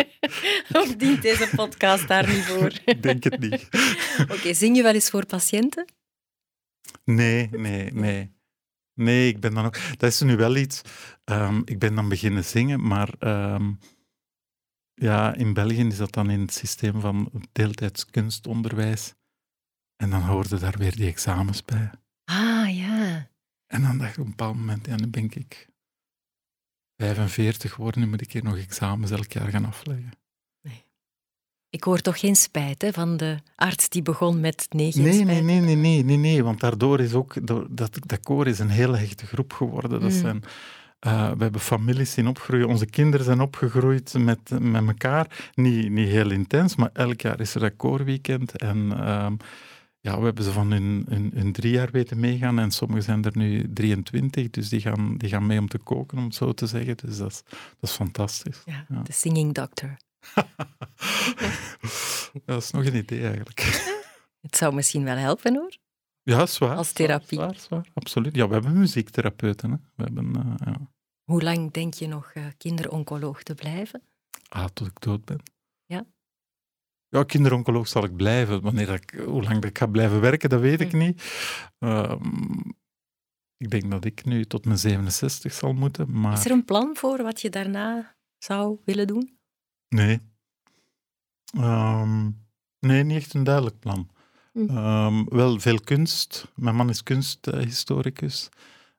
of 0.81 0.97
dient 0.97 1.23
deze 1.23 1.51
podcast 1.57 2.09
daar 2.09 2.29
niet 2.29 2.45
voor? 2.45 2.73
Ik 2.85 3.03
denk 3.03 3.25
het 3.25 3.39
niet. 3.39 3.69
Oké, 4.31 4.55
zing 4.55 4.77
je 4.77 4.83
wel 4.83 4.95
eens 4.95 5.11
voor 5.11 5.27
patiënten? 5.27 5.93
Nee, 7.05 7.49
nee, 7.51 7.93
nee. 7.93 8.34
Nee, 8.95 9.29
ik 9.29 9.41
ben 9.41 9.55
dan 9.55 9.65
ook... 9.65 9.79
Dat 9.97 10.11
is 10.11 10.21
nu 10.21 10.37
wel 10.37 10.57
iets... 10.57 10.83
ehm, 11.25 11.63
ik 11.65 11.79
ben 11.79 11.95
dan 11.95 12.09
beginnen 12.09 12.45
zingen, 12.45 12.87
maar 12.87 13.15
ehm, 13.19 13.73
ja, 14.95 15.35
in 15.35 15.53
België 15.53 15.87
is 15.87 15.97
dat 15.97 16.13
dan 16.13 16.31
in 16.31 16.41
het 16.41 16.55
systeem 16.55 17.01
van 17.01 17.31
deeltijds 17.53 18.07
kunstonderwijs. 18.07 19.15
En 19.97 20.11
dan 20.11 20.23
hoorden 20.23 20.61
daar 20.61 20.79
weer 20.79 20.97
die 20.97 21.09
examens 21.09 21.65
bij. 21.65 21.91
Ah, 22.25 22.77
ja. 22.77 23.31
En 23.67 23.83
dan 23.83 23.99
dacht 23.99 24.13
ik 24.13 24.19
op 24.19 24.25
een 24.25 24.31
bepaald 24.31 24.57
moment, 24.57 24.87
ja, 24.87 24.97
nu 24.97 25.07
ben 25.07 25.25
ik 25.25 25.69
45 26.97 27.73
geworden, 27.73 28.01
nu 28.01 28.09
moet 28.09 28.21
ik 28.21 28.33
hier 28.33 28.45
nog 28.45 28.57
examens 28.57 29.11
elk 29.11 29.33
jaar 29.33 29.49
gaan 29.49 29.65
afleggen. 29.65 30.11
Ik 31.75 31.85
hoor 31.85 32.01
toch 32.01 32.19
geen 32.19 32.37
spijt 32.37 32.83
hè, 32.83 32.93
van 32.93 33.17
de 33.17 33.37
arts 33.57 33.89
die 33.89 34.03
begon 34.03 34.41
met 34.41 34.67
nee, 34.71 34.93
geen 34.93 35.03
Nee, 35.03 35.13
nee, 35.13 35.23
spijt. 35.23 35.45
nee, 35.45 35.61
nee, 35.61 35.77
nee, 35.77 36.05
nee, 36.05 36.17
nee, 36.17 36.45
want 36.45 36.61
daardoor 36.61 37.01
is 37.01 37.13
ook, 37.15 37.47
dat, 37.47 37.67
dat 38.07 38.21
koor 38.23 38.47
is 38.47 38.59
een 38.59 38.69
hele 38.69 38.97
hechte 38.97 39.27
groep 39.27 39.53
geworden. 39.53 39.91
Dat 39.91 40.01
Mm. 40.03 40.11
zijn, 40.11 40.43
eh, 40.99 41.31
we 41.31 41.43
hebben 41.43 41.61
families 41.61 42.13
zien 42.13 42.27
opgroeien, 42.29 42.69
onze 42.69 42.87
kinderen 42.87 43.25
zijn 43.27 43.41
opgegroeid 43.41 44.15
met, 44.19 44.51
met 44.61 44.87
elkaar. 44.87 45.51
Niet, 45.55 45.91
niet 45.91 46.09
heel 46.09 46.31
intens, 46.31 46.77
maar 46.77 46.91
elk 46.93 47.21
jaar 47.21 47.41
is 47.41 47.55
er 47.55 47.61
dat 47.61 47.73
koorweekend. 47.77 48.57
En 48.57 48.93
ehm, 49.07 49.35
ja, 50.01 50.19
we 50.19 50.25
hebben 50.25 50.45
ze 50.45 50.51
van 50.53 50.71
hun, 50.71 51.07
hun, 51.09 51.31
hun 51.35 51.53
drie 51.53 51.73
jaar 51.73 51.91
weten 51.91 52.21
meegaan 52.21 52.59
en 52.59 52.71
sommigen 52.71 53.03
zijn 53.05 53.25
er 53.25 53.37
nu 53.37 53.73
23, 53.73 54.51
dus 54.51 54.69
die 54.69 54.81
gaan, 54.81 55.17
die 55.17 55.29
gaan 55.29 55.47
mee 55.47 55.59
om 55.59 55.69
te 55.69 55.79
koken, 55.79 56.19
om 56.19 56.25
het 56.25 56.35
zo 56.35 56.53
te 56.53 56.67
zeggen. 56.67 56.97
Dus 57.05 57.17
dat 57.17 57.31
is, 57.31 57.43
dat 57.81 57.91
is 57.91 57.97
fantastisch. 57.97 58.63
Ja, 58.65 58.85
Ja. 58.89 59.03
de 59.03 59.13
singing 59.13 59.55
doctor. 59.55 59.97
dat 62.47 62.63
is 62.63 62.71
nog 62.71 62.85
een 62.85 62.95
idee 62.97 63.27
eigenlijk. 63.27 63.61
Het 64.47 64.57
zou 64.57 64.75
misschien 64.75 65.05
wel 65.05 65.17
helpen 65.17 65.55
hoor. 65.55 65.77
Ja, 66.23 66.47
zwaar. 66.47 66.77
Als 66.77 66.93
therapie. 66.93 67.39
Zwaar, 67.39 67.55
zwaar, 67.55 67.89
absoluut. 67.95 68.35
Ja, 68.35 68.47
we 68.49 68.53
hebben 68.55 68.79
muziektherapeuten. 68.79 69.71
Hè. 69.71 69.77
We 69.95 70.03
hebben, 70.03 70.37
eh, 70.37 70.67
ja. 70.73 70.91
Hoe 71.25 71.43
lang 71.43 71.73
denk 71.73 71.95
je 71.95 72.07
nog 72.07 72.31
eh, 72.35 72.47
kinderoncoloog 72.57 73.43
te 73.43 73.55
blijven? 73.55 74.03
Ah, 74.49 74.65
tot 74.65 74.87
ik 74.87 75.01
dood 75.01 75.25
ben. 75.25 75.41
Ja? 75.87 76.05
Ja, 77.09 77.25
kinderoncoloog 77.25 77.89
zal 77.89 78.05
ik 78.05 78.17
blijven. 78.17 78.61
Wanneer 78.63 78.93
ik, 78.93 79.11
hoe 79.27 79.43
lang 79.43 79.65
ik 79.65 79.79
ga 79.79 79.87
blijven 79.87 80.21
werken, 80.21 80.49
dat 80.49 80.61
weet 80.61 80.81
ik 80.81 80.91
Hm. 80.91 80.99
niet. 80.99 81.23
Ehm, 81.79 82.59
ik 83.57 83.71
denk 83.71 83.91
dat 83.91 84.05
ik 84.05 84.25
nu 84.25 84.45
tot 84.45 84.65
mijn 84.65 84.79
67 84.79 85.53
zal 85.53 85.73
moeten, 85.73 86.21
maar... 86.21 86.33
Is 86.33 86.45
er 86.45 86.51
een 86.51 86.65
plan 86.65 86.97
voor 86.97 87.23
wat 87.23 87.41
je 87.41 87.51
daarna 87.51 88.17
zou 88.39 88.79
willen 88.85 89.07
doen? 89.07 89.34
Nee. 89.95 90.21
Ehm, 91.57 92.31
nee, 92.79 93.03
niet 93.05 93.17
echt 93.17 93.35
een 93.35 93.45
duidelijk 93.45 93.79
plan. 93.79 94.11
Hm. 94.53 94.69
Ehm, 94.69 95.25
wel 95.25 95.61
veel 95.61 95.81
kunst. 95.81 96.53
Mijn 96.55 96.77
man 96.77 96.89
is 96.89 97.03
kunsthistoricus. 97.03 98.49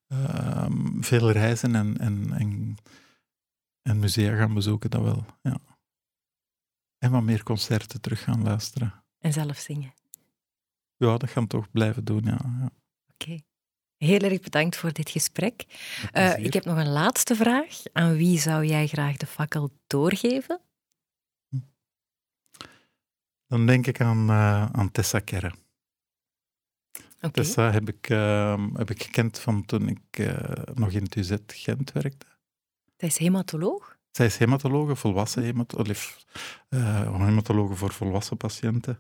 Ehm, 0.08 1.02
veel 1.02 1.32
reizen 1.32 1.76
en, 1.76 1.98
en, 1.98 2.34
en, 2.34 2.76
en 3.82 4.00
musea 4.00 4.36
gaan 4.36 4.54
bezoeken, 4.54 4.90
dat 4.90 5.02
wel. 5.02 5.26
Ja. 5.42 5.58
En 6.98 7.12
wat 7.12 7.24
meer 7.24 7.44
concerten 7.44 8.02
terug 8.02 8.24
gaan 8.24 8.44
luisteren. 8.44 9.04
En 9.20 9.34
zelf 9.34 9.58
zingen. 9.58 9.94
Ja, 10.96 11.18
dat 11.18 11.30
gaan 11.30 11.44
we 11.44 11.50
toch 11.50 11.72
blijven 11.72 12.06
doen, 12.06 12.24
ja. 12.24 12.40
ja. 12.60 12.70
Oké. 13.14 13.40
Heel 13.98 14.20
erg 14.20 14.40
bedankt 14.40 14.76
voor 14.76 14.94
dit 14.94 15.10
gesprek. 15.10 15.66
Eh, 16.12 16.38
ik 16.38 16.54
heb 16.54 16.66
nog 16.66 16.78
een 16.78 16.92
laatste 16.92 17.36
vraag. 17.36 17.82
Aan 17.94 18.16
wie 18.16 18.40
zou 18.40 18.66
jij 18.66 18.88
graag 18.88 19.18
de 19.18 19.26
fakkel 19.26 19.72
doorgeven? 19.88 20.60
Dan 23.48 23.66
denk 23.66 23.88
ik 23.88 24.02
aan, 24.02 24.30
eh, 24.30 24.66
aan 24.66 24.92
Tessa 24.92 25.20
Kerre. 25.20 25.52
Tessa 27.32 27.72
heb 27.72 27.90
ik, 27.90 28.10
ehm, 28.10 28.76
heb 28.76 28.90
ik 28.90 29.04
gekend 29.04 29.40
van 29.40 29.66
toen 29.66 29.88
ik 29.88 30.00
eh, 30.10 30.74
nog 30.74 30.92
in 30.92 31.04
het 31.04 31.16
UZ 31.16 31.36
Gent 31.48 31.92
werkte. 31.92 32.26
Zij 32.98 33.08
is 33.08 33.18
hematoloog. 33.18 33.98
Zij 34.12 34.26
is 34.26 34.38
hematologe, 34.38 34.96
volwassen 34.96 35.44
hematologe, 35.44 36.14
uh, 36.70 37.26
hematologe 37.26 37.76
voor 37.76 37.94
volwassen 37.94 38.38
patiënten. 38.38 39.00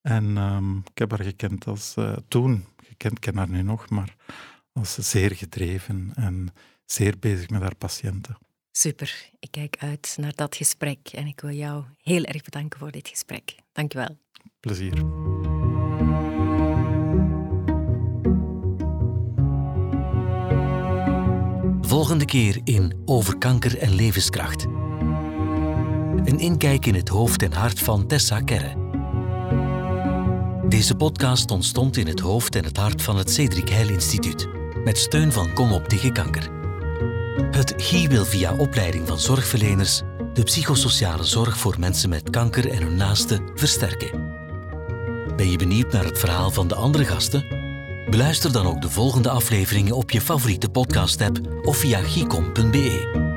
En 0.00 0.36
ehm, 0.36 0.76
ik 0.78 0.98
heb 0.98 1.10
haar 1.10 1.22
gekend 1.24 1.66
als, 1.66 1.96
eh, 1.96 2.16
toen, 2.28 2.64
gekend, 2.82 3.18
ken 3.18 3.36
haar 3.36 3.48
nu 3.48 3.62
nog, 3.62 3.90
maar 3.90 4.16
als 4.72 4.94
zeer 4.94 5.34
gedreven 5.34 6.12
en 6.14 6.48
zeer 6.84 7.18
bezig 7.18 7.48
met 7.48 7.60
haar 7.60 7.74
patiënten. 7.74 8.36
Super. 8.74 9.30
Ik 9.38 9.50
kijk 9.50 9.76
uit 9.78 10.16
naar 10.20 10.32
dat 10.34 10.56
gesprek 10.56 10.98
en 11.12 11.26
ik 11.26 11.40
wil 11.40 11.50
jou 11.50 11.84
heel 12.02 12.22
erg 12.22 12.42
bedanken 12.42 12.78
voor 12.78 12.90
dit 12.90 13.08
gesprek. 13.08 13.54
Dank 13.72 13.92
je 13.92 13.98
wel. 13.98 14.16
Plezier. 14.60 14.92
Volgende 21.80 22.24
keer 22.24 22.60
in 22.64 23.02
Over 23.04 23.38
kanker 23.38 23.78
en 23.78 23.94
levenskracht. 23.94 24.64
Een 26.24 26.38
inkijk 26.38 26.86
in 26.86 26.94
het 26.94 27.08
hoofd 27.08 27.42
en 27.42 27.52
hart 27.52 27.80
van 27.80 28.06
Tessa 28.06 28.40
Kerre. 28.40 28.80
Deze 30.68 30.94
podcast 30.94 31.50
ontstond 31.50 31.96
in 31.96 32.06
het 32.06 32.20
hoofd 32.20 32.56
en 32.56 32.64
het 32.64 32.76
hart 32.76 33.02
van 33.02 33.16
het 33.16 33.30
Cedric 33.30 33.68
Heil 33.68 33.88
Instituut, 33.88 34.48
met 34.84 34.98
steun 34.98 35.32
van 35.32 35.52
Kom 35.52 35.72
op 35.72 35.88
tegen 35.88 36.12
kanker. 36.12 36.61
Het 37.36 37.74
GI 37.76 38.08
wil 38.08 38.24
via 38.24 38.56
opleiding 38.56 39.08
van 39.08 39.18
zorgverleners 39.18 40.02
de 40.32 40.42
psychosociale 40.42 41.24
zorg 41.24 41.56
voor 41.56 41.78
mensen 41.78 42.08
met 42.08 42.30
kanker 42.30 42.70
en 42.70 42.82
hun 42.82 42.96
naasten 42.96 43.50
versterken. 43.54 44.10
Ben 45.36 45.50
je 45.50 45.56
benieuwd 45.56 45.92
naar 45.92 46.04
het 46.04 46.18
verhaal 46.18 46.50
van 46.50 46.68
de 46.68 46.74
andere 46.74 47.04
gasten? 47.04 47.46
Beluister 48.10 48.52
dan 48.52 48.66
ook 48.66 48.80
de 48.82 48.90
volgende 48.90 49.30
afleveringen 49.30 49.96
op 49.96 50.10
je 50.10 50.20
favoriete 50.20 50.68
podcast-app 50.68 51.40
of 51.62 51.76
via 51.76 52.02
gicom.be. 52.02 53.31